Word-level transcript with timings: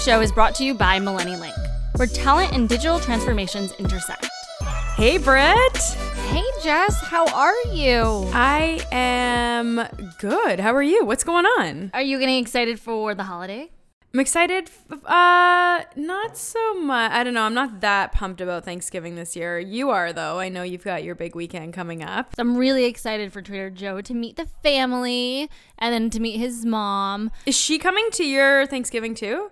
This 0.00 0.06
show 0.06 0.20
is 0.22 0.32
brought 0.32 0.54
to 0.54 0.64
you 0.64 0.72
by 0.72 0.98
Millennium 0.98 1.40
Link, 1.40 1.54
where 1.96 2.08
talent 2.08 2.54
and 2.54 2.66
digital 2.66 2.98
transformations 2.98 3.72
intersect. 3.78 4.26
Hey, 4.96 5.18
Britt. 5.18 5.76
Hey, 6.30 6.42
Jess, 6.62 6.98
how 7.02 7.26
are 7.34 7.54
you? 7.74 8.26
I 8.32 8.80
am 8.92 9.86
good. 10.18 10.58
How 10.58 10.74
are 10.74 10.82
you? 10.82 11.04
What's 11.04 11.22
going 11.22 11.44
on? 11.44 11.90
Are 11.92 12.00
you 12.00 12.18
getting 12.18 12.38
excited 12.38 12.80
for 12.80 13.14
the 13.14 13.24
holiday? 13.24 13.70
I'm 14.14 14.20
excited. 14.20 14.70
f- 14.90 15.04
Uh, 15.04 15.84
not 15.96 16.34
so 16.38 16.80
much. 16.80 17.12
I 17.12 17.22
don't 17.22 17.34
know. 17.34 17.42
I'm 17.42 17.52
not 17.52 17.82
that 17.82 18.12
pumped 18.12 18.40
about 18.40 18.64
Thanksgiving 18.64 19.16
this 19.16 19.36
year. 19.36 19.58
You 19.58 19.90
are 19.90 20.14
though. 20.14 20.38
I 20.38 20.48
know 20.48 20.62
you've 20.62 20.82
got 20.82 21.04
your 21.04 21.14
big 21.14 21.34
weekend 21.36 21.74
coming 21.74 22.02
up. 22.02 22.34
So 22.36 22.40
I'm 22.40 22.56
really 22.56 22.86
excited 22.86 23.34
for 23.34 23.42
Trader 23.42 23.68
Joe 23.68 24.00
to 24.00 24.14
meet 24.14 24.36
the 24.36 24.46
family 24.62 25.50
and 25.78 25.92
then 25.92 26.08
to 26.08 26.20
meet 26.20 26.38
his 26.38 26.64
mom. 26.64 27.30
Is 27.44 27.54
she 27.54 27.78
coming 27.78 28.08
to 28.12 28.24
your 28.24 28.64
Thanksgiving 28.64 29.14
too? 29.14 29.50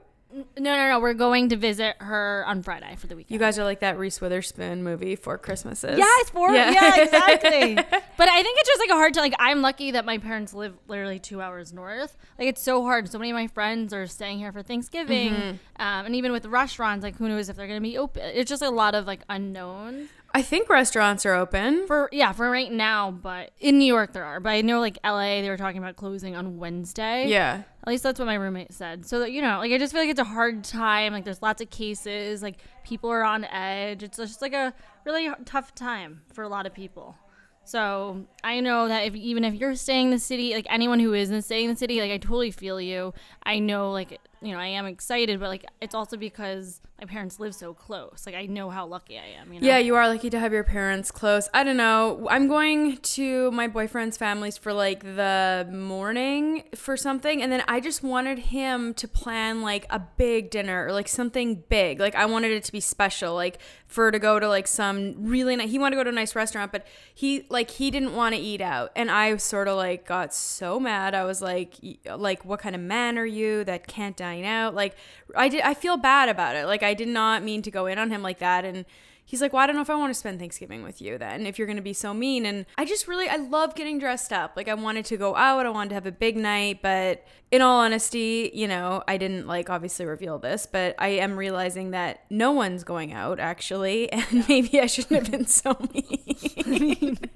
No, 0.59 0.77
no, 0.77 0.89
no. 0.89 1.01
We're 1.01 1.15
going 1.15 1.49
to 1.51 1.57
visit 1.57 1.97
her 2.01 2.45
on 2.47 2.63
Friday 2.63 2.95
for 2.97 3.07
the 3.07 3.17
weekend. 3.17 3.33
You 3.33 3.39
guys 3.39 3.59
are 3.59 3.65
like 3.65 3.81
that 3.81 3.99
Reese 3.99 4.21
Witherspoon 4.21 4.83
movie 4.83 5.17
for 5.17 5.37
Christmases. 5.39 5.99
Yes, 5.99 6.31
for 6.31 6.51
yeah, 6.53 7.03
exactly. 7.03 7.75
but 8.17 8.29
I 8.29 8.43
think 8.43 8.59
it's 8.61 8.69
just 8.69 8.81
like 8.81 8.91
a 8.91 8.95
hard 8.95 9.15
to 9.15 9.21
like. 9.21 9.35
I'm 9.39 9.63
lucky 9.63 9.91
that 9.93 10.05
my 10.05 10.19
parents 10.19 10.53
live 10.55 10.75
literally 10.89 11.19
two 11.19 11.41
hours 11.43 11.73
north. 11.73 12.17
Like 12.39 12.49
it's 12.49 12.63
so 12.63 12.83
hard. 12.83 13.09
So 13.11 13.19
many 13.19 13.31
of 13.31 13.35
my 13.35 13.47
friends 13.49 13.93
are 13.93 14.07
staying 14.07 14.39
here 14.39 14.53
for 14.53 14.63
Thanksgiving, 14.63 15.33
Mm-hmm. 15.33 15.83
um, 15.83 16.07
and 16.07 16.15
even 16.15 16.33
with 16.33 16.47
restaurants, 16.47 17.03
like 17.03 17.17
who 17.17 17.29
knows 17.29 17.49
if 17.49 17.57
they're 17.57 17.67
gonna 17.67 17.81
be 17.81 17.99
open? 17.99 18.23
It's 18.35 18.49
just 18.49 18.63
a 18.63 18.71
lot 18.71 18.95
of 18.95 19.07
like 19.07 19.21
unknowns. 19.29 20.09
I 20.35 20.43
think 20.43 20.69
restaurants 20.69 21.25
are 21.25 21.35
open. 21.35 21.87
For 21.87 22.09
yeah, 22.13 22.33
for 22.33 22.51
right 22.51 22.71
now, 22.71 23.11
but 23.11 23.51
in 23.61 23.79
New 23.79 23.87
York 23.87 24.13
there 24.13 24.25
are. 24.25 24.41
But 24.41 24.51
I 24.51 24.61
know 24.61 24.81
like 24.81 24.99
LA, 25.05 25.41
they 25.41 25.49
were 25.49 25.57
talking 25.57 25.79
about 25.79 25.97
closing 25.97 26.37
on 26.37 26.59
Wednesday. 26.59 27.29
Yeah. 27.29 27.63
At 27.83 27.89
least 27.89 28.03
that's 28.03 28.19
what 28.19 28.27
my 28.27 28.35
roommate 28.35 28.73
said. 28.73 29.07
So 29.07 29.21
that 29.21 29.33
you 29.33 29.41
know, 29.41 29.59
like 29.59 29.73
I 29.73 29.79
just 29.79 29.93
feel 29.93 30.03
like 30.03 30.11
it's 30.11 30.21
a 30.21 30.25
hard 30.25 30.65
time. 30.65 31.13
Like 31.13 31.25
there's 31.25 31.43
lots 31.43 31.63
of 31.63 31.71
cases. 31.71 32.43
Like 32.43 32.59
people 32.85 33.11
are 33.11 33.25
on 33.25 33.45
edge. 33.45 34.03
It's 34.03 34.19
just 34.19 34.43
like 34.43 34.53
a 34.53 34.75
really 35.05 35.31
tough 35.45 35.75
time 35.75 36.23
for 36.33 36.45
a 36.45 36.49
lot 36.49 36.67
of 36.67 36.75
people. 36.75 37.17
So 37.65 38.25
I 38.43 38.61
know 38.61 38.89
that 38.89 39.05
if 39.05 39.15
even 39.15 39.45
if 39.45 39.55
you're 39.55 39.75
staying 39.75 40.07
in 40.07 40.11
the 40.13 40.19
city, 40.19 40.55
like 40.55 40.67
anyone 40.71 41.01
who 41.01 41.13
isn't 41.13 41.43
staying 41.43 41.67
in 41.67 41.71
the 41.73 41.79
city, 41.79 42.01
like 42.01 42.11
I 42.11 42.17
totally 42.17 42.51
feel 42.51 42.81
you. 42.81 43.13
I 43.43 43.59
know, 43.59 43.93
like 43.93 44.21
you 44.41 44.53
know, 44.53 44.59
I 44.59 44.67
am 44.67 44.87
excited, 44.87 45.41
but 45.41 45.49
like 45.49 45.65
it's 45.81 45.95
also 45.95 46.17
because 46.17 46.81
my 47.01 47.07
parents 47.07 47.41
live 47.41 47.55
so 47.55 47.75
close. 47.75 48.25
Like 48.27 48.35
I 48.35 48.47
know 48.47 48.71
how 48.71 48.87
lucky 48.87 49.19
I 49.19 49.41
am. 49.41 49.53
You 49.53 49.61
know? 49.61 49.67
Yeah, 49.67 49.79
you 49.79 49.95
are 49.95 50.09
lucky 50.09 50.31
to 50.31 50.39
have 50.39 50.53
your 50.53 50.65
parents 50.65 51.11
close. 51.11 51.49
I 51.53 51.65
don't 51.65 51.77
know. 51.77 52.27
I'm 52.31 52.49
going 52.49 52.99
to 52.99 53.51
my 53.51 53.69
boyfriend's 53.69 54.17
family's 54.17 54.57
for 54.57 54.73
like 54.73 55.03
the 55.03 55.69
morning 55.73 56.65
for 56.75 56.97
something, 56.97 57.43
and 57.43 57.51
then 57.51 57.63
I 57.69 57.81
just 57.81 58.03
wanted 58.03 58.39
him 58.39 58.95
to 58.95 59.09
plan 59.09 59.63
like 59.63 59.87
a 59.91 59.99
big 59.99 60.51
dinner 60.51 60.87
or 60.87 60.93
like 60.93 61.09
something 61.09 61.65
big. 61.69 61.99
Like 61.99 62.15
I 62.15 62.27
wanted 62.27 62.53
it 62.53 62.65
to 62.65 62.73
be 62.73 62.81
special, 62.81 63.35
like 63.35 63.59
for 63.89 64.11
to 64.11 64.19
go 64.19 64.39
to 64.39 64.47
like 64.47 64.69
some 64.69 65.15
really 65.19 65.57
nice. 65.57 65.71
He 65.71 65.79
wanted 65.79 65.97
to 65.97 66.01
go 66.01 66.05
to 66.05 66.11
a 66.11 66.13
nice 66.13 66.37
restaurant, 66.37 66.71
but 66.71 66.87
he 67.13 67.47
like 67.49 67.71
he 67.71 67.91
didn't 67.91 68.15
want 68.15 68.35
to 68.35 68.41
eat 68.41 68.61
out, 68.61 68.93
and 68.95 69.11
I 69.11 69.35
sort 69.39 69.67
of 69.67 69.77
like 69.77 70.07
got 70.07 70.33
so 70.35 70.79
mad. 70.79 71.15
I 71.15 71.25
was 71.25 71.41
like, 71.41 71.75
like 72.07 72.45
what 72.45 72.61
kind 72.61 72.77
of 72.77 72.83
man 72.83 73.19
are 73.19 73.27
you 73.27 73.65
that 73.65 73.87
can't 73.87 74.17
dine 74.17 74.45
out? 74.45 74.75
Like 74.75 74.95
I 75.35 75.49
did. 75.49 75.63
I 75.63 75.75
feel 75.75 75.97
bad 75.97 76.29
about 76.29 76.55
it. 76.55 76.67
Like 76.67 76.83
I 76.83 76.93
did 76.95 77.09
not 77.09 77.43
mean 77.43 77.63
to 77.63 77.71
go 77.71 77.87
in 77.87 77.99
on 77.99 78.11
him 78.11 78.23
like 78.23 78.39
that, 78.39 78.65
and 78.65 78.85
he's 79.29 79.43
like, 79.43 79.53
well, 79.53 79.63
I 79.63 79.67
don't 79.67 79.77
know 79.77 79.83
if 79.83 79.91
I 79.91 79.95
want 79.95 80.09
to 80.09 80.19
spend 80.19 80.39
Thanksgiving 80.39 80.83
with 80.83 81.03
you 81.03 81.19
then, 81.19 81.45
if 81.45 81.59
you're 81.59 81.67
going 81.67 81.77
to 81.77 81.83
be 81.83 81.93
so 81.93 82.15
mean. 82.15 82.47
And 82.47 82.65
I 82.79 82.87
just 82.87 83.07
really, 83.07 83.29
I 83.29 83.37
love 83.37 83.75
getting 83.75 83.99
dressed 83.99 84.33
up. 84.33 84.55
Like, 84.57 84.69
I 84.69 84.75
wanted 84.75 85.05
to 85.05 85.19
go 85.19 85.37
out, 85.37 85.67
I 85.67 85.69
wanted 85.69 85.91
to 85.91 85.97
have 85.97 86.07
a 86.07 86.13
big 86.13 86.39
night, 86.39 86.81
but 86.81 87.27
in 87.51 87.61
all 87.61 87.81
honesty, 87.81 88.51
you 88.55 88.67
know, 88.67 89.05
I 89.07 89.19
didn't 89.19 89.47
like 89.47 89.69
obviously 89.69 90.07
reveal 90.07 90.39
this, 90.39 90.65
but 90.65 90.95
I 90.99 91.09
am 91.09 91.37
realizing 91.37 91.91
that 91.91 92.25
no 92.31 92.53
one's 92.53 92.85
going 92.85 93.13
out 93.13 93.39
actually, 93.39 94.11
and 94.13 94.49
maybe 94.49 94.81
I 94.81 94.87
shouldn't 94.87 95.23
have 95.23 95.31
been 95.31 95.47
so 95.47 95.77
mean. 95.93 97.19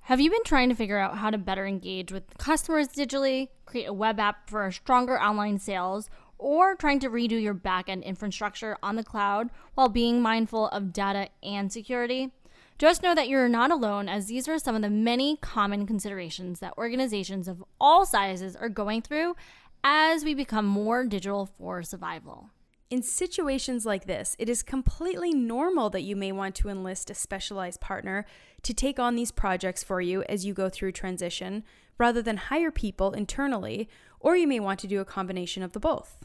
Have 0.00 0.20
you 0.20 0.30
been 0.30 0.44
trying 0.44 0.70
to 0.70 0.74
figure 0.74 0.96
out 0.98 1.18
how 1.18 1.30
to 1.30 1.36
better 1.36 1.66
engage 1.66 2.10
with 2.10 2.24
customers 2.38 2.88
digitally, 2.88 3.48
create 3.66 3.84
a 3.84 3.92
web 3.92 4.18
app 4.18 4.48
for 4.48 4.72
stronger 4.72 5.20
online 5.20 5.58
sales, 5.58 6.08
or 6.38 6.74
trying 6.74 7.00
to 7.00 7.10
redo 7.10 7.40
your 7.40 7.54
backend 7.54 8.04
infrastructure 8.04 8.76
on 8.82 8.96
the 8.96 9.04
cloud 9.04 9.50
while 9.74 9.88
being 9.88 10.22
mindful 10.22 10.68
of 10.68 10.92
data 10.92 11.28
and 11.42 11.72
security? 11.72 12.32
Just 12.78 13.02
know 13.02 13.14
that 13.14 13.28
you're 13.28 13.48
not 13.48 13.72
alone, 13.72 14.08
as 14.08 14.26
these 14.26 14.46
are 14.46 14.58
some 14.58 14.76
of 14.76 14.82
the 14.82 14.90
many 14.90 15.36
common 15.38 15.84
considerations 15.84 16.60
that 16.60 16.78
organizations 16.78 17.48
of 17.48 17.64
all 17.80 18.06
sizes 18.06 18.54
are 18.54 18.68
going 18.68 19.02
through 19.02 19.34
as 19.82 20.24
we 20.24 20.32
become 20.32 20.64
more 20.64 21.04
digital 21.04 21.46
for 21.58 21.82
survival. 21.82 22.50
In 22.90 23.02
situations 23.02 23.84
like 23.84 24.06
this, 24.06 24.34
it 24.38 24.48
is 24.48 24.62
completely 24.62 25.34
normal 25.34 25.90
that 25.90 26.02
you 26.02 26.16
may 26.16 26.32
want 26.32 26.54
to 26.54 26.68
enlist 26.68 27.10
a 27.10 27.14
specialized 27.14 27.80
partner 27.80 28.24
to 28.62 28.72
take 28.72 28.98
on 28.98 29.14
these 29.14 29.32
projects 29.32 29.82
for 29.82 30.00
you 30.00 30.22
as 30.22 30.46
you 30.46 30.54
go 30.54 30.68
through 30.68 30.92
transition, 30.92 31.64
rather 31.98 32.22
than 32.22 32.36
hire 32.36 32.70
people 32.70 33.12
internally, 33.12 33.88
or 34.20 34.36
you 34.36 34.46
may 34.46 34.60
want 34.60 34.80
to 34.80 34.86
do 34.86 35.00
a 35.00 35.04
combination 35.04 35.62
of 35.62 35.72
the 35.72 35.80
both. 35.80 36.24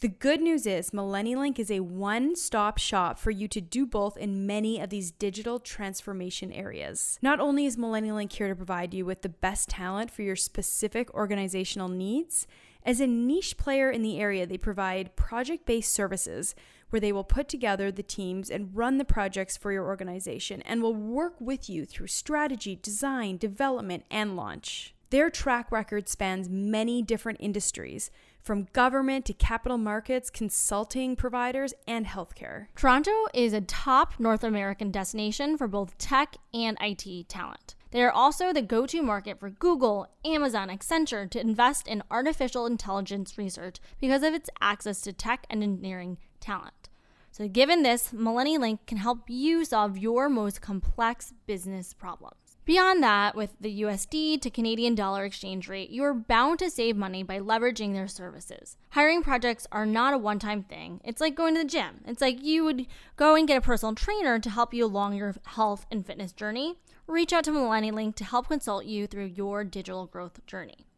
The 0.00 0.08
good 0.08 0.42
news 0.42 0.66
is 0.66 0.90
MillenniLink 0.90 1.58
is 1.58 1.70
a 1.70 1.80
one-stop 1.80 2.76
shop 2.76 3.18
for 3.18 3.30
you 3.30 3.48
to 3.48 3.62
do 3.62 3.86
both 3.86 4.18
in 4.18 4.46
many 4.46 4.78
of 4.78 4.90
these 4.90 5.10
digital 5.10 5.58
transformation 5.58 6.52
areas. 6.52 7.18
Not 7.22 7.40
only 7.40 7.64
is 7.64 7.78
MillenniLink 7.78 8.30
here 8.30 8.48
to 8.48 8.54
provide 8.54 8.92
you 8.92 9.06
with 9.06 9.22
the 9.22 9.30
best 9.30 9.70
talent 9.70 10.10
for 10.10 10.20
your 10.20 10.36
specific 10.36 11.12
organizational 11.14 11.88
needs, 11.88 12.46
as 12.82 13.00
a 13.00 13.06
niche 13.06 13.56
player 13.56 13.90
in 13.90 14.02
the 14.02 14.20
area, 14.20 14.46
they 14.46 14.58
provide 14.58 15.16
project-based 15.16 15.90
services 15.90 16.54
where 16.90 17.00
they 17.00 17.10
will 17.10 17.24
put 17.24 17.48
together 17.48 17.90
the 17.90 18.02
teams 18.02 18.50
and 18.50 18.76
run 18.76 18.98
the 18.98 19.04
projects 19.04 19.56
for 19.56 19.72
your 19.72 19.86
organization 19.86 20.60
and 20.62 20.82
will 20.82 20.94
work 20.94 21.40
with 21.40 21.70
you 21.70 21.86
through 21.86 22.08
strategy, 22.08 22.76
design, 22.76 23.38
development, 23.38 24.04
and 24.10 24.36
launch. 24.36 24.94
Their 25.10 25.30
track 25.30 25.70
record 25.70 26.08
spans 26.08 26.48
many 26.48 27.00
different 27.00 27.38
industries, 27.40 28.10
from 28.46 28.68
government 28.72 29.24
to 29.24 29.32
capital 29.32 29.76
markets, 29.76 30.30
consulting 30.30 31.16
providers, 31.16 31.74
and 31.86 32.06
healthcare. 32.06 32.66
Toronto 32.76 33.26
is 33.34 33.52
a 33.52 33.60
top 33.60 34.14
North 34.20 34.44
American 34.44 34.90
destination 34.92 35.58
for 35.58 35.66
both 35.66 35.98
tech 35.98 36.36
and 36.54 36.78
IT 36.80 37.28
talent. 37.28 37.74
They 37.90 38.02
are 38.02 38.10
also 38.10 38.52
the 38.52 38.62
go 38.62 38.86
to 38.86 39.02
market 39.02 39.40
for 39.40 39.50
Google, 39.50 40.08
Amazon, 40.24 40.68
Accenture 40.68 41.28
to 41.30 41.40
invest 41.40 41.88
in 41.88 42.04
artificial 42.10 42.66
intelligence 42.66 43.36
research 43.36 43.78
because 44.00 44.22
of 44.22 44.32
its 44.32 44.50
access 44.60 45.00
to 45.02 45.12
tech 45.12 45.44
and 45.50 45.62
engineering 45.62 46.18
talent. 46.38 46.88
So, 47.32 47.48
given 47.48 47.82
this, 47.82 48.12
Millennium 48.12 48.62
Link 48.62 48.86
can 48.86 48.98
help 48.98 49.28
you 49.28 49.64
solve 49.64 49.98
your 49.98 50.28
most 50.28 50.60
complex 50.60 51.32
business 51.46 51.94
problems. 51.94 52.45
Beyond 52.66 53.00
that, 53.04 53.36
with 53.36 53.54
the 53.60 53.82
USD 53.82 54.40
to 54.40 54.50
Canadian 54.50 54.96
dollar 54.96 55.24
exchange 55.24 55.68
rate, 55.68 55.88
you 55.88 56.02
are 56.02 56.12
bound 56.12 56.58
to 56.58 56.68
save 56.68 56.96
money 56.96 57.22
by 57.22 57.38
leveraging 57.38 57.92
their 57.92 58.08
services. 58.08 58.76
Hiring 58.90 59.22
projects 59.22 59.68
are 59.70 59.86
not 59.86 60.14
a 60.14 60.18
one 60.18 60.40
time 60.40 60.64
thing. 60.64 61.00
It's 61.04 61.20
like 61.20 61.36
going 61.36 61.54
to 61.54 61.62
the 61.62 61.68
gym. 61.68 62.00
It's 62.08 62.20
like 62.20 62.42
you 62.42 62.64
would 62.64 62.88
go 63.14 63.36
and 63.36 63.46
get 63.46 63.58
a 63.58 63.60
personal 63.60 63.94
trainer 63.94 64.40
to 64.40 64.50
help 64.50 64.74
you 64.74 64.84
along 64.84 65.14
your 65.14 65.36
health 65.44 65.86
and 65.92 66.04
fitness 66.04 66.32
journey. 66.32 66.74
Reach 67.06 67.32
out 67.32 67.44
to 67.44 67.52
Millennium 67.52 67.94
Link 67.94 68.16
to 68.16 68.24
help 68.24 68.48
consult 68.48 68.84
you 68.84 69.06
through 69.06 69.26
your 69.26 69.62
digital 69.62 70.06
growth 70.06 70.44
journey. 70.44 70.88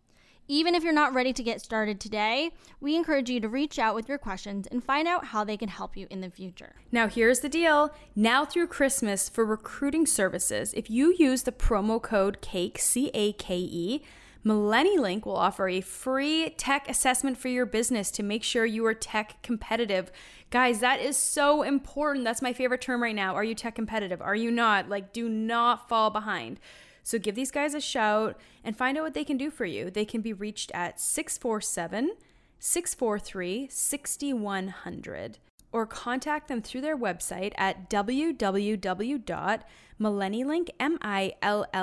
Even 0.50 0.74
if 0.74 0.82
you're 0.82 0.94
not 0.94 1.12
ready 1.12 1.34
to 1.34 1.42
get 1.42 1.60
started 1.60 2.00
today, 2.00 2.52
we 2.80 2.96
encourage 2.96 3.28
you 3.28 3.38
to 3.38 3.48
reach 3.50 3.78
out 3.78 3.94
with 3.94 4.08
your 4.08 4.16
questions 4.16 4.66
and 4.66 4.82
find 4.82 5.06
out 5.06 5.26
how 5.26 5.44
they 5.44 5.58
can 5.58 5.68
help 5.68 5.94
you 5.94 6.06
in 6.08 6.22
the 6.22 6.30
future. 6.30 6.76
Now, 6.90 7.06
here's 7.06 7.40
the 7.40 7.50
deal. 7.50 7.94
Now 8.16 8.46
through 8.46 8.68
Christmas 8.68 9.28
for 9.28 9.44
recruiting 9.44 10.06
services, 10.06 10.72
if 10.72 10.88
you 10.88 11.14
use 11.18 11.42
the 11.42 11.52
promo 11.52 12.00
code 12.00 12.40
CAKE, 12.40 12.78
C 12.78 13.10
A 13.12 13.34
K 13.34 13.58
E, 13.58 14.02
MillenniLink 14.42 15.26
will 15.26 15.36
offer 15.36 15.68
a 15.68 15.82
free 15.82 16.54
tech 16.56 16.88
assessment 16.88 17.36
for 17.36 17.48
your 17.48 17.66
business 17.66 18.10
to 18.12 18.22
make 18.22 18.42
sure 18.42 18.64
you 18.64 18.86
are 18.86 18.94
tech 18.94 19.42
competitive. 19.42 20.10
Guys, 20.48 20.80
that 20.80 21.00
is 21.00 21.18
so 21.18 21.62
important. 21.62 22.24
That's 22.24 22.40
my 22.40 22.54
favorite 22.54 22.80
term 22.80 23.02
right 23.02 23.14
now. 23.14 23.34
Are 23.34 23.44
you 23.44 23.54
tech 23.54 23.74
competitive? 23.74 24.22
Are 24.22 24.34
you 24.36 24.50
not? 24.50 24.88
Like, 24.88 25.12
do 25.12 25.28
not 25.28 25.90
fall 25.90 26.08
behind. 26.08 26.58
So 27.08 27.18
give 27.18 27.34
these 27.34 27.50
guys 27.50 27.72
a 27.72 27.80
shout 27.80 28.38
and 28.62 28.76
find 28.76 28.98
out 28.98 29.04
what 29.04 29.14
they 29.14 29.24
can 29.24 29.38
do 29.38 29.50
for 29.50 29.64
you. 29.64 29.90
They 29.90 30.04
can 30.04 30.20
be 30.20 30.34
reached 30.34 30.70
at 30.72 31.00
647 31.00 32.10
643 32.58 33.68
6100 33.70 35.38
or 35.72 35.86
contact 35.86 36.48
them 36.48 36.60
through 36.60 36.82
their 36.82 36.98
website 36.98 37.54
at 37.56 37.88
www.millennilink, 37.88 40.68
M-I-L-L-E-N-I-L-I-N-K 40.78 41.80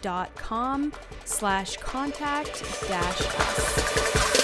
dot 0.00 0.32
com 0.36 0.92
slash 1.24 1.76
contact 1.78 2.88
dash 2.88 3.20
us. 3.20 4.37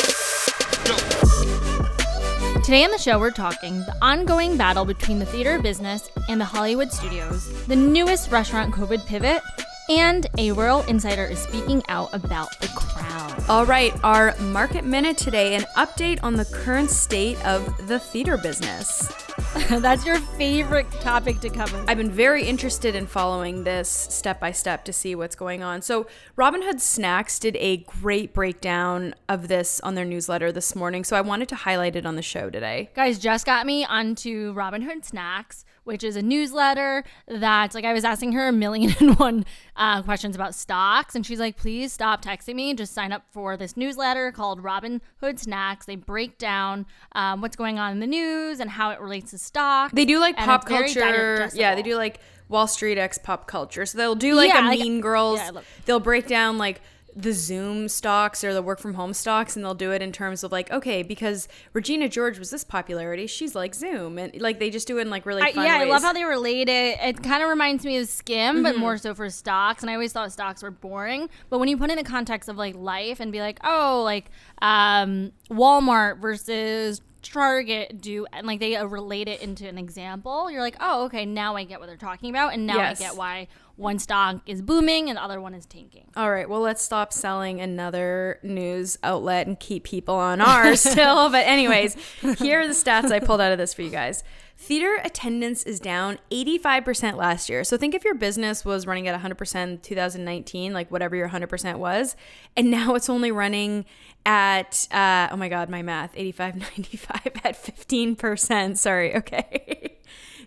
Today 2.65 2.83
on 2.83 2.91
the 2.91 2.97
show, 2.97 3.19
we're 3.19 3.31
talking 3.31 3.81
the 3.81 3.95
ongoing 4.01 4.57
battle 4.57 4.87
between 4.87 5.19
the 5.19 5.27
theater 5.27 5.59
business 5.59 6.09
and 6.31 6.41
the 6.41 6.47
Hollywood 6.47 6.91
studios, 6.91 7.67
the 7.67 7.77
newest 7.77 8.31
restaurant 8.31 8.73
COVID 8.73 9.05
pivot, 9.05 9.43
And 9.91 10.27
a 10.39 10.51
royal 10.53 10.81
insider 10.83 11.25
is 11.25 11.39
speaking 11.39 11.83
out 11.89 12.09
about 12.15 12.59
the 12.61 12.69
crown. 12.69 13.45
All 13.51 13.67
right, 13.67 13.93
our 14.03 14.35
market 14.39 14.85
minute 14.85 15.19
today, 15.19 15.55
an 15.55 15.67
update 15.77 16.19
on 16.23 16.37
the 16.37 16.47
current 16.47 16.89
state 16.91 17.45
of 17.45 17.87
the 17.87 17.99
theater 17.99 18.39
business. 18.39 19.13
That's 19.69 20.07
your 20.07 20.19
favorite 20.19 20.91
topic 20.91 21.41
to 21.41 21.51
cover. 21.51 21.85
I've 21.87 21.99
been 21.99 22.11
very 22.11 22.45
interested 22.45 22.95
in 22.95 23.07
following 23.07 23.65
this 23.65 23.91
step 23.91 24.41
by 24.41 24.53
step 24.53 24.87
to 24.87 24.93
see 24.93 25.15
what's 25.15 25.37
going 25.37 25.63
on. 25.63 25.83
So, 25.83 26.07
Robinhood 26.39 26.81
Snacks 26.81 27.39
did 27.39 27.57
a 27.57 27.79
great 27.79 28.33
breakdown 28.33 29.15
of 29.29 29.49
this 29.49 29.81
on 29.81 29.95
their 29.97 30.05
newsletter 30.07 30.51
this 30.51 30.75
morning. 30.75 31.05
So, 31.05 31.15
I 31.17 31.21
wanted 31.21 31.49
to 31.51 31.57
highlight 31.57 31.95
it 31.95 32.07
on 32.07 32.17
the 32.17 32.23
show 32.23 32.49
today. 32.49 32.91
Guys 32.95 33.19
just 33.19 33.45
got 33.45 33.67
me 33.67 33.85
onto 33.85 34.55
Robinhood 34.55 35.05
Snacks 35.05 35.65
which 35.85 36.03
is 36.03 36.17
a 36.17 36.23
newsletter 36.23 37.05
that 37.29 37.75
like 37.75 37.85
I 37.85 37.93
was 37.93 38.05
asking 38.05 38.33
her 38.33 38.49
a 38.49 38.53
million 38.53 38.95
and 39.01 39.19
one 39.19 39.45
uh, 39.77 40.03
questions 40.03 40.35
about 40.35 40.55
stocks, 40.55 41.15
and 41.15 41.25
she's 41.25 41.41
like, 41.41 41.57
"Please 41.57 41.93
stop 41.93 42.25
texting 42.25 42.57
me. 42.57 42.75
Just 42.75 42.93
sign 42.93 43.13
up 43.13 43.25
for 43.31 43.57
this 43.57 43.77
newsletter 43.77 44.33
called 44.33 44.63
Robin 44.63 45.01
Hood 45.19 45.39
Snacks. 45.39 45.87
They 45.87 45.97
break 45.97 46.39
down 46.39 46.87
um, 47.13 47.41
what's 47.41 47.57
going 47.57 47.79
on 47.79 47.93
in 47.93 48.01
the 48.01 48.07
news 48.07 48.61
and 48.61 48.71
how 48.71 48.91
it 48.91 49.01
relates 49.01 49.31
to 49.31 49.39
stock. 49.39 49.93
They 49.93 50.05
do 50.05 50.19
like 50.19 50.37
pop 50.37 50.67
culture. 50.67 51.51
Yeah, 51.55 51.75
they 51.75 51.83
do 51.83 51.97
like 51.97 52.21
Wall 52.49 52.67
Street 52.67 52.99
X 52.99 53.19
pop 53.19 53.47
culture. 53.47 53.87
So 53.87 53.99
they'll 53.99 54.15
do 54.15 54.35
like 54.35 54.49
yeah, 54.49 54.67
a 54.67 54.71
Mean 54.71 55.01
Girls. 55.01 55.39
Yeah, 55.39 55.61
they'll 55.85 56.01
break 56.01 56.27
down 56.27 56.59
like 56.59 56.81
the 57.17 57.33
Zoom 57.33 57.89
stocks 57.89 58.43
or 58.43 58.53
the 58.53 58.63
work 58.63 58.81
from 58.81 58.95
home 58.95 59.13
stocks, 59.13 59.55
and 59.55 59.65
they'll 59.65 59.75
do 59.75 59.93
it 59.93 60.03
in 60.03 60.13
terms 60.13 60.43
of 60.43 60.51
like, 60.51 60.71
okay, 60.71 61.03
because 61.03 61.47
Regina 61.73 62.09
George 62.09 62.39
was 62.39 62.51
this 62.51 62.65
popularity, 62.65 63.27
she's 63.27 63.55
like 63.55 63.75
Zoom, 63.75 64.19
and 64.19 64.41
like 64.41 64.59
they 64.59 64.71
just 64.71 64.87
do 64.87 64.99
it 64.99 65.03
in 65.03 65.11
like 65.11 65.25
really 65.25 65.43
fun 65.43 65.59
I, 65.59 65.67
yeah, 65.67 65.79
ways. 65.79 65.89
I 65.89 65.91
love 65.91 66.03
how 66.03 66.13
they 66.13 66.25
relate 66.25 66.69
it. 66.69 66.99
It 67.01 67.23
kind 67.23 67.43
of 67.43 67.49
reminds 67.49 67.85
me 67.85 67.99
of 67.99 68.09
Skimm, 68.09 68.55
mm-hmm. 68.55 68.63
but 68.63 68.77
more 68.77 68.99
so 68.99 69.15
for 69.15 69.31
stocks. 69.31 69.83
And 69.83 69.91
I 69.91 69.95
always 69.95 70.13
thought 70.13 70.33
stocks 70.33 70.63
were 70.63 70.71
boring, 70.71 71.29
but 71.51 71.59
when 71.59 71.69
you 71.69 71.77
put 71.77 71.91
in 71.91 71.97
the 71.97 72.05
context 72.05 72.49
of 72.49 72.57
like 72.57 72.75
life 72.75 73.21
and 73.21 73.31
be 73.31 73.41
like, 73.41 73.59
oh, 73.63 74.03
like 74.05 74.31
um, 74.61 75.33
Walmart 75.51 76.21
versus 76.21 77.01
Target 77.23 78.01
do 78.03 78.27
and 78.33 78.47
like 78.47 78.61
they 78.61 78.77
relate 78.85 79.29
it 79.29 79.41
into 79.41 79.67
an 79.67 79.79
example, 79.79 80.51
you're 80.51 80.61
like, 80.61 80.77
oh, 80.81 81.05
okay, 81.05 81.25
now 81.25 81.57
I 81.57 81.65
get 81.65 81.81
what 81.81 81.87
they're 81.87 81.97
talking 81.97 82.31
about, 82.31 82.53
and 82.53 82.67
now 82.67 82.77
yes. 82.77 83.01
I 83.01 83.05
get 83.05 83.17
why 83.17 83.49
one 83.77 83.99
stock 83.99 84.41
is 84.47 84.63
booming 84.63 85.09
and 85.09 85.17
the 85.17 85.23
other 85.23 85.41
one 85.41 85.55
is 85.55 85.67
tanking. 85.67 86.07
All 86.17 86.31
right, 86.31 86.49
well, 86.49 86.61
let's 86.61 86.83
stop 86.83 87.13
selling 87.13 87.61
another 87.61 88.39
news 88.43 88.99
outlet 89.03 89.47
and 89.47 89.59
keep 89.59 89.85
people 89.85 90.15
on 90.15 90.41
ours 90.41 90.81
still. 90.91 91.29
But, 91.31 91.47
anyways, 91.47 91.97
here 92.39 92.61
are 92.61 92.69
the 92.69 92.75
stats 92.75 93.11
I 93.11 93.19
pulled 93.19 93.41
out 93.41 93.53
of 93.53 93.59
this 93.59 93.75
for 93.75 93.83
you 93.83 93.91
guys. 93.91 94.23
Theater 94.57 95.01
attendance 95.03 95.65
is 95.65 95.81
down 95.81 96.19
85% 96.31 97.17
last 97.17 97.49
year. 97.49 97.65
So 97.65 97.77
think 97.77 97.95
if 97.95 98.05
your 98.05 98.15
business 98.15 98.65
was 98.65 98.87
running 98.87 99.09
at 99.09 99.21
100% 99.21 99.83
2019, 99.83 100.73
like 100.73 100.91
whatever 100.93 101.17
your 101.17 101.29
100% 101.29 101.79
was, 101.79 102.15
and 102.57 102.71
now 102.71 102.95
it's 102.95 103.09
only 103.11 103.33
running 103.33 103.85
at, 104.25 104.87
uh, 104.93 105.29
oh 105.33 105.37
my 105.37 105.49
God, 105.49 105.69
my 105.69 105.83
math, 105.83 106.13
85, 106.15 106.57
95 106.77 107.21
at 107.43 107.63
15%. 107.63 108.79
Sorry, 108.79 109.17
okay. 109.17 109.99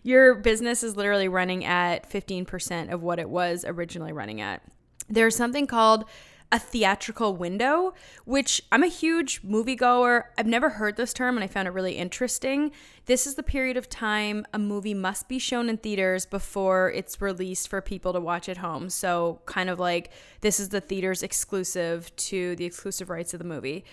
Your 0.03 0.35
business 0.35 0.83
is 0.83 0.95
literally 0.95 1.27
running 1.27 1.65
at 1.65 2.09
15% 2.09 2.91
of 2.91 3.01
what 3.01 3.19
it 3.19 3.29
was 3.29 3.65
originally 3.67 4.11
running 4.11 4.41
at. 4.41 4.61
There's 5.09 5.35
something 5.35 5.67
called 5.67 6.05
a 6.51 6.59
theatrical 6.59 7.35
window, 7.35 7.93
which 8.25 8.61
I'm 8.71 8.83
a 8.83 8.87
huge 8.87 9.41
moviegoer. 9.41 10.23
I've 10.37 10.47
never 10.47 10.69
heard 10.69 10.95
this 10.95 11.13
term 11.13 11.35
and 11.35 11.43
I 11.43 11.47
found 11.47 11.67
it 11.67 11.71
really 11.71 11.97
interesting. 11.97 12.71
This 13.05 13.27
is 13.27 13.35
the 13.35 13.43
period 13.43 13.75
of 13.75 13.89
time 13.89 14.45
a 14.53 14.59
movie 14.59 14.93
must 14.93 15.27
be 15.27 15.39
shown 15.39 15.69
in 15.69 15.77
theaters 15.77 16.25
before 16.25 16.91
it's 16.91 17.21
released 17.21 17.67
for 17.67 17.81
people 17.81 18.13
to 18.13 18.21
watch 18.21 18.47
at 18.47 18.57
home. 18.57 18.89
So, 18.89 19.41
kind 19.45 19.69
of 19.69 19.77
like 19.77 20.11
this 20.39 20.59
is 20.59 20.69
the 20.69 20.79
theater's 20.79 21.21
exclusive 21.21 22.15
to 22.15 22.55
the 22.55 22.65
exclusive 22.65 23.09
rights 23.09 23.33
of 23.33 23.39
the 23.39 23.45
movie. 23.45 23.83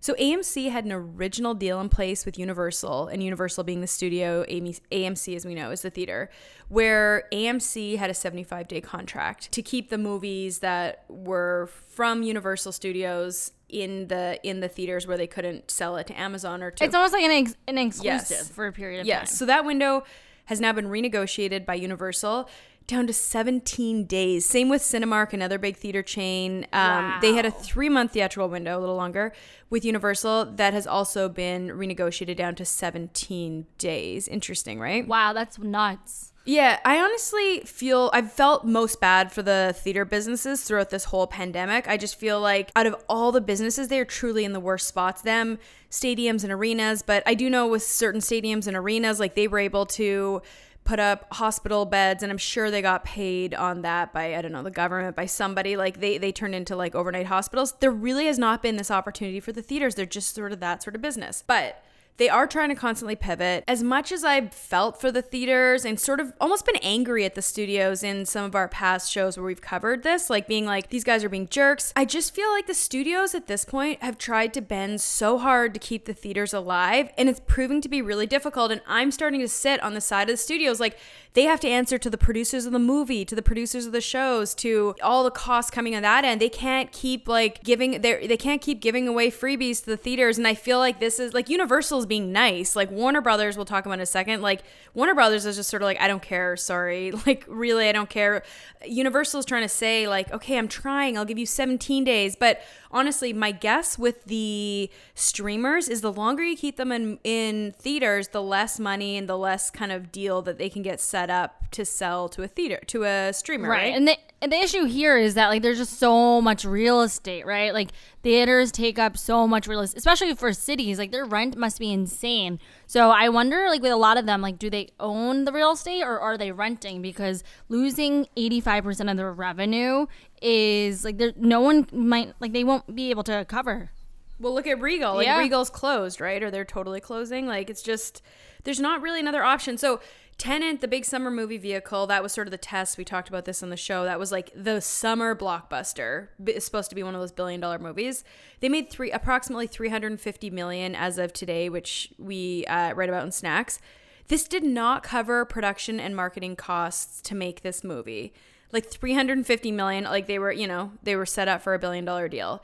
So 0.00 0.14
AMC 0.14 0.70
had 0.70 0.84
an 0.84 0.92
original 0.92 1.54
deal 1.54 1.80
in 1.80 1.88
place 1.88 2.24
with 2.24 2.38
Universal, 2.38 3.08
and 3.08 3.22
Universal 3.22 3.64
being 3.64 3.80
the 3.80 3.86
studio, 3.86 4.44
AMC, 4.44 5.34
as 5.34 5.44
we 5.44 5.54
know, 5.54 5.70
is 5.70 5.82
the 5.82 5.90
theater, 5.90 6.30
where 6.68 7.24
AMC 7.32 7.96
had 7.96 8.08
a 8.08 8.14
75 8.14 8.68
day 8.68 8.80
contract 8.80 9.50
to 9.52 9.62
keep 9.62 9.90
the 9.90 9.98
movies 9.98 10.60
that 10.60 11.04
were 11.08 11.68
from 11.88 12.22
Universal 12.22 12.72
Studios 12.72 13.52
in 13.68 14.08
the 14.08 14.40
in 14.42 14.60
the 14.60 14.68
theaters 14.68 15.06
where 15.06 15.18
they 15.18 15.26
couldn't 15.26 15.70
sell 15.70 15.96
it 15.96 16.06
to 16.06 16.18
Amazon 16.18 16.62
or 16.62 16.70
to. 16.70 16.84
It's 16.84 16.94
almost 16.94 17.12
like 17.12 17.24
an 17.24 17.30
ex- 17.30 17.56
an 17.66 17.78
exclusive 17.78 18.30
yes. 18.30 18.48
for 18.50 18.66
a 18.66 18.72
period 18.72 19.00
of 19.00 19.06
yes. 19.06 19.16
time. 19.16 19.22
Yes. 19.24 19.38
So 19.38 19.46
that 19.46 19.64
window 19.64 20.04
has 20.46 20.60
now 20.60 20.72
been 20.72 20.86
renegotiated 20.86 21.66
by 21.66 21.74
Universal 21.74 22.48
down 22.88 23.06
to 23.06 23.12
17 23.12 24.04
days. 24.06 24.44
Same 24.44 24.68
with 24.68 24.82
Cinemark, 24.82 25.32
another 25.32 25.58
big 25.58 25.76
theater 25.76 26.02
chain. 26.02 26.64
Um, 26.72 27.04
wow. 27.04 27.18
They 27.20 27.34
had 27.34 27.46
a 27.46 27.50
three 27.50 27.88
month 27.88 28.12
theatrical 28.12 28.48
window, 28.48 28.78
a 28.78 28.80
little 28.80 28.96
longer, 28.96 29.32
with 29.70 29.84
Universal 29.84 30.46
that 30.56 30.74
has 30.74 30.86
also 30.86 31.28
been 31.28 31.68
renegotiated 31.68 32.36
down 32.36 32.56
to 32.56 32.64
17 32.64 33.66
days. 33.76 34.26
Interesting, 34.26 34.80
right? 34.80 35.06
Wow, 35.06 35.32
that's 35.32 35.58
nuts. 35.58 36.32
Yeah, 36.48 36.80
I 36.82 36.98
honestly 36.98 37.60
feel 37.60 38.08
I've 38.14 38.32
felt 38.32 38.64
most 38.64 39.02
bad 39.02 39.30
for 39.30 39.42
the 39.42 39.74
theater 39.76 40.06
businesses 40.06 40.62
throughout 40.64 40.88
this 40.88 41.04
whole 41.04 41.26
pandemic. 41.26 41.86
I 41.86 41.98
just 41.98 42.18
feel 42.18 42.40
like 42.40 42.70
out 42.74 42.86
of 42.86 42.96
all 43.06 43.32
the 43.32 43.42
businesses, 43.42 43.88
they 43.88 44.00
are 44.00 44.06
truly 44.06 44.46
in 44.46 44.54
the 44.54 44.60
worst 44.60 44.88
spots. 44.88 45.20
Them, 45.20 45.58
stadiums 45.90 46.44
and 46.44 46.52
arenas, 46.52 47.02
but 47.02 47.22
I 47.26 47.34
do 47.34 47.50
know 47.50 47.66
with 47.66 47.82
certain 47.82 48.22
stadiums 48.22 48.66
and 48.66 48.74
arenas, 48.74 49.20
like 49.20 49.34
they 49.34 49.46
were 49.46 49.58
able 49.58 49.84
to 49.86 50.40
put 50.88 50.98
up 50.98 51.26
hospital 51.34 51.84
beds 51.84 52.22
and 52.22 52.32
I'm 52.32 52.38
sure 52.38 52.70
they 52.70 52.80
got 52.80 53.04
paid 53.04 53.52
on 53.52 53.82
that 53.82 54.10
by 54.14 54.34
I 54.34 54.40
don't 54.40 54.52
know 54.52 54.62
the 54.62 54.70
government 54.70 55.14
by 55.14 55.26
somebody. 55.26 55.76
Like 55.76 56.00
they 56.00 56.16
they 56.16 56.32
turned 56.32 56.54
into 56.54 56.74
like 56.74 56.94
overnight 56.94 57.26
hospitals. 57.26 57.74
There 57.80 57.90
really 57.90 58.24
has 58.24 58.38
not 58.38 58.62
been 58.62 58.76
this 58.76 58.90
opportunity 58.90 59.38
for 59.38 59.52
the 59.52 59.60
theaters. 59.60 59.96
They're 59.96 60.06
just 60.06 60.34
sort 60.34 60.50
of 60.50 60.60
that 60.60 60.82
sort 60.82 60.96
of 60.96 61.02
business. 61.02 61.44
But 61.46 61.82
they 62.18 62.28
are 62.28 62.46
trying 62.46 62.68
to 62.68 62.74
constantly 62.74 63.16
pivot. 63.16 63.64
As 63.66 63.82
much 63.82 64.12
as 64.12 64.24
I've 64.24 64.52
felt 64.52 65.00
for 65.00 65.10
the 65.10 65.22
theaters 65.22 65.84
and 65.84 65.98
sort 65.98 66.20
of 66.20 66.32
almost 66.40 66.66
been 66.66 66.76
angry 66.76 67.24
at 67.24 67.34
the 67.34 67.42
studios 67.42 68.02
in 68.02 68.26
some 68.26 68.44
of 68.44 68.54
our 68.54 68.68
past 68.68 69.10
shows 69.10 69.36
where 69.36 69.46
we've 69.46 69.60
covered 69.60 70.02
this, 70.02 70.28
like 70.28 70.46
being 70.46 70.66
like, 70.66 70.90
these 70.90 71.04
guys 71.04 71.24
are 71.24 71.28
being 71.28 71.48
jerks, 71.48 71.92
I 71.96 72.04
just 72.04 72.34
feel 72.34 72.50
like 72.50 72.66
the 72.66 72.74
studios 72.74 73.34
at 73.34 73.46
this 73.46 73.64
point 73.64 74.02
have 74.02 74.18
tried 74.18 74.52
to 74.54 74.60
bend 74.60 75.00
so 75.00 75.38
hard 75.38 75.72
to 75.74 75.80
keep 75.80 76.04
the 76.04 76.14
theaters 76.14 76.52
alive, 76.52 77.10
and 77.16 77.28
it's 77.28 77.40
proving 77.46 77.80
to 77.80 77.88
be 77.88 78.02
really 78.02 78.26
difficult. 78.26 78.72
And 78.72 78.82
I'm 78.86 79.10
starting 79.10 79.40
to 79.40 79.48
sit 79.48 79.82
on 79.82 79.94
the 79.94 80.00
side 80.00 80.28
of 80.28 80.34
the 80.34 80.36
studios 80.36 80.80
like, 80.80 80.98
they 81.34 81.44
have 81.44 81.60
to 81.60 81.68
answer 81.68 81.98
to 81.98 82.10
the 82.10 82.18
producers 82.18 82.66
of 82.66 82.72
the 82.72 82.80
movie, 82.80 83.24
to 83.24 83.36
the 83.36 83.42
producers 83.42 83.86
of 83.86 83.92
the 83.92 84.00
shows, 84.00 84.54
to 84.56 84.96
all 85.00 85.22
the 85.22 85.30
costs 85.30 85.70
coming 85.70 85.94
on 85.94 86.02
that 86.02 86.24
end. 86.24 86.40
They 86.40 86.48
can't 86.48 86.90
keep 86.90 87.28
like 87.28 87.62
giving 87.62 88.00
they 88.00 88.26
they 88.26 88.36
can't 88.36 88.60
keep 88.60 88.80
giving 88.80 89.06
away 89.06 89.30
freebies 89.30 89.84
to 89.84 89.86
the 89.86 89.96
theaters. 89.96 90.36
And 90.36 90.48
I 90.48 90.54
feel 90.54 90.78
like 90.78 90.98
this 90.98 91.20
is 91.20 91.34
like 91.34 91.48
Universal's 91.48 92.06
being 92.08 92.32
nice. 92.32 92.74
Like 92.74 92.90
Warner 92.90 93.20
Brothers, 93.20 93.56
we'll 93.56 93.66
talk 93.66 93.86
about 93.86 93.94
in 93.94 94.00
a 94.00 94.06
second. 94.06 94.42
Like 94.42 94.62
Warner 94.94 95.14
Brothers 95.14 95.46
is 95.46 95.56
just 95.56 95.70
sort 95.70 95.82
of 95.82 95.86
like, 95.86 96.00
I 96.00 96.08
don't 96.08 96.22
care, 96.22 96.56
sorry. 96.56 97.12
Like 97.28 97.44
really, 97.46 97.88
I 97.88 97.92
don't 97.92 98.08
care. 98.08 98.42
Universal 98.86 99.40
is 99.40 99.44
trying 99.44 99.62
to 99.62 99.68
say, 99.68 100.08
like, 100.08 100.32
okay, 100.32 100.56
I'm 100.56 100.68
trying, 100.68 101.18
I'll 101.18 101.26
give 101.26 101.36
you 101.36 101.44
17 101.44 102.04
days. 102.04 102.36
But 102.36 102.62
honestly, 102.90 103.34
my 103.34 103.50
guess 103.50 103.98
with 103.98 104.24
the 104.24 104.88
streamers 105.14 105.88
is 105.88 106.00
the 106.00 106.12
longer 106.12 106.42
you 106.42 106.56
keep 106.56 106.76
them 106.76 106.90
in 106.90 107.18
in 107.24 107.74
theaters, 107.78 108.28
the 108.28 108.42
less 108.42 108.78
money 108.78 109.18
and 109.18 109.28
the 109.28 109.36
less 109.36 109.70
kind 109.70 109.92
of 109.92 110.10
deal 110.10 110.40
that 110.42 110.58
they 110.58 110.70
can 110.70 110.80
get 110.82 111.00
set 111.00 111.28
up 111.28 111.70
to 111.72 111.84
sell 111.84 112.28
to 112.30 112.42
a 112.42 112.48
theater 112.48 112.80
to 112.86 113.04
a 113.04 113.32
streamer, 113.32 113.68
right? 113.68 113.82
right? 113.82 113.94
And 113.94 114.08
the 114.08 114.16
and 114.40 114.52
the 114.52 114.56
issue 114.56 114.84
here 114.84 115.18
is 115.18 115.34
that 115.34 115.48
like 115.48 115.62
there's 115.62 115.78
just 115.78 115.98
so 115.98 116.40
much 116.40 116.64
real 116.64 117.00
estate, 117.00 117.44
right? 117.44 117.74
Like 117.74 117.90
theaters 118.22 118.70
take 118.70 118.98
up 118.98 119.16
so 119.16 119.48
much 119.48 119.66
real 119.66 119.80
estate, 119.80 119.98
especially 119.98 120.34
for 120.34 120.52
cities. 120.52 120.98
Like 120.98 121.10
their 121.10 121.24
rent 121.24 121.56
must 121.56 121.80
be 121.80 121.92
insane. 121.92 122.60
So 122.86 123.10
I 123.10 123.28
wonder, 123.30 123.66
like 123.68 123.82
with 123.82 123.90
a 123.90 123.96
lot 123.96 124.16
of 124.16 124.26
them, 124.26 124.40
like 124.40 124.58
do 124.58 124.70
they 124.70 124.90
own 125.00 125.44
the 125.44 125.52
real 125.52 125.72
estate 125.72 126.02
or 126.02 126.20
are 126.20 126.38
they 126.38 126.52
renting? 126.52 127.02
Because 127.02 127.42
losing 127.68 128.26
85% 128.36 129.10
of 129.10 129.16
their 129.16 129.32
revenue 129.32 130.06
is 130.40 131.04
like 131.04 131.18
there. 131.18 131.32
No 131.36 131.60
one 131.60 131.88
might 131.92 132.34
like 132.38 132.52
they 132.52 132.64
won't 132.64 132.94
be 132.94 133.10
able 133.10 133.24
to 133.24 133.44
cover. 133.48 133.90
Well, 134.38 134.54
look 134.54 134.68
at 134.68 134.80
Regal. 134.80 135.16
Like 135.16 135.26
yeah. 135.26 135.38
Regal's 135.38 135.70
closed, 135.70 136.20
right? 136.20 136.40
Or 136.40 136.50
they're 136.52 136.64
totally 136.64 137.00
closing. 137.00 137.48
Like 137.48 137.68
it's 137.70 137.82
just 137.82 138.22
there's 138.62 138.78
not 138.78 139.02
really 139.02 139.18
another 139.18 139.42
option. 139.42 139.78
So 139.78 140.00
Tenet, 140.38 140.80
the 140.80 140.86
big 140.86 141.04
summer 141.04 141.32
movie 141.32 141.58
vehicle, 141.58 142.06
that 142.06 142.22
was 142.22 142.32
sort 142.32 142.46
of 142.46 142.52
the 142.52 142.58
test. 142.58 142.96
We 142.96 143.04
talked 143.04 143.28
about 143.28 143.44
this 143.44 143.60
on 143.60 143.70
the 143.70 143.76
show. 143.76 144.04
That 144.04 144.20
was 144.20 144.30
like 144.30 144.52
the 144.54 144.80
summer 144.80 145.34
blockbuster. 145.34 146.28
It's 146.46 146.64
supposed 146.64 146.90
to 146.90 146.94
be 146.94 147.02
one 147.02 147.16
of 147.16 147.20
those 147.20 147.32
billion 147.32 147.60
dollar 147.60 147.80
movies. 147.80 148.22
They 148.60 148.68
made 148.68 148.88
three 148.88 149.10
approximately 149.10 149.66
350 149.66 150.50
million 150.50 150.94
as 150.94 151.18
of 151.18 151.32
today, 151.32 151.68
which 151.68 152.12
we 152.18 152.64
uh, 152.66 152.94
write 152.94 153.08
about 153.08 153.24
in 153.24 153.32
Snacks. 153.32 153.80
This 154.28 154.46
did 154.46 154.62
not 154.62 155.02
cover 155.02 155.44
production 155.44 155.98
and 155.98 156.14
marketing 156.14 156.54
costs 156.54 157.20
to 157.22 157.34
make 157.34 157.62
this 157.62 157.82
movie. 157.82 158.32
Like 158.70 158.86
350 158.86 159.72
million, 159.72 160.04
like 160.04 160.28
they 160.28 160.38
were, 160.38 160.52
you 160.52 160.68
know, 160.68 160.92
they 161.02 161.16
were 161.16 161.26
set 161.26 161.48
up 161.48 161.62
for 161.62 161.74
a 161.74 161.80
billion 161.80 162.04
dollar 162.04 162.28
deal 162.28 162.62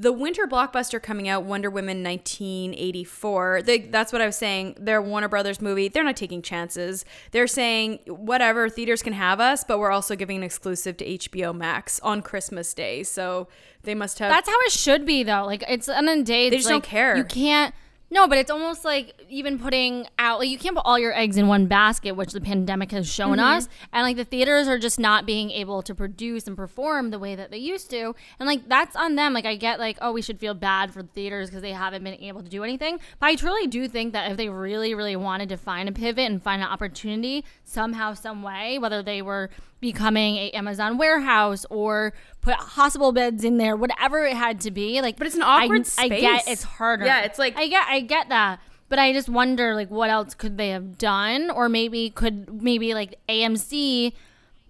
the 0.00 0.12
winter 0.12 0.46
blockbuster 0.46 1.00
coming 1.00 1.28
out, 1.28 1.44
Wonder 1.44 1.68
Woman 1.68 2.02
1984. 2.02 3.62
They, 3.62 3.78
that's 3.80 4.14
what 4.14 4.22
I 4.22 4.26
was 4.26 4.34
saying. 4.34 4.76
Their 4.80 5.02
Warner 5.02 5.28
Brothers 5.28 5.60
movie. 5.60 5.88
They're 5.88 6.02
not 6.02 6.16
taking 6.16 6.40
chances. 6.40 7.04
They're 7.32 7.46
saying 7.46 7.98
whatever 8.06 8.70
theaters 8.70 9.02
can 9.02 9.12
have 9.12 9.40
us, 9.40 9.62
but 9.62 9.78
we're 9.78 9.90
also 9.90 10.16
giving 10.16 10.38
an 10.38 10.42
exclusive 10.42 10.96
to 10.96 11.04
HBO 11.04 11.54
Max 11.54 12.00
on 12.00 12.22
Christmas 12.22 12.72
Day. 12.72 13.02
So 13.02 13.48
they 13.82 13.94
must 13.94 14.18
have. 14.20 14.30
That's 14.30 14.48
how 14.48 14.58
it 14.60 14.72
should 14.72 15.04
be, 15.04 15.22
though. 15.22 15.44
Like 15.44 15.64
it's 15.68 15.86
on 15.86 16.08
a 16.08 16.22
day. 16.22 16.48
They 16.48 16.56
just 16.56 16.70
like, 16.70 16.82
don't 16.82 16.84
care. 16.84 17.18
You 17.18 17.24
can't. 17.24 17.74
No, 18.12 18.26
but 18.26 18.38
it's 18.38 18.50
almost 18.50 18.84
like 18.84 19.14
even 19.28 19.58
putting 19.58 20.06
out 20.18 20.40
like 20.40 20.48
you 20.48 20.58
can't 20.58 20.74
put 20.74 20.84
all 20.84 20.98
your 20.98 21.16
eggs 21.16 21.36
in 21.36 21.46
one 21.46 21.66
basket, 21.66 22.16
which 22.16 22.32
the 22.32 22.40
pandemic 22.40 22.90
has 22.90 23.08
shown 23.08 23.38
Mm-hmm. 23.38 23.56
us. 23.58 23.68
And 23.92 24.02
like 24.02 24.16
the 24.16 24.24
theaters 24.24 24.66
are 24.66 24.78
just 24.78 24.98
not 24.98 25.26
being 25.26 25.50
able 25.52 25.80
to 25.82 25.94
produce 25.94 26.48
and 26.48 26.56
perform 26.56 27.10
the 27.10 27.18
way 27.20 27.36
that 27.36 27.52
they 27.52 27.58
used 27.58 27.88
to. 27.90 28.14
And 28.40 28.48
like 28.48 28.68
that's 28.68 28.96
on 28.96 29.14
them. 29.14 29.32
Like 29.32 29.46
I 29.46 29.54
get 29.54 29.78
like, 29.78 29.96
oh, 30.00 30.10
we 30.10 30.22
should 30.22 30.40
feel 30.40 30.54
bad 30.54 30.92
for 30.92 31.02
the 31.02 31.08
theaters 31.08 31.50
because 31.50 31.62
they 31.62 31.72
haven't 31.72 32.02
been 32.02 32.14
able 32.14 32.42
to 32.42 32.48
do 32.48 32.64
anything. 32.64 32.98
But 33.20 33.26
I 33.26 33.36
truly 33.36 33.68
do 33.68 33.86
think 33.86 34.12
that 34.12 34.30
if 34.30 34.36
they 34.36 34.48
really, 34.48 34.92
really 34.94 35.14
wanted 35.16 35.48
to 35.50 35.56
find 35.56 35.88
a 35.88 35.92
pivot 35.92 36.28
and 36.28 36.42
find 36.42 36.60
an 36.62 36.68
opportunity 36.68 37.44
somehow, 37.64 38.14
some 38.14 38.42
way, 38.42 38.78
whether 38.78 39.02
they 39.04 39.22
were 39.22 39.50
becoming 39.80 40.36
a 40.36 40.50
Amazon 40.50 40.98
warehouse 40.98 41.64
or 41.70 42.12
put 42.40 42.54
hospital 42.54 43.12
beds 43.12 43.44
in 43.44 43.56
there, 43.56 43.76
whatever 43.76 44.24
it 44.24 44.36
had 44.36 44.60
to 44.60 44.70
be. 44.70 45.00
Like, 45.00 45.16
But 45.16 45.26
it's 45.26 45.36
an 45.36 45.42
I- 45.42 45.64
awkward 45.64 45.88
I, 45.98 46.08
get 46.08 46.46
it's 46.48 46.62
harder. 46.62 47.06
Yeah, 47.06 47.22
it's 47.22 47.38
like- 47.38 47.56
I 47.56 47.66
get 47.68 47.86
I 47.88 48.00
get 48.00 48.28
that. 48.28 48.60
But 48.88 48.98
I 48.98 49.12
just 49.12 49.28
wonder 49.28 49.74
like 49.74 49.88
what 49.90 50.10
else 50.10 50.34
could 50.34 50.58
they 50.58 50.70
have 50.70 50.98
done? 50.98 51.48
Or 51.50 51.68
maybe 51.68 52.10
could 52.10 52.62
maybe 52.62 52.92
like 52.92 53.18
AMC 53.28 54.12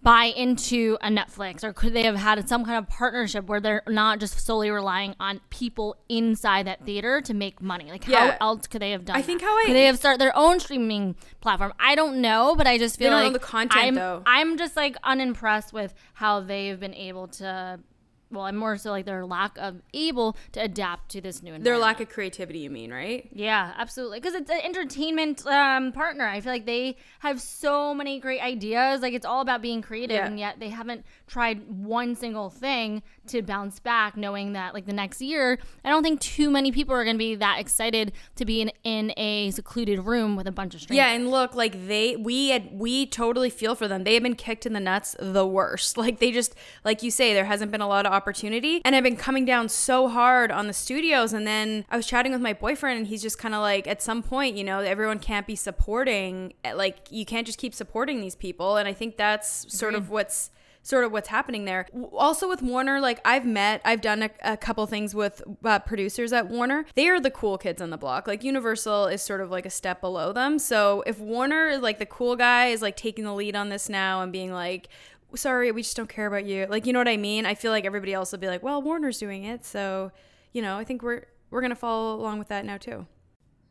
buy 0.02 0.24
into 0.24 0.96
a 1.02 1.08
Netflix 1.08 1.62
or 1.62 1.72
could 1.74 1.92
they 1.92 2.04
have 2.04 2.16
had 2.16 2.48
some 2.48 2.64
kind 2.64 2.78
of 2.78 2.88
partnership 2.88 3.46
where 3.46 3.60
they're 3.60 3.82
not 3.86 4.18
just 4.18 4.40
solely 4.46 4.70
relying 4.70 5.14
on 5.20 5.40
people 5.50 5.94
inside 6.08 6.66
that 6.66 6.84
theater 6.86 7.20
to 7.20 7.34
make 7.34 7.60
money? 7.60 7.90
Like 7.90 8.04
how 8.04 8.12
Yeah. 8.12 8.36
else 8.40 8.66
could 8.66 8.80
they 8.80 8.92
have 8.92 9.04
done 9.04 9.16
I 9.16 9.22
think 9.22 9.40
that? 9.40 9.46
how 9.46 9.58
I- 9.58 9.64
could 9.66 9.74
they 9.76 9.84
have 9.84 9.98
started 9.98 10.20
their 10.20 10.36
own 10.36 10.58
streaming 10.58 11.16
platform? 11.42 11.74
I 11.78 11.94
don't 11.94 12.20
know, 12.22 12.54
but 12.56 12.66
I 12.66 12.78
just 12.78 12.98
feel 12.98 13.10
like 13.12 13.32
the 13.34 13.38
content, 13.38 13.84
I'm, 13.88 13.94
though. 13.94 14.22
I'm 14.24 14.56
just 14.56 14.74
like 14.76 14.96
unimpressed 15.04 15.72
with 15.74 15.92
how 16.14 16.40
they've 16.40 16.80
been 16.80 16.94
able 16.94 17.28
to 17.28 17.80
well, 18.30 18.44
I'm 18.44 18.56
more 18.56 18.76
so 18.76 18.90
like 18.90 19.06
their 19.06 19.26
lack 19.26 19.58
of 19.58 19.82
able 19.92 20.36
to 20.52 20.60
adapt 20.62 21.10
to 21.12 21.20
this 21.20 21.42
new 21.42 21.48
environment. 21.48 21.64
Their 21.64 21.78
lack 21.78 22.00
of 22.00 22.08
creativity, 22.08 22.60
you 22.60 22.70
mean, 22.70 22.92
right? 22.92 23.28
Yeah, 23.32 23.72
absolutely. 23.76 24.20
Because 24.20 24.34
it's 24.34 24.50
an 24.50 24.60
entertainment 24.62 25.44
um, 25.46 25.92
partner. 25.92 26.26
I 26.26 26.40
feel 26.40 26.52
like 26.52 26.66
they 26.66 26.96
have 27.20 27.40
so 27.40 27.92
many 27.94 28.20
great 28.20 28.40
ideas. 28.40 29.00
Like 29.00 29.14
it's 29.14 29.26
all 29.26 29.40
about 29.40 29.62
being 29.62 29.82
creative, 29.82 30.14
Yeah. 30.16 30.26
and 30.26 30.38
yet 30.38 30.60
they 30.60 30.68
haven't 30.68 31.04
tried 31.30 31.62
one 31.68 32.16
single 32.16 32.50
thing 32.50 33.02
to 33.28 33.40
bounce 33.40 33.78
back, 33.78 34.16
knowing 34.16 34.52
that 34.54 34.74
like 34.74 34.84
the 34.86 34.92
next 34.92 35.22
year, 35.22 35.58
I 35.84 35.88
don't 35.88 36.02
think 36.02 36.20
too 36.20 36.50
many 36.50 36.72
people 36.72 36.94
are 36.94 37.04
going 37.04 37.14
to 37.14 37.18
be 37.18 37.36
that 37.36 37.60
excited 37.60 38.12
to 38.34 38.44
be 38.44 38.60
in, 38.60 38.72
in 38.82 39.12
a 39.16 39.52
secluded 39.52 40.00
room 40.00 40.34
with 40.34 40.48
a 40.48 40.52
bunch 40.52 40.74
of 40.74 40.80
strangers. 40.80 40.96
Yeah, 40.96 41.12
and 41.12 41.30
look, 41.30 41.54
like 41.54 41.86
they 41.86 42.16
we 42.16 42.48
had 42.48 42.72
we 42.72 43.06
totally 43.06 43.48
feel 43.48 43.76
for 43.76 43.86
them. 43.86 44.02
They 44.02 44.14
have 44.14 44.24
been 44.24 44.34
kicked 44.34 44.66
in 44.66 44.72
the 44.72 44.80
nuts 44.80 45.14
the 45.18 45.46
worst. 45.46 45.96
Like 46.00 46.18
they 46.18 46.32
just 46.32 46.54
like 46.82 47.02
you 47.02 47.10
say, 47.10 47.34
there 47.34 47.44
hasn't 47.44 47.70
been 47.70 47.82
a 47.82 47.86
lot 47.86 48.06
of 48.06 48.12
opportunity 48.12 48.80
and 48.86 48.94
have 48.94 49.04
been 49.04 49.18
coming 49.18 49.44
down 49.44 49.68
so 49.68 50.08
hard 50.08 50.50
on 50.50 50.66
the 50.66 50.72
studios. 50.72 51.34
And 51.34 51.46
then 51.46 51.84
I 51.90 51.96
was 51.98 52.06
chatting 52.06 52.32
with 52.32 52.40
my 52.40 52.54
boyfriend 52.54 52.98
and 52.98 53.06
he's 53.06 53.20
just 53.20 53.38
kind 53.38 53.54
of 53.54 53.60
like 53.60 53.86
at 53.86 54.00
some 54.00 54.22
point, 54.22 54.56
you 54.56 54.64
know, 54.64 54.78
everyone 54.78 55.18
can't 55.18 55.46
be 55.46 55.56
supporting 55.56 56.54
eh, 56.64 56.72
like 56.72 57.06
you 57.10 57.26
can't 57.26 57.46
just 57.46 57.58
keep 57.58 57.74
supporting 57.74 58.22
these 58.22 58.34
people. 58.34 58.76
And 58.76 58.88
I 58.88 58.94
think 58.94 59.18
that's 59.18 59.70
sort 59.76 59.94
of 59.94 60.08
what's 60.08 60.50
sort 60.82 61.04
of 61.04 61.12
what's 61.12 61.28
happening 61.28 61.64
there. 61.64 61.86
Also 62.12 62.48
with 62.48 62.62
Warner, 62.62 63.00
like 63.00 63.20
I've 63.24 63.44
met, 63.44 63.80
I've 63.84 64.00
done 64.00 64.22
a, 64.22 64.30
a 64.42 64.56
couple 64.56 64.86
things 64.86 65.14
with 65.14 65.42
uh, 65.64 65.78
producers 65.80 66.32
at 66.32 66.48
Warner. 66.48 66.86
They 66.94 67.08
are 67.08 67.20
the 67.20 67.30
cool 67.30 67.58
kids 67.58 67.82
on 67.82 67.90
the 67.90 67.98
block. 67.98 68.26
Like 68.26 68.42
Universal 68.42 69.08
is 69.08 69.22
sort 69.22 69.40
of 69.40 69.50
like 69.50 69.66
a 69.66 69.70
step 69.70 70.00
below 70.00 70.32
them. 70.32 70.58
So 70.58 71.02
if 71.06 71.18
Warner, 71.18 71.68
is 71.68 71.80
like 71.80 71.98
the 71.98 72.06
cool 72.06 72.36
guy, 72.36 72.66
is 72.66 72.82
like 72.82 72.96
taking 72.96 73.24
the 73.24 73.34
lead 73.34 73.54
on 73.54 73.68
this 73.68 73.88
now 73.88 74.22
and 74.22 74.32
being 74.32 74.52
like, 74.52 74.88
sorry, 75.34 75.70
we 75.70 75.82
just 75.82 75.96
don't 75.96 76.08
care 76.08 76.26
about 76.26 76.44
you. 76.44 76.66
Like, 76.66 76.86
you 76.86 76.92
know 76.92 76.98
what 76.98 77.08
I 77.08 77.16
mean? 77.16 77.46
I 77.46 77.54
feel 77.54 77.72
like 77.72 77.84
everybody 77.84 78.12
else 78.12 78.32
will 78.32 78.38
be 78.38 78.48
like, 78.48 78.62
well, 78.62 78.82
Warner's 78.82 79.18
doing 79.18 79.44
it. 79.44 79.64
So, 79.64 80.10
you 80.52 80.62
know, 80.62 80.76
I 80.76 80.84
think 80.84 81.02
we're, 81.02 81.26
we're 81.50 81.60
going 81.60 81.70
to 81.70 81.76
follow 81.76 82.14
along 82.14 82.38
with 82.38 82.48
that 82.48 82.64
now 82.64 82.78
too. 82.78 83.06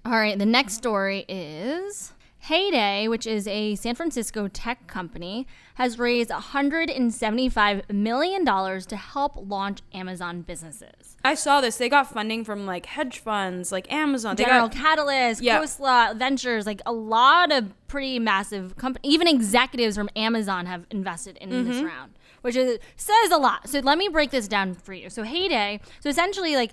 All 0.06 0.14
right, 0.14 0.38
the 0.38 0.46
next 0.46 0.76
story 0.76 1.26
is 1.28 2.14
Heyday, 2.40 3.08
which 3.08 3.28
is 3.28 3.48
a 3.48 3.76
San 3.76 3.96
Francisco 3.96 4.48
tech 4.48 4.88
company, 4.88 5.46
has 5.76 6.00
raised 6.00 6.30
$175 6.30 7.92
million 7.92 8.46
to 8.46 8.96
help 8.96 9.34
launch 9.36 9.82
Amazon 9.94 10.42
businesses. 10.42 11.18
I 11.24 11.36
saw 11.36 11.62
this. 11.62 11.78
They 11.78 11.90
got 11.90 12.12
funding 12.12 12.44
from 12.46 12.66
like 12.66 12.86
hedge 12.86 13.20
funds, 13.20 13.72
like 13.72 13.92
Amazon. 13.92 14.36
They 14.36 14.46
General 14.46 14.68
got 14.70 14.78
Catalyst, 14.78 15.42
Yeah. 15.42 15.60
Khosla 15.62 16.16
Ventures, 16.18 16.66
like 16.66 16.82
a 16.86 16.94
lot 16.94 17.52
of 17.52 17.74
pretty 17.88 18.20
massive 18.20 18.78
companies. 18.78 19.12
Even 19.12 19.28
executives 19.28 19.96
from 19.96 20.10
Amazon 20.16 20.66
have 20.66 20.86
invested 20.92 21.38
in 21.38 21.50
Mm-hmm. 21.50 21.70
this 21.72 21.82
round, 21.84 22.14
which 22.42 22.56
is, 22.56 22.80
says 22.96 23.32
a 23.32 23.38
lot. 23.38 23.68
So 23.68 23.80
let 23.80 23.98
me 23.98 24.08
break 24.08 24.32
this 24.32 24.48
down 24.48 24.74
for 24.76 24.94
you. 24.94 25.10
So 25.10 25.24
Heyday, 25.24 25.82
so 26.00 26.10
essentially, 26.10 26.56
like 26.56 26.72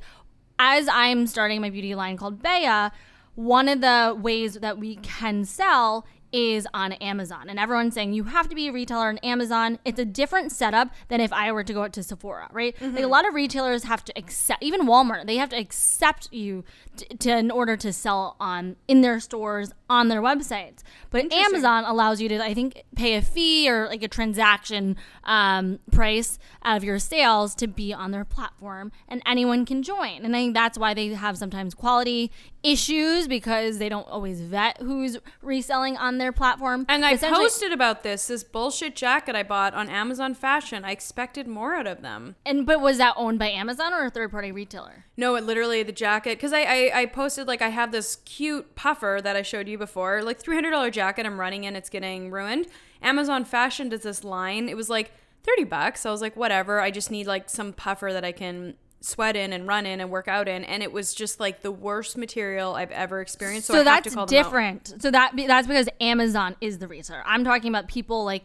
as 0.59 0.89
I'm 0.89 1.27
starting 1.27 1.61
my 1.61 1.71
beauty 1.71 1.95
line 1.95 2.17
called 2.17 2.43
Bea, 2.43 2.91
one 3.37 3.69
of 3.69 3.81
the 3.81 4.19
ways 4.21 4.55
that 4.55 4.79
we 4.79 4.97
can 4.97 5.45
sell 5.45 6.05
is 6.37 6.69
on 6.75 6.93
Amazon. 6.93 7.49
And 7.49 7.59
everyone's 7.59 7.95
saying 7.95 8.13
you 8.13 8.25
have 8.25 8.47
to 8.51 8.55
be 8.55 8.69
a 8.69 8.73
retailer 8.73 9.09
on 9.09 9.17
Amazon. 9.19 9.79
It's 9.87 9.99
a 9.99 10.05
different 10.05 10.53
setup 10.53 10.91
than 11.09 11.19
if 11.19 11.33
I 11.33 11.51
were 11.51 11.65
to 11.65 11.73
go 11.73 11.85
out 11.85 11.95
to 11.95 12.03
Sephora, 12.03 12.51
right? 12.53 12.77
Like 12.83 13.05
a 13.05 13.07
lot 13.07 13.27
of 13.27 13.33
retailers 13.33 13.85
have 13.85 14.05
to 14.05 14.19
accept, 14.19 14.63
even 14.63 14.83
Walmart, 14.83 15.27
they 15.27 15.39
have 15.39 15.49
to 15.49 15.57
accept 15.57 16.29
you 16.33 16.63
to, 16.99 17.17
to 17.17 17.39
in 17.39 17.51
order 17.51 17.75
to 17.79 17.91
sell 17.91 18.37
on 18.39 18.77
in 18.87 19.01
their 19.01 19.19
stores 19.19 19.73
on 19.89 20.09
their 20.09 20.21
websites. 20.21 20.83
But 21.09 21.33
Amazon 21.33 21.85
allows 21.85 22.21
you 22.21 22.29
to, 22.29 22.45
I 22.45 22.53
think, 22.53 22.83
pay 22.97 23.15
a 23.15 23.23
fee 23.23 23.71
or 23.71 23.87
like 23.87 24.03
a 24.03 24.09
transaction 24.09 24.97
um, 25.25 25.79
price 25.91 26.39
out 26.63 26.77
of 26.77 26.85
your 26.85 26.99
sales 26.99 27.55
to 27.57 27.67
be 27.67 27.95
on 27.95 28.11
their 28.11 28.25
platform, 28.25 28.93
and 29.09 29.23
anyone 29.25 29.65
can 29.65 29.83
join. 29.83 30.25
And 30.25 30.37
I 30.37 30.41
think 30.41 30.55
that's 30.55 30.77
why 30.77 30.93
they 30.93 31.09
have 31.09 31.39
sometimes 31.39 31.75
quality 31.75 32.31
issues 32.63 33.29
because 33.29 33.79
they 33.79 33.89
don't 33.89 34.09
always 34.09 34.41
vet 34.41 34.79
who's 34.81 35.19
reselling 35.41 35.97
on 35.97 36.19
their 36.19 36.26
platform. 36.33 36.87
And 36.89 37.05
I 37.05 37.17
posted 37.17 37.73
about 37.73 38.03
this 38.03 38.27
this 38.27 38.45
bullshit 38.45 38.97
jacket 38.97 39.35
I 39.35 39.43
bought 39.43 39.75
on 39.75 39.89
Amazon 39.89 40.35
Fashion. 40.35 40.85
I 40.85 40.93
expected 40.93 41.47
more 41.47 41.75
out 41.75 41.87
of 41.87 42.03
them. 42.03 42.37
And 42.45 42.67
but 42.67 42.81
was 42.81 42.99
that 42.99 43.15
owned 43.17 43.39
by 43.39 43.51
Amazon 43.51 43.93
or 43.93 44.05
a 44.05 44.11
third 44.11 44.31
party 44.31 44.53
retailer? 44.53 45.05
No, 45.17 45.35
it 45.37 45.45
literally 45.45 45.83
the 45.83 45.93
jacket 45.93 46.39
because 46.39 46.53
I, 46.53 46.63
I 46.63 46.91
I 46.95 47.07
posted 47.07 47.47
like 47.47 47.63
I 47.63 47.69
have 47.69 47.93
this 47.93 48.17
cute 48.25 48.75
puffer 48.75 49.21
that 49.23 49.37
I 49.37 49.43
showed 49.43 49.69
you 49.69 49.79
before, 49.79 50.23
like 50.23 50.39
three 50.39 50.55
hundred 50.55 50.71
dollar 50.71 50.91
jacket. 50.91 51.27
I'm 51.27 51.41
running 51.41 51.65
in, 51.65 51.77
it's 51.77 51.91
getting 51.91 52.31
ruined. 52.31 52.67
Amazon 53.03 53.45
Fashion 53.45 53.89
does 53.89 54.03
this 54.03 54.25
line. 54.25 54.69
It 54.69 54.77
was 54.77 54.91
like 54.91 55.13
thirty 55.43 55.65
bucks. 55.65 56.05
I 56.05 56.11
was 56.11 56.21
like, 56.21 56.37
whatever. 56.37 56.81
I 56.81 56.91
just 56.91 57.11
need 57.11 57.27
like 57.27 57.49
some 57.49 57.73
puffer 57.73 58.13
that 58.13 58.25
I 58.25 58.33
can 58.33 58.75
sweat 59.07 59.37
in 59.37 59.53
and 59.53 59.67
run 59.67 59.87
in 59.87 60.01
and 60.01 60.11
work 60.11 60.29
out 60.29 60.49
in, 60.49 60.65
and 60.65 60.83
it 60.83 60.93
was 60.93 61.15
just 61.15 61.39
like 61.41 61.63
the 61.63 61.71
worst 61.73 62.17
material 62.17 62.75
I've 62.75 62.91
ever 62.91 63.21
experienced. 63.21 63.67
So, 63.69 63.75
So, 63.75 63.77
I 63.81 63.85
have 63.85 63.87
that's 64.03 64.09
to 64.11 64.15
call 64.17 64.27
them 64.27 64.39
out. 64.39 64.45
different. 64.45 64.95
So 65.01 65.11
that 65.11 65.37
be- 65.37 65.47
that's 65.47 65.67
because 65.67 65.89
Amazon 66.01 66.57
is 66.61 66.79
the 66.79 66.89
retailer. 66.89 67.23
I'm 67.27 67.45
talking 67.45 67.69
about 67.71 67.89
people 67.89 68.25
like 68.25 68.45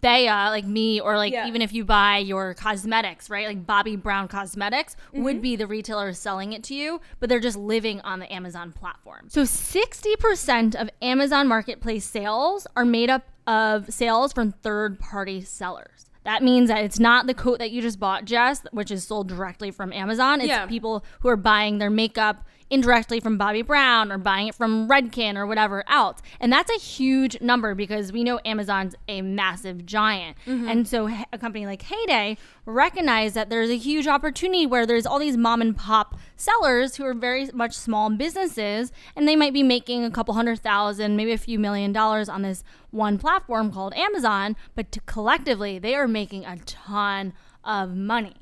Bea, 0.00 0.26
like 0.30 0.64
me, 0.64 1.00
or 1.00 1.16
like 1.16 1.32
Yeah. 1.32 1.48
even 1.48 1.60
if 1.60 1.72
you 1.72 1.84
buy 1.84 2.18
your 2.18 2.54
cosmetics, 2.54 3.28
right? 3.28 3.48
Like 3.48 3.66
Bobbi 3.66 4.00
Brown 4.00 4.28
Cosmetics 4.28 4.94
would 5.12 5.36
Mm-hmm. 5.36 5.42
be 5.42 5.56
the 5.56 5.66
retailer 5.66 6.12
selling 6.12 6.52
it 6.52 6.62
to 6.64 6.74
you, 6.74 7.00
but 7.18 7.28
they're 7.28 7.40
just 7.40 7.56
living 7.58 8.00
on 8.02 8.20
the 8.20 8.32
Amazon 8.32 8.70
platform. 8.70 9.26
So 9.28 9.44
60% 9.44 10.74
of 10.80 10.88
Amazon 11.02 11.48
Marketplace 11.48 12.04
sales 12.04 12.66
are 12.76 12.84
made 12.84 13.10
up 13.10 13.24
of 13.46 13.92
sales 13.92 14.32
from 14.32 14.52
third 14.52 15.00
party 15.00 15.40
sellers. 15.40 16.06
That 16.24 16.42
means 16.42 16.68
that 16.68 16.84
it's 16.84 17.00
not 17.00 17.26
the 17.26 17.34
coat 17.34 17.58
that 17.58 17.70
you 17.72 17.82
just 17.82 17.98
bought, 17.98 18.24
Jess, 18.24 18.62
which 18.70 18.90
is 18.90 19.04
sold 19.04 19.28
directly 19.28 19.70
from 19.70 19.92
Amazon. 19.92 20.40
It's 20.40 20.48
Yeah. 20.48 20.66
people 20.66 21.04
who 21.20 21.28
are 21.28 21.36
buying 21.36 21.78
their 21.78 21.90
makeup 21.90 22.44
indirectly 22.72 23.20
from 23.20 23.38
Bobbi 23.38 23.64
Brown 23.64 24.10
or 24.10 24.16
buying 24.16 24.48
it 24.48 24.54
from 24.54 24.88
Redken 24.88 25.36
or 25.36 25.46
whatever 25.46 25.84
else. 25.88 26.22
And 26.40 26.50
that's 26.50 26.70
a 26.74 26.80
huge 26.80 27.38
number 27.42 27.74
because 27.74 28.10
we 28.12 28.24
know 28.24 28.40
Amazon's 28.46 28.94
a 29.06 29.20
massive 29.20 29.84
giant. 29.84 30.38
Mm-hmm. 30.46 30.68
And 30.68 30.88
so 30.88 31.08
a 31.32 31.38
company 31.38 31.66
like 31.66 31.82
Heyday 31.82 32.38
recognized 32.64 33.34
that 33.34 33.50
there's 33.50 33.68
a 33.68 33.76
huge 33.76 34.06
opportunity 34.06 34.64
where 34.64 34.86
there's 34.86 35.04
all 35.04 35.18
these 35.18 35.36
mom 35.36 35.60
and 35.60 35.76
pop 35.76 36.18
sellers 36.34 36.96
who 36.96 37.04
are 37.04 37.12
very 37.12 37.50
much 37.52 37.74
small 37.74 38.08
businesses 38.08 38.90
and 39.14 39.28
they 39.28 39.36
might 39.36 39.52
be 39.52 39.62
making 39.62 40.02
a 40.02 40.10
couple 40.10 40.32
hundred 40.32 40.60
thousand, 40.60 41.14
maybe 41.14 41.32
a 41.32 41.38
few 41.38 41.58
million 41.58 41.92
dollars 41.92 42.30
on 42.30 42.40
this 42.40 42.64
one 42.90 43.18
platform 43.18 43.70
called 43.70 43.92
Amazon, 43.94 44.56
but 44.74 44.90
to 44.92 45.00
collectively 45.00 45.78
they 45.78 45.94
are 45.94 46.08
making 46.08 46.46
a 46.46 46.56
ton 46.64 47.34
of 47.64 47.94
money. 47.94 48.41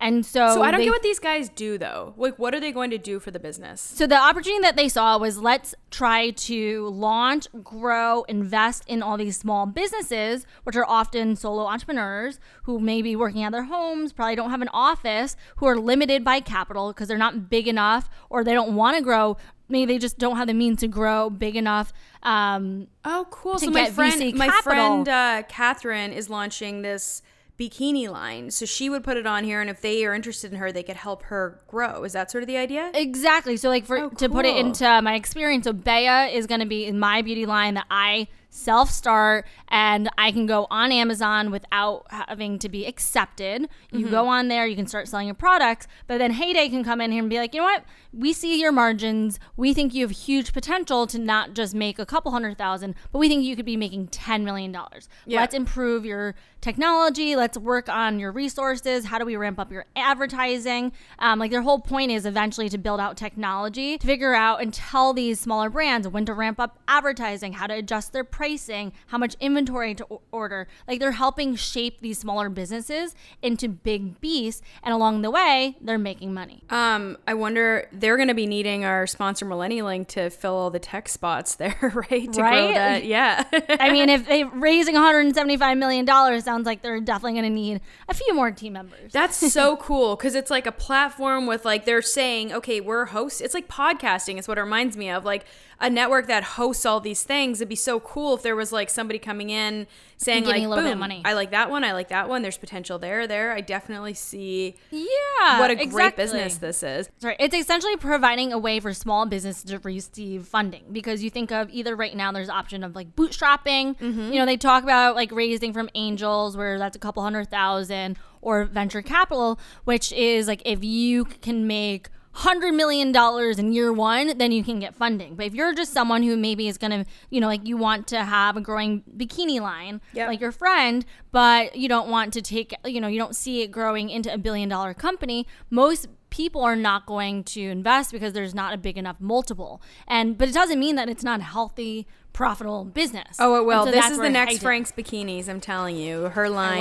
And 0.00 0.26
so, 0.26 0.48
So 0.54 0.62
I 0.62 0.70
don't 0.70 0.80
they 0.80 0.86
get 0.86 0.90
what 0.90 1.02
these 1.02 1.18
guys 1.18 1.48
do 1.48 1.78
though. 1.78 2.14
Like, 2.16 2.38
what 2.38 2.54
are 2.54 2.60
they 2.60 2.72
going 2.72 2.90
to 2.90 2.98
do 2.98 3.20
for 3.20 3.30
the 3.30 3.38
business? 3.38 3.80
So 3.80 4.06
the 4.06 4.16
opportunity 4.18 4.60
that 4.62 4.76
they 4.76 4.88
saw 4.88 5.16
was 5.18 5.38
let's 5.38 5.74
try 5.90 6.30
to 6.30 6.88
launch, 6.88 7.46
grow, 7.62 8.24
invest 8.24 8.84
in 8.86 9.02
all 9.02 9.16
these 9.16 9.36
small 9.36 9.66
businesses, 9.66 10.46
which 10.64 10.76
are 10.76 10.84
often 10.86 11.36
solo 11.36 11.64
entrepreneurs 11.66 12.38
who 12.64 12.80
may 12.80 13.02
be 13.02 13.14
working 13.16 13.42
out 13.44 13.48
of 13.48 13.52
their 13.52 13.64
homes, 13.64 14.12
probably 14.12 14.34
don't 14.36 14.50
have 14.50 14.62
an 14.62 14.68
office, 14.72 15.36
who 15.56 15.66
are 15.66 15.76
limited 15.78 16.24
by 16.24 16.40
capital 16.40 16.88
because 16.88 17.08
they're 17.08 17.16
not 17.16 17.48
big 17.48 17.66
enough 17.68 18.10
or 18.28 18.42
they 18.44 18.52
don't 18.52 18.74
want 18.74 18.96
to 18.96 19.02
grow. 19.02 19.36
Maybe 19.68 19.94
they 19.94 19.98
just 19.98 20.18
don't 20.18 20.36
have 20.36 20.48
the 20.48 20.54
means 20.54 20.80
to 20.80 20.88
grow 20.88 21.30
big 21.30 21.56
enough. 21.56 21.92
Um, 22.22 22.88
Oh, 23.04 23.26
cool. 23.30 23.58
So 23.58 23.70
my 23.70 23.90
friend, 23.90 24.20
VC 24.20 24.34
my 24.34 24.46
capital. 24.48 24.62
friend 24.62 25.08
uh, 25.08 25.42
Catherine 25.48 26.12
is 26.12 26.28
launching 26.28 26.82
this 26.82 27.22
bikini 27.58 28.08
line. 28.08 28.50
So 28.50 28.66
she 28.66 28.90
would 28.90 29.04
put 29.04 29.16
it 29.16 29.26
on 29.26 29.44
here, 29.44 29.60
and 29.60 29.70
if 29.70 29.80
they 29.80 30.04
are 30.04 30.14
interested 30.14 30.52
in 30.52 30.58
her, 30.58 30.72
they 30.72 30.82
could 30.82 30.96
help 30.96 31.24
her 31.24 31.60
grow. 31.68 32.04
Is 32.04 32.12
that 32.12 32.30
sort 32.30 32.42
of 32.42 32.48
the 32.48 32.56
idea? 32.56 32.90
Exactly. 32.94 33.56
So, 33.56 33.68
like, 33.68 33.84
for 33.86 33.98
Oh, 33.98 34.08
to 34.10 34.28
put 34.28 34.44
it 34.46 34.56
into 34.56 34.84
my 35.02 35.14
experience, 35.14 35.64
so 35.64 35.72
Bea 35.72 36.34
is 36.34 36.46
going 36.46 36.60
to 36.60 36.66
be 36.66 36.84
in 36.86 36.98
my 36.98 37.22
beauty 37.22 37.46
line 37.46 37.74
that 37.74 37.86
I 37.90 38.28
self 38.50 38.88
start, 38.88 39.46
and 39.68 40.08
I 40.16 40.30
can 40.30 40.46
go 40.46 40.68
on 40.70 40.92
Amazon 40.92 41.50
without 41.50 42.06
having 42.10 42.58
to 42.60 42.68
be 42.68 42.86
accepted. 42.86 43.68
You 43.90 44.00
Mm-hmm. 44.04 44.10
go 44.10 44.28
on 44.28 44.46
there, 44.48 44.64
you 44.66 44.76
can 44.76 44.86
start 44.86 45.08
selling 45.08 45.26
your 45.26 45.34
products, 45.34 45.88
but 46.06 46.18
then 46.18 46.30
Heyday 46.32 46.68
can 46.68 46.84
come 46.84 47.00
in 47.00 47.10
here 47.10 47.20
and 47.20 47.28
be 47.30 47.38
like, 47.38 47.52
you 47.52 47.60
know 47.60 47.64
what? 47.66 47.84
We 48.12 48.32
see 48.32 48.60
your 48.60 48.70
margins. 48.70 49.40
We 49.56 49.74
think 49.74 49.92
you 49.92 50.02
have 50.06 50.12
huge 50.16 50.52
potential 50.52 51.06
to 51.08 51.18
not 51.18 51.54
just 51.54 51.74
make 51.74 51.98
a 51.98 52.06
couple 52.06 52.30
hundred 52.30 52.56
thousand, 52.56 52.94
but 53.10 53.18
we 53.18 53.28
think 53.28 53.42
you 53.42 53.56
could 53.56 53.64
be 53.66 53.76
making 53.76 54.06
ten 54.08 54.44
million 54.44 54.70
dollars. 54.70 55.08
Yeah. 55.26 55.40
Let's 55.40 55.54
improve 55.54 56.04
your 56.04 56.36
technology. 56.64 57.36
Let's 57.36 57.58
work 57.58 57.88
on 57.88 58.18
your 58.18 58.32
resources. 58.32 59.04
How 59.04 59.18
do 59.18 59.26
we 59.26 59.36
ramp 59.36 59.58
up 59.60 59.70
your 59.70 59.84
advertising? 59.94 60.92
Um, 61.18 61.38
like 61.38 61.50
their 61.50 61.62
whole 61.62 61.78
point 61.78 62.10
is 62.10 62.24
eventually 62.24 62.68
to 62.70 62.78
build 62.78 62.98
out 63.00 63.16
technology 63.16 63.98
to 63.98 64.06
figure 64.06 64.34
out 64.34 64.62
and 64.62 64.72
tell 64.72 65.12
these 65.12 65.38
smaller 65.38 65.68
brands 65.68 66.08
when 66.08 66.24
to 66.24 66.32
ramp 66.32 66.58
up 66.58 66.78
advertising, 66.88 67.52
how 67.52 67.66
to 67.66 67.74
adjust 67.74 68.12
their 68.14 68.24
pricing, 68.24 68.92
how 69.08 69.18
much 69.18 69.36
inventory 69.40 69.94
to 69.94 70.06
order. 70.32 70.66
Like 70.88 71.00
they're 71.00 71.12
helping 71.12 71.54
shape 71.54 72.00
these 72.00 72.18
smaller 72.18 72.48
businesses 72.48 73.14
into 73.42 73.68
big 73.68 74.20
beasts, 74.22 74.62
and 74.82 74.94
along 74.94 75.20
the 75.22 75.30
way, 75.30 75.76
they're 75.82 75.98
making 75.98 76.32
money. 76.32 76.62
Um, 76.70 77.18
I 77.28 77.34
wonder 77.34 77.88
they're 77.92 78.16
going 78.16 78.28
to 78.28 78.34
be 78.34 78.46
needing 78.46 78.84
our 78.86 79.06
sponsor 79.06 79.44
MillenniLink 79.44 80.08
to 80.08 80.30
fill 80.30 80.54
all 80.54 80.70
the 80.70 80.78
tech 80.78 81.08
spots 81.10 81.54
there, 81.56 81.76
right? 82.10 82.32
To 82.32 82.40
grow 82.40 82.50
Right? 82.50 82.74
that, 82.74 83.04
yeah. 83.04 83.44
I 83.68 83.92
mean, 83.92 84.08
if 84.08 84.26
they 84.26 84.44
raising 84.44 84.94
175 84.94 85.76
million 85.76 86.04
dollars, 86.06 86.46
sounds 86.54 86.66
like 86.66 86.82
they're 86.82 87.00
definitely 87.00 87.32
going 87.32 87.44
to 87.44 87.50
need 87.50 87.80
a 88.08 88.14
few 88.14 88.34
more 88.34 88.50
team 88.50 88.74
members. 88.74 89.12
That's 89.12 89.36
so 89.52 89.76
cool 89.76 90.16
because 90.16 90.34
it's 90.34 90.50
like 90.50 90.66
a 90.66 90.72
platform 90.72 91.46
with 91.46 91.64
like 91.64 91.84
they're 91.84 92.02
saying, 92.02 92.52
okay, 92.52 92.80
we're 92.80 93.06
hosts. 93.06 93.40
It's 93.40 93.54
like 93.54 93.68
podcasting. 93.68 94.38
It's 94.38 94.46
what 94.46 94.58
it 94.58 94.62
reminds 94.62 94.96
me 94.96 95.10
of, 95.10 95.24
like 95.24 95.44
a 95.80 95.90
network 95.90 96.26
that 96.26 96.44
hosts 96.44 96.86
all 96.86 97.00
these 97.00 97.22
things. 97.22 97.60
It'd 97.60 97.68
be 97.68 97.76
so 97.76 98.00
cool 98.00 98.34
if 98.34 98.42
there 98.42 98.56
was 98.56 98.72
like 98.72 98.90
somebody 98.90 99.18
coming 99.18 99.50
in 99.50 99.86
saying 100.16 100.44
like, 100.44 100.62
a 100.62 100.68
little 100.68 100.76
bit 100.76 100.84
of 100.84 100.92
boom, 100.92 101.00
money. 101.00 101.22
I 101.24 101.34
like 101.34 101.50
that 101.50 101.70
one. 101.70 101.84
I 101.84 101.92
like 101.92 102.08
that 102.08 102.28
one. 102.28 102.42
There's 102.42 102.56
potential 102.56 102.98
there. 102.98 103.26
There, 103.26 103.52
I 103.52 103.60
definitely 103.60 104.14
see 104.14 104.76
yeah, 104.90 105.58
what 105.58 105.70
a 105.70 105.86
great 105.86 106.16
business 106.16 106.58
this 106.58 106.82
is. 106.82 107.08
Sorry, 107.18 107.36
it's 107.38 107.54
essentially 107.54 107.96
providing 107.96 108.52
a 108.52 108.58
way 108.58 108.80
for 108.80 108.92
small 108.94 109.26
businesses 109.26 109.64
to 109.64 109.78
receive 109.80 110.46
funding 110.46 110.84
because 110.92 111.22
you 111.22 111.30
think 111.30 111.52
of 111.52 111.68
either 111.70 111.96
right 111.96 112.16
now 112.16 112.32
there's 112.32 112.48
option 112.48 112.84
of 112.84 112.94
like 112.94 113.14
bootstrapping. 113.16 113.98
Mm-hmm. 113.98 114.32
You 114.32 114.38
know, 114.38 114.46
they 114.46 114.56
talk 114.56 114.82
about 114.82 115.14
like 115.14 115.32
raising 115.32 115.72
from 115.72 115.90
angels 115.94 116.56
where 116.56 116.78
that's 116.78 116.96
a 116.96 117.00
couple 117.00 117.22
hundred 117.22 117.50
thousand 117.50 118.16
or 118.40 118.64
venture 118.64 119.02
capital, 119.02 119.58
which 119.84 120.12
is 120.12 120.46
like 120.46 120.62
if 120.64 120.84
you 120.84 121.24
can 121.24 121.66
make 121.66 122.08
hundred 122.34 122.72
million 122.74 123.12
dollars 123.12 123.58
in 123.58 123.72
year 123.72 123.92
one, 123.92 124.36
then 124.38 124.50
you 124.52 124.64
can 124.64 124.80
get 124.80 124.94
funding. 124.94 125.36
But 125.36 125.46
if 125.46 125.54
you're 125.54 125.72
just 125.72 125.92
someone 125.92 126.22
who 126.22 126.36
maybe 126.36 126.66
is 126.68 126.78
gonna, 126.78 127.06
you 127.30 127.40
know, 127.40 127.46
like 127.46 127.66
you 127.66 127.76
want 127.76 128.08
to 128.08 128.24
have 128.24 128.56
a 128.56 128.60
growing 128.60 129.02
bikini 129.16 129.60
line, 129.60 130.00
Yep. 130.14 130.28
like 130.28 130.40
your 130.40 130.52
friend, 130.52 131.04
but 131.30 131.76
you 131.76 131.88
don't 131.88 132.08
want 132.08 132.32
to 132.34 132.42
take, 132.42 132.74
you 132.84 133.00
know, 133.00 133.08
you 133.08 133.18
don't 133.18 133.36
see 133.36 133.62
it 133.62 133.68
growing 133.68 134.10
into 134.10 134.32
a 134.32 134.38
billion 134.38 134.68
dollar 134.68 134.94
company, 134.94 135.46
most 135.70 136.08
people 136.30 136.62
are 136.62 136.74
not 136.74 137.06
going 137.06 137.44
to 137.44 137.60
invest 137.60 138.10
because 138.10 138.32
there's 138.32 138.54
not 138.54 138.74
a 138.74 138.76
big 138.76 138.98
enough 138.98 139.20
multiple. 139.20 139.80
And 140.08 140.36
but 140.36 140.48
it 140.48 140.54
doesn't 140.54 140.80
mean 140.80 140.96
that 140.96 141.08
it's 141.08 141.22
not 141.22 141.38
a 141.38 141.44
healthy, 141.44 142.08
profitable 142.32 142.84
business. 142.84 143.36
Oh, 143.38 143.54
it 143.60 143.64
will. 143.64 143.84
So 143.84 143.92
this 143.92 144.10
is 144.10 144.18
the 144.18 144.28
next 144.28 144.58
Frank's 144.58 144.90
bikinis. 144.90 145.48
I'm 145.48 145.60
telling 145.60 145.96
you, 145.96 146.30
her 146.30 146.48
line 146.48 146.80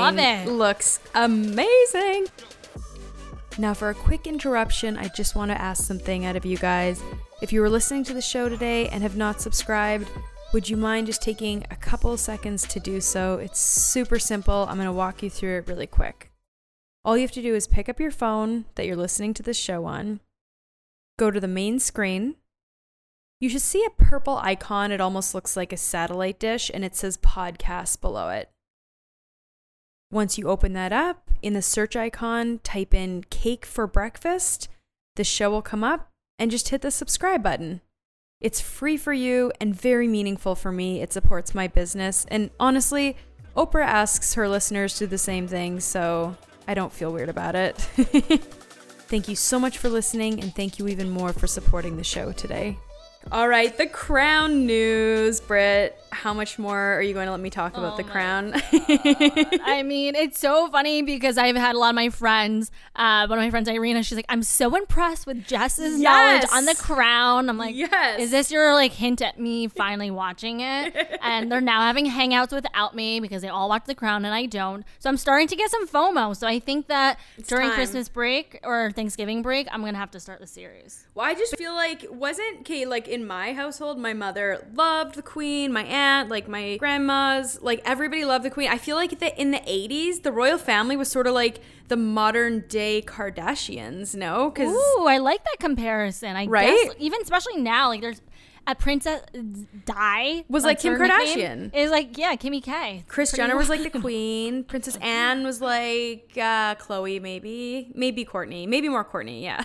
looks 0.58 1.00
amazing. 1.14 2.26
Now, 3.60 3.76
for 3.76 3.90
a 3.90 3.94
quick 3.96 4.26
interruption, 4.26 4.98
I 4.98 5.10
just 5.10 5.36
want 5.36 5.52
to 5.52 5.62
ask 5.62 5.84
something 5.84 6.26
out 6.26 6.36
of 6.36 6.46
you 6.46 6.58
guys. 6.58 7.04
If 7.42 7.54
you 7.54 7.62
were 7.62 7.70
listening 7.70 8.04
to 8.06 8.14
the 8.14 8.22
show 8.22 8.50
today 8.50 8.88
and 8.88 9.04
have 9.04 9.16
not 9.16 9.42
subscribed, 9.42 10.10
would 10.54 10.70
you 10.70 10.76
mind 10.76 11.06
just 11.06 11.22
taking 11.22 11.64
a 11.70 11.76
couple 11.76 12.18
seconds 12.18 12.66
to 12.68 12.80
do 12.80 13.00
so? 13.00 13.36
It's 13.36 13.60
super 13.60 14.18
simple. 14.18 14.66
I'm 14.68 14.78
going 14.78 14.88
to 14.88 14.92
walk 14.92 15.22
you 15.22 15.30
through 15.30 15.58
it 15.58 15.68
really 15.68 15.86
quick. 15.86 16.32
All 17.06 17.16
you 17.16 17.22
have 17.22 17.32
to 17.34 17.42
do 17.44 17.54
is 17.54 17.68
pick 17.68 17.88
up 17.88 18.00
your 18.00 18.12
phone 18.12 18.66
that 18.74 18.88
you're 18.88 18.96
listening 18.96 19.36
to 19.36 19.44
this 19.44 19.58
show 19.58 19.86
on, 19.86 20.20
go 21.20 21.30
to 21.30 21.40
the 21.40 21.48
main 21.48 21.80
screen. 21.80 22.36
You 23.40 23.50
should 23.50 23.62
see 23.62 23.86
a 23.86 24.04
purple 24.04 24.38
icon. 24.38 24.92
It 24.92 25.02
almost 25.02 25.36
looks 25.36 25.56
like 25.56 25.74
a 25.74 25.78
satellite 25.78 26.40
dish, 26.40 26.72
and 26.74 26.84
it 26.84 26.96
says 26.96 27.18
podcast 27.18 28.02
below 28.02 28.30
it. 28.30 28.50
Once 30.14 30.38
you 30.38 30.48
open 30.48 30.74
that 30.74 30.94
up, 30.94 31.32
in 31.42 31.54
the 31.54 31.62
search 31.62 31.96
icon, 31.96 32.60
type 32.60 32.94
in 32.94 33.24
cake 33.32 33.66
for 33.66 33.88
breakfast. 33.88 34.70
The 35.16 35.24
show 35.24 35.50
will 35.50 35.64
come 35.64 35.84
up, 35.84 36.12
and 36.38 36.52
just 36.52 36.70
hit 36.70 36.84
the 36.84 36.92
subscribe 36.92 37.42
button. 37.42 37.82
It's 38.40 38.62
free 38.62 38.96
for 38.96 39.12
you 39.12 39.52
and 39.60 39.76
very 39.76 40.08
meaningful 40.08 40.54
for 40.54 40.72
me. 40.72 41.02
It 41.02 41.12
supports 41.12 41.56
my 41.56 41.68
business. 41.68 42.28
And 42.30 42.52
honestly, 42.60 43.18
Oprah 43.58 43.86
asks 43.86 44.36
her 44.36 44.48
listeners 44.48 44.94
to 44.94 45.06
do 45.06 45.08
the 45.08 45.18
same 45.18 45.48
thing, 45.48 45.80
so 45.80 46.38
I 46.68 46.76
don't 46.76 46.94
feel 46.94 47.12
weird 47.12 47.30
about 47.30 47.56
it. 47.56 47.78
thank 49.08 49.28
you 49.28 49.36
so 49.36 49.60
much 49.60 49.80
for 49.80 49.90
listening, 49.90 50.40
and 50.42 50.56
thank 50.56 50.78
you 50.78 50.88
even 50.90 51.10
more 51.10 51.34
for 51.34 51.48
supporting 51.48 51.98
the 51.98 52.04
show 52.04 52.32
today. 52.34 52.78
All 53.32 53.48
right, 53.48 53.76
the 53.76 53.88
crown 53.88 54.68
news, 54.68 55.40
Britt. 55.40 55.98
How 56.14 56.34
much 56.34 56.58
more 56.60 56.96
are 56.96 57.02
you 57.02 57.14
going 57.14 57.26
to 57.26 57.32
let 57.32 57.40
me 57.40 57.50
talk 57.50 57.76
about 57.78 57.94
Oh 57.94 57.98
the 57.98 58.04
crown? 58.04 58.54
I 59.64 59.84
mean, 59.84 60.16
it's 60.16 60.40
so 60.40 60.70
funny 60.70 61.02
because 61.02 61.38
I've 61.38 61.56
had 61.56 61.76
a 61.76 61.80
lot 61.80 61.90
of 61.90 61.96
my 61.96 62.10
friends. 62.10 62.72
Uh, 62.96 63.28
one 63.28 63.40
of 63.40 63.44
my 63.44 63.50
friends, 63.50 63.68
Irina, 63.68 64.04
she's 64.04 64.16
like, 64.18 64.26
"I'm 64.30 64.44
so 64.44 64.76
impressed 64.76 65.26
with 65.26 65.46
Jess's 65.46 66.00
knowledge 66.00 66.44
on 66.54 66.66
the 66.66 66.76
Crown." 66.76 67.50
I'm 67.50 67.58
like, 67.58 67.76
Yes. 67.76 68.20
is 68.20 68.32
this 68.32 68.52
your 68.52 68.74
like 68.74 68.92
hint 68.94 69.22
at 69.22 69.40
me 69.40 69.68
finally 69.68 70.12
watching 70.12 70.60
it?" 70.62 70.96
and 71.22 71.52
they're 71.52 71.62
now 71.62 71.82
having 71.82 72.06
hangouts 72.06 72.52
without 72.52 72.96
me 72.96 73.20
because 73.20 73.42
they 73.42 73.50
all 73.50 73.70
watch 73.70 73.86
The 73.86 73.96
Crown 73.96 74.26
and 74.26 74.34
I 74.34 74.46
don't. 74.46 74.86
So 75.00 75.10
I'm 75.10 75.18
starting 75.18 75.48
to 75.48 75.56
get 75.56 75.70
some 75.72 75.88
FOMO. 75.88 76.36
So 76.36 76.48
I 76.48 76.60
think 76.60 76.88
that 76.88 77.20
during 77.48 77.68
time. 77.70 77.76
Christmas 77.76 78.10
break 78.10 78.60
or 78.64 78.92
Thanksgiving 78.92 79.42
break, 79.42 79.68
I'm 79.72 79.84
gonna 79.84 79.98
have 79.98 80.12
to 80.12 80.20
start 80.20 80.40
the 80.40 80.48
series. 80.48 81.06
Well, 81.16 81.26
I 81.26 81.34
just 81.34 81.58
feel 81.58 81.74
like 81.74 82.06
wasn't 82.10 82.60
okay. 82.62 82.86
Like 82.86 83.08
in 83.08 83.26
my 83.26 83.54
household, 83.54 83.98
my 83.98 84.14
mother 84.14 84.66
loved 84.74 85.16
the 85.16 85.22
Queen. 85.22 85.72
My 85.74 85.84
aunt, 85.84 86.03
like 86.30 86.48
my 86.48 86.78
grandmas, 86.78 87.60
like 87.62 87.82
everybody 87.86 88.26
loved 88.26 88.46
the 88.46 88.50
Queen. 88.50 88.70
I 88.70 88.78
feel 88.78 88.96
like 88.96 89.20
that 89.20 89.38
in 89.40 89.52
the 89.52 89.60
'80s, 89.60 90.24
the 90.24 90.32
royal 90.32 90.58
family 90.58 90.96
was 90.96 91.10
sort 91.10 91.28
of 91.28 91.34
like 91.34 91.60
the 91.88 91.98
modern 91.98 92.64
day 92.68 93.02
Kardashians. 93.02 94.16
No, 94.16 94.50
because 94.50 94.74
Ooh, 94.74 95.06
I 95.08 95.18
like 95.18 95.44
that 95.44 95.58
comparison. 95.60 96.36
I 96.36 96.46
Right? 96.46 96.68
guess 96.88 96.96
even 97.00 97.22
especially 97.22 97.58
now, 97.58 97.90
like 97.90 98.02
there's 98.02 98.22
a 98.68 98.76
Princess 98.76 99.22
Di 99.86 100.46
Was 100.50 100.64
like 100.64 100.80
Kim 100.80 100.96
Kardashian. 100.96 101.74
Is 101.76 101.92
like 101.92 102.18
yeah, 102.18 102.36
Kimmy 102.36 102.64
K. 102.64 103.04
Kris 103.08 103.32
Jenner 103.32 103.58
was 103.58 103.70
like 103.70 103.84
the. 103.92 104.00
Queen. 104.00 104.64
Princess 104.66 104.98
Anne 104.98 105.44
was 105.44 105.62
like 105.62 106.32
uh, 106.36 106.76
Khloe, 106.76 107.22
maybe, 107.22 107.92
maybe 107.96 108.26
Kourtney, 108.26 108.68
maybe 108.68 108.90
more 108.90 109.06
Kourtney. 109.06 109.42
Yeah. 109.42 109.64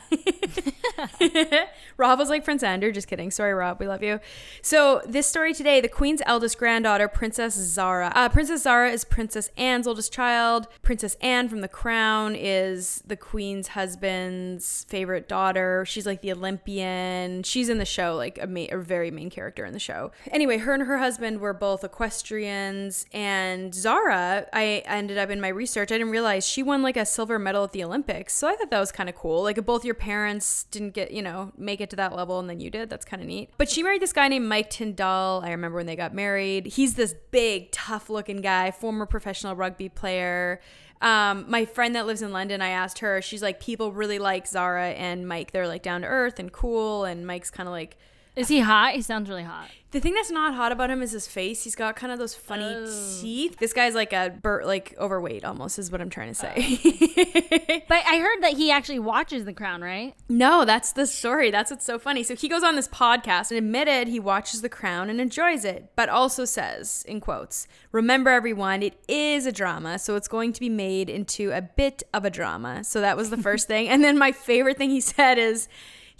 Rob 1.96 2.18
was 2.18 2.28
like 2.28 2.44
Prince 2.44 2.62
Andrew. 2.62 2.92
Just 2.92 3.08
kidding. 3.08 3.30
Sorry, 3.30 3.52
Rob. 3.52 3.80
We 3.80 3.88
love 3.88 4.02
you. 4.02 4.20
So 4.62 5.02
this 5.06 5.26
story 5.26 5.54
today: 5.54 5.80
the 5.80 5.88
Queen's 5.88 6.22
eldest 6.26 6.58
granddaughter, 6.58 7.08
Princess 7.08 7.54
Zara. 7.54 8.12
Uh, 8.14 8.28
Princess 8.28 8.62
Zara 8.62 8.90
is 8.90 9.04
Princess 9.04 9.50
Anne's 9.56 9.86
oldest 9.86 10.12
child. 10.12 10.68
Princess 10.82 11.16
Anne 11.20 11.48
from 11.48 11.60
The 11.60 11.68
Crown 11.68 12.34
is 12.36 13.02
the 13.06 13.16
Queen's 13.16 13.68
husband's 13.68 14.84
favorite 14.88 15.28
daughter. 15.28 15.84
She's 15.86 16.06
like 16.06 16.22
the 16.22 16.32
Olympian. 16.32 17.42
She's 17.42 17.68
in 17.68 17.78
the 17.78 17.84
show, 17.84 18.14
like 18.16 18.38
a, 18.40 18.46
ma- 18.46 18.66
a 18.70 18.78
very 18.88 19.10
main 19.10 19.30
character 19.30 19.64
in 19.64 19.72
the 19.72 19.78
show. 19.78 20.10
Anyway, 20.32 20.58
her 20.58 20.72
and 20.72 20.82
her 20.84 20.98
husband 20.98 21.40
were 21.40 21.52
both 21.52 21.84
equestrians, 21.84 23.06
and 23.12 23.74
Zara, 23.74 24.46
I 24.52 24.82
ended 24.86 25.18
up 25.18 25.30
in 25.30 25.40
my 25.40 25.48
research, 25.48 25.92
I 25.92 25.98
didn't 25.98 26.10
realize 26.10 26.46
she 26.46 26.62
won 26.62 26.82
like 26.82 26.96
a 26.96 27.06
silver 27.06 27.38
medal 27.38 27.64
at 27.64 27.72
the 27.72 27.84
Olympics. 27.84 28.34
So 28.34 28.48
I 28.48 28.56
thought 28.56 28.70
that 28.70 28.80
was 28.80 28.90
kind 28.90 29.08
of 29.08 29.14
cool. 29.14 29.42
Like 29.42 29.64
both 29.64 29.84
your 29.84 29.94
parents 29.94 30.64
didn't 30.64 30.94
get, 30.94 31.10
you 31.10 31.22
know, 31.22 31.52
make 31.56 31.80
it 31.80 31.90
to 31.90 31.96
that 31.96 32.16
level 32.16 32.38
and 32.38 32.48
then 32.48 32.60
you 32.60 32.70
did, 32.70 32.90
that's 32.90 33.04
kind 33.04 33.22
of 33.22 33.28
neat. 33.28 33.50
But 33.58 33.68
she 33.70 33.82
married 33.82 34.02
this 34.02 34.12
guy 34.12 34.28
named 34.28 34.48
Mike 34.48 34.70
Tindall. 34.70 35.42
I 35.44 35.50
remember 35.50 35.76
when 35.76 35.86
they 35.86 35.96
got 35.96 36.14
married. 36.14 36.66
He's 36.66 36.94
this 36.94 37.14
big, 37.30 37.70
tough 37.72 38.08
looking 38.08 38.40
guy, 38.40 38.70
former 38.70 39.06
professional 39.06 39.54
rugby 39.54 39.88
player. 39.88 40.60
Um, 41.00 41.44
my 41.48 41.64
friend 41.64 41.94
that 41.94 42.06
lives 42.06 42.22
in 42.22 42.32
London, 42.32 42.60
I 42.60 42.70
asked 42.70 42.98
her, 43.00 43.22
she's 43.22 43.42
like, 43.42 43.60
people 43.60 43.92
really 43.92 44.18
like 44.18 44.46
Zara 44.46 44.88
and 44.88 45.28
Mike. 45.28 45.52
They're 45.52 45.68
like 45.68 45.82
down 45.82 46.00
to 46.00 46.08
earth 46.08 46.40
and 46.40 46.50
cool, 46.52 47.04
and 47.04 47.26
Mike's 47.26 47.50
kind 47.50 47.68
of 47.68 47.72
like 47.72 47.96
Is 48.38 48.48
he 48.48 48.60
hot? 48.60 48.94
He 48.94 49.02
sounds 49.02 49.28
really 49.28 49.42
hot. 49.44 49.68
the 49.90 50.00
thing 50.00 50.12
that's 50.14 50.30
not 50.30 50.52
hot 50.54 50.70
about 50.70 50.90
him 50.90 51.00
is 51.02 51.12
his 51.12 51.26
face. 51.26 51.64
He's 51.64 51.74
got 51.74 51.96
kind 51.96 52.12
of 52.12 52.18
those 52.18 52.34
funny 52.34 52.64
Oh. 52.66 53.18
teeth. 53.22 53.56
This 53.58 53.72
guy's 53.72 53.94
like 53.94 54.12
a 54.12 54.30
bur- 54.42 54.64
like 54.66 54.94
overweight 54.98 55.44
almost 55.46 55.78
is 55.78 55.90
what 55.90 56.00
I'm 56.02 56.10
trying 56.10 56.28
to 56.28 56.34
say. 56.34 56.54
Oh. 56.56 57.78
But 57.88 58.02
I 58.06 58.18
heard 58.18 58.42
that 58.42 58.52
he 58.58 58.70
actually 58.70 58.98
watches 58.98 59.46
The 59.46 59.52
Crown, 59.54 59.80
right? 59.80 60.14
no, 60.28 60.66
that's 60.66 60.92
the 60.92 61.06
story. 61.06 61.50
That's 61.50 61.70
what's 61.70 61.86
so 61.86 61.98
funny. 61.98 62.22
So 62.22 62.34
he 62.34 62.48
goes 62.48 62.62
on 62.62 62.76
this 62.76 62.86
podcast 62.88 63.50
and 63.50 63.56
admitted 63.56 64.08
he 64.08 64.20
watches 64.20 64.60
The 64.60 64.68
Crown 64.68 65.08
and 65.08 65.20
enjoys 65.22 65.64
it, 65.64 65.90
but 65.96 66.10
also 66.10 66.44
says 66.44 67.02
in 67.08 67.20
quotes, 67.22 67.66
"Remember 67.92 68.28
everyone, 68.30 68.82
it 68.82 68.94
is 69.08 69.46
a 69.46 69.52
drama, 69.52 69.98
so 69.98 70.16
it's 70.16 70.28
going 70.28 70.52
to 70.52 70.60
be 70.60 70.68
made 70.68 71.08
into 71.08 71.50
a 71.50 71.62
bit 71.62 72.02
of 72.12 72.26
a 72.26 72.30
drama." 72.30 72.84
So 72.84 73.00
that 73.00 73.16
was 73.16 73.30
the 73.30 73.38
first 73.38 73.66
thing. 73.68 73.88
And 73.88 74.04
then 74.04 74.18
my 74.18 74.32
favorite 74.32 74.76
thing 74.76 74.90
he 74.90 75.00
said 75.00 75.38
is 75.38 75.66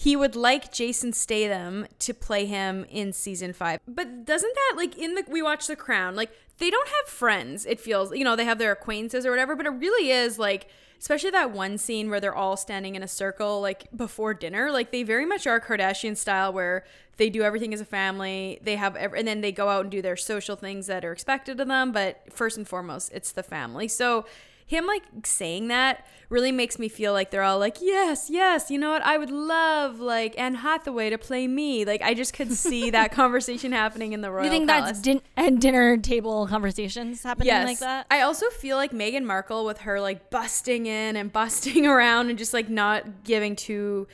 he 0.01 0.15
would 0.15 0.37
like 0.37 0.73
Jason 0.73 1.13
Statham 1.13 1.85
to 1.99 2.15
play 2.15 2.47
him 2.47 2.87
in 2.89 3.13
season 3.13 3.53
five. 3.53 3.81
But 3.89 4.25
doesn't 4.25 4.55
that 4.55 4.75
like 4.77 4.97
in 4.97 5.17
the 5.17 5.25
we 5.27 5.43
watch 5.43 5.67
The 5.67 5.75
Crown, 5.75 6.15
like 6.15 6.31
they 6.59 6.71
don't 6.71 6.87
have 6.87 7.13
friends, 7.13 7.67
it 7.67 7.81
feels 7.81 8.15
you 8.15 8.23
know, 8.23 8.37
they 8.37 8.45
have 8.45 8.59
their 8.59 8.71
acquaintances 8.71 9.27
or 9.27 9.31
whatever, 9.31 9.57
but 9.57 9.67
it 9.67 9.71
really 9.71 10.13
is 10.13 10.39
like 10.39 10.69
especially 11.01 11.31
that 11.31 11.51
one 11.51 11.79
scene 11.79 12.11
where 12.11 12.21
they're 12.21 12.35
all 12.35 12.57
standing 12.57 12.95
in 12.95 13.03
a 13.03 13.09
circle 13.09 13.61
like 13.61 13.89
before 13.95 14.35
dinner, 14.35 14.71
like 14.71 14.93
they 14.93 15.03
very 15.03 15.27
much 15.27 15.49
are 15.49 15.61
Kardashian 15.61 16.17
style 16.17 16.53
where 16.53 16.85
they 17.17 17.29
do 17.29 17.43
everything 17.43 17.75
as 17.75 17.81
a 17.81 17.85
family. 17.85 18.61
They 18.63 18.77
have 18.77 18.95
ev- 18.95 19.15
and 19.15 19.27
then 19.27 19.41
they 19.41 19.51
go 19.51 19.69
out 19.69 19.83
and 19.83 19.91
do 19.91 20.01
their 20.01 20.17
social 20.17 20.55
things 20.55 20.87
that 20.87 21.05
are 21.05 21.11
expected 21.11 21.59
of 21.59 21.67
them, 21.67 21.91
but 21.91 22.23
first 22.33 22.57
and 22.57 22.69
foremost, 22.69 23.11
it's 23.13 23.33
the 23.33 23.43
family. 23.43 23.89
So 23.89 24.27
him 24.69 24.87
like 24.87 25.03
saying 25.25 25.69
that 25.69 26.07
really 26.29 26.53
makes 26.53 26.79
me 26.79 26.91
feel 26.91 27.15
like 27.15 27.31
they're 27.31 27.43
all 27.43 27.59
like, 27.59 27.79
yes, 27.81 28.29
yes, 28.29 28.71
you 28.71 28.79
know 28.79 28.91
what? 28.91 29.01
I 29.03 29.17
would 29.17 29.31
love 29.31 29.99
like 29.99 30.39
Anne 30.39 30.57
Hathaway 30.57 31.09
to 31.09 31.17
play 31.17 31.49
me. 31.49 31.87
Like 31.87 32.03
I 32.03 32.13
just 32.13 32.35
could 32.35 32.53
see 32.53 32.91
that 32.91 33.11
conversation 33.11 33.73
happening 33.73 34.13
in 34.13 34.21
the 34.21 34.31
royal. 34.31 34.45
you 34.45 34.51
think 34.51 34.69
Palace. 34.69 34.91
that's 34.91 35.01
din- 35.01 35.23
and 35.37 35.59
dinner 35.59 35.97
table 35.97 36.47
conversations 36.47 37.23
happening 37.23 37.49
like 37.49 37.79
that? 37.79 38.07
I 38.11 38.21
also 38.21 38.51
feel 38.51 38.77
like 38.77 38.93
Meghan 38.93 39.25
Markle 39.25 39.65
with 39.65 39.79
her 39.79 40.03
like 40.03 40.29
busting 40.29 40.85
in 40.85 41.17
and 41.17 41.33
busting 41.33 41.87
around 41.87 42.29
and 42.29 42.39
just 42.39 42.53
like 42.53 42.69
not 42.69 43.25
giving 43.25 43.57
two 43.57 44.07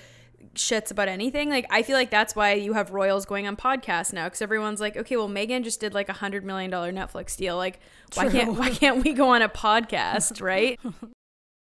shits 0.55 0.91
about 0.91 1.09
anything. 1.09 1.51
Like 1.51 1.67
I 1.71 1.83
feel 1.83 1.97
like 1.97 2.11
that's 2.11 2.35
why 2.35 2.55
you 2.55 2.73
have 2.75 2.91
royals 2.91 3.25
going 3.27 3.47
on 3.47 3.57
podcasts 3.57 4.13
now 4.13 4.25
because 4.25 4.43
everyone's 4.43 4.81
like, 4.81 4.97
okay, 4.97 5.17
well 5.17 5.29
Meghan 5.29 5.65
just 5.65 5.81
did 5.81 5.95
like 5.95 6.09
a 6.09 6.15
hundred 6.15 6.45
million 6.45 6.71
dollar 6.71 6.93
Netflix 6.93 7.37
deal. 7.37 7.57
Like 7.57 7.81
why 8.15 8.29
can't 8.31 8.59
why 8.59 8.71
can't 8.71 9.05
we 9.05 9.13
go 9.13 9.29
on 9.31 9.43
a 9.43 9.49
podcast, 9.49 10.41
right? 10.41 10.79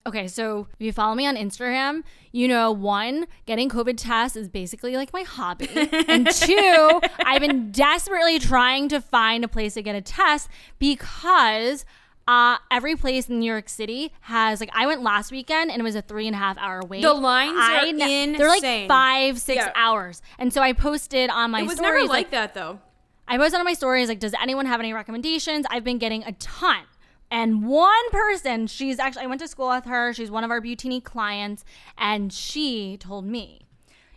Okay, 0.07 0.27
so 0.27 0.67
if 0.73 0.83
you 0.83 0.91
follow 0.91 1.13
me 1.13 1.27
on 1.27 1.35
Instagram, 1.35 2.01
you 2.31 2.47
know, 2.47 2.71
one, 2.71 3.27
getting 3.45 3.69
COVID 3.69 3.97
tests 3.97 4.35
is 4.35 4.49
basically 4.49 4.95
like 4.95 5.13
my 5.13 5.21
hobby. 5.21 5.69
and 6.07 6.27
two, 6.31 7.01
I've 7.23 7.41
been 7.41 7.71
desperately 7.71 8.39
trying 8.39 8.89
to 8.89 8.99
find 8.99 9.43
a 9.43 9.47
place 9.47 9.75
to 9.75 9.83
get 9.83 9.95
a 9.95 10.01
test 10.01 10.49
because 10.79 11.85
uh, 12.27 12.57
every 12.69 12.95
place 12.95 13.27
in 13.29 13.39
New 13.39 13.51
York 13.51 13.67
City 13.67 14.11
has, 14.21 14.59
like, 14.59 14.69
I 14.73 14.85
went 14.85 15.01
last 15.01 15.31
weekend 15.31 15.71
and 15.71 15.79
it 15.79 15.83
was 15.83 15.95
a 15.95 16.01
three 16.01 16.27
and 16.27 16.35
a 16.35 16.39
half 16.39 16.57
hour 16.57 16.81
wait. 16.87 17.01
The 17.01 17.13
lines 17.13 17.57
are 17.57 17.91
ne- 17.91 18.37
They're 18.37 18.47
like 18.47 18.87
five, 18.87 19.39
six 19.39 19.57
Yeah. 19.57 19.71
hours. 19.75 20.21
And 20.37 20.53
so 20.53 20.61
I 20.61 20.73
posted 20.73 21.29
on 21.29 21.51
my 21.51 21.61
it 21.61 21.63
was 21.67 21.77
stories, 21.77 21.93
never 22.03 22.07
like 22.07 22.31
that 22.31 22.53
though. 22.53 22.79
I 23.27 23.37
posted 23.37 23.59
on 23.59 23.65
my 23.65 23.73
stories 23.73 24.07
like, 24.09 24.19
does 24.19 24.33
anyone 24.41 24.65
have 24.65 24.79
any 24.79 24.93
recommendations? 24.93 25.65
I've 25.69 25.83
been 25.83 25.97
getting 25.97 26.23
a 26.23 26.31
ton. 26.33 26.83
And 27.29 27.65
one 27.65 28.09
person, 28.11 28.67
she's 28.67 28.99
actually, 28.99 29.23
I 29.23 29.27
went 29.27 29.39
to 29.39 29.47
school 29.47 29.69
with 29.69 29.85
her. 29.85 30.13
She's 30.13 30.29
one 30.29 30.43
of 30.43 30.51
our 30.51 30.59
Butini 30.59 31.01
clients. 31.01 31.63
And 31.97 32.31
she 32.33 32.97
told 32.97 33.25
me, 33.25 33.61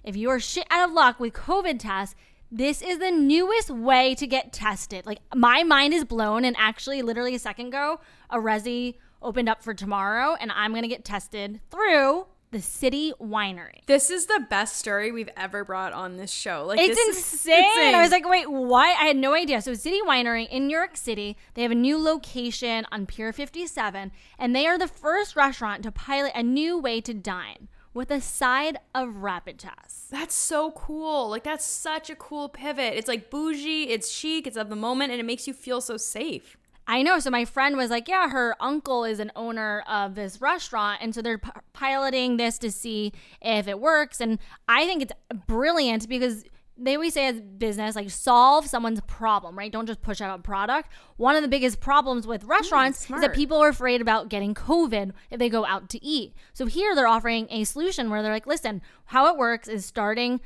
if 0.03 0.17
you 0.17 0.29
are 0.31 0.41
shit 0.41 0.67
out 0.69 0.89
of 0.89 0.95
luck 0.95 1.21
with 1.21 1.33
COVID 1.33 1.79
tests, 1.79 2.17
this 2.55 2.83
is 2.83 2.99
the 2.99 3.11
newest 3.11 3.69
way 3.69 4.15
to 4.15 4.27
get 4.29 4.53
tested. 4.53 5.07
Like, 5.07 5.19
my 5.35 5.65
mind 5.65 5.93
is 5.93 6.05
blown. 6.05 6.45
And 6.45 6.55
actually, 6.57 7.03
literally 7.03 7.35
a 7.35 7.39
second 7.39 7.67
ago, 7.67 8.01
a 8.31 8.39
Resy 8.39 8.95
opened 9.21 9.49
up 9.49 9.63
for 9.63 9.75
tomorrow. 9.75 10.37
And 10.41 10.53
I'm 10.53 10.73
to 10.73 10.89
get 10.89 11.05
tested 11.05 11.61
through 11.71 12.27
the 12.53 12.63
City 12.63 13.13
Winery. 13.21 13.85
This 13.87 14.09
is 14.11 14.27
the 14.27 14.47
best 14.49 14.77
story 14.77 15.11
we've 15.11 15.31
ever 15.37 15.65
brought 15.65 15.93
on 15.93 16.17
this 16.17 16.31
show. 16.31 16.65
Like 16.65 16.79
It's 16.79 17.01
insane. 17.09 17.65
Is 17.89 17.95
I 17.95 18.01
was 18.01 18.13
like, 18.13 18.29
wait, 18.29 18.49
what? 18.49 18.97
I 19.01 19.07
had 19.07 19.17
no 19.17 19.35
idea. 19.35 19.61
So, 19.61 19.75
City 19.75 19.99
Winery 20.07 20.49
in 20.49 20.69
New 20.69 20.77
York 20.77 20.97
City, 20.97 21.37
they 21.55 21.63
have 21.63 21.73
a 21.73 21.75
new 21.75 21.99
location 21.99 22.87
on 22.93 23.07
Pier 23.07 23.33
57, 23.33 24.13
and 24.39 24.55
they 24.55 24.69
are 24.69 24.79
the 24.79 24.87
first 24.87 25.35
restaurant 25.35 25.83
to 25.83 25.91
pilot 25.91 26.31
a 26.37 26.45
new 26.45 26.79
way 26.79 27.01
to 27.01 27.13
dine 27.13 27.69
with 27.95 28.11
a 28.11 28.21
side 28.21 28.79
of 28.95 29.23
rapid 29.23 29.59
tests. 29.59 30.09
That's 30.11 30.35
so 30.35 30.73
cool. 30.73 31.31
Like 31.31 31.45
that's 31.45 31.65
such 31.65 32.11
a 32.11 32.17
cool 32.17 32.49
pivot. 32.49 32.95
It's 32.95 33.09
like 33.09 33.31
bougie, 33.31 33.85
it's 33.85 34.11
chic, 34.11 34.47
it's 34.47 34.57
of 34.57 34.69
the 34.69 34.77
moment, 34.77 35.13
and 35.13 35.21
it 35.21 35.25
makes 35.25 35.47
you 35.47 35.55
feel 35.55 35.81
so 35.81 35.97
safe. 35.97 36.57
I 36.87 37.03
know. 37.03 37.19
So 37.19 37.31
my 37.31 37.47
friend 37.47 37.79
was 37.79 37.91
like, 37.91 38.09
"Yeah, 38.09 38.29
her 38.29 38.55
uncle 38.61 39.05
is 39.05 39.19
an 39.19 39.33
owner 39.35 39.83
of 39.89 40.15
this 40.17 40.41
restaurant, 40.43 40.99
and 41.01 41.15
so 41.15 41.23
they're 41.23 41.39
p- 41.39 41.51
piloting 41.73 42.37
this 42.37 42.59
to 42.59 42.71
see 42.71 43.13
if 43.41 43.67
it 43.67 43.81
works." 43.81 44.21
And 44.21 44.39
I 44.69 44.85
think 44.85 45.01
it's 45.01 45.13
brilliant 45.47 46.09
because 46.09 46.45
they 46.77 46.95
always 46.95 47.15
say 47.15 47.27
as 47.27 47.41
business, 47.41 47.95
like 47.95 48.11
solve 48.11 48.67
someone's 48.67 49.01
problem, 49.03 49.57
right? 49.57 49.71
Don't 49.71 49.87
just 49.87 50.03
push 50.03 50.21
out 50.21 50.39
a 50.39 50.43
product. 50.43 50.91
One 51.17 51.37
of 51.37 51.43
the 51.43 51.49
biggest 51.49 51.81
problems 51.81 52.27
with 52.27 52.45
restaurants 52.45 53.09
is 53.09 53.21
that 53.21 53.33
people 53.33 53.59
are 53.59 53.69
afraid 53.69 54.01
about 54.01 54.29
getting 54.29 54.55
COVID 54.55 55.13
if 55.31 55.39
they 55.39 55.49
go 55.49 55.65
out 55.65 55.89
to 55.91 56.05
eat. 56.05 56.35
So 56.53 56.67
here 56.67 56.95
they're 56.95 57.07
offering 57.07 57.47
a 57.51 57.65
solution 57.65 58.11
where 58.11 58.23
they're 58.23 58.33
like, 58.33 58.47
"Listen, 58.47 58.83
how 59.07 59.33
it 59.33 59.37
works 59.39 59.69
is 59.69 59.87
starting." 59.87 60.41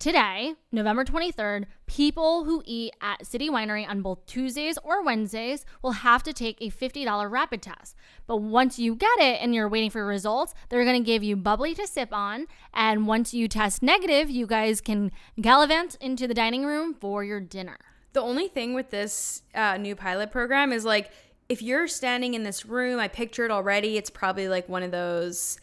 Today, 0.00 0.54
November 0.72 1.04
23rd, 1.04 1.66
people 1.84 2.44
who 2.44 2.62
eat 2.64 2.94
at 3.02 3.26
City 3.26 3.50
Winery 3.50 3.86
on 3.86 4.00
both 4.00 4.24
Tuesdays 4.24 4.78
or 4.82 5.04
Wednesdays 5.04 5.66
will 5.82 5.92
have 5.92 6.22
to 6.22 6.32
take 6.32 6.56
a 6.62 6.70
$50 6.70 7.30
rapid 7.30 7.60
test. 7.60 7.94
But 8.26 8.38
once 8.38 8.78
you 8.78 8.94
get 8.94 9.18
it 9.18 9.42
and 9.42 9.54
you're 9.54 9.68
waiting 9.68 9.90
for 9.90 10.06
results, 10.06 10.54
they're 10.70 10.86
going 10.86 10.98
to 10.98 11.06
give 11.06 11.22
you 11.22 11.36
bubbly 11.36 11.74
to 11.74 11.86
sip 11.86 12.14
on. 12.14 12.46
And 12.72 13.06
once 13.06 13.34
you 13.34 13.46
test 13.46 13.82
negative, 13.82 14.30
you 14.30 14.46
guys 14.46 14.80
can 14.80 15.12
gallivant 15.38 15.96
into 16.00 16.26
the 16.26 16.32
dining 16.32 16.64
room 16.64 16.94
for 16.94 17.22
your 17.22 17.38
dinner. 17.38 17.76
The 18.14 18.22
only 18.22 18.48
thing 18.48 18.72
with 18.72 18.88
this 18.88 19.42
uh, 19.54 19.76
new 19.76 19.94
pilot 19.94 20.32
program 20.32 20.72
is 20.72 20.86
like 20.86 21.10
if 21.50 21.60
you're 21.60 21.86
standing 21.86 22.32
in 22.32 22.42
this 22.42 22.64
room, 22.64 22.98
I 22.98 23.08
picture 23.08 23.44
it 23.44 23.50
already. 23.50 23.98
It's 23.98 24.08
probably 24.08 24.48
like 24.48 24.66
one 24.66 24.82
of 24.82 24.92
those 24.92 25.60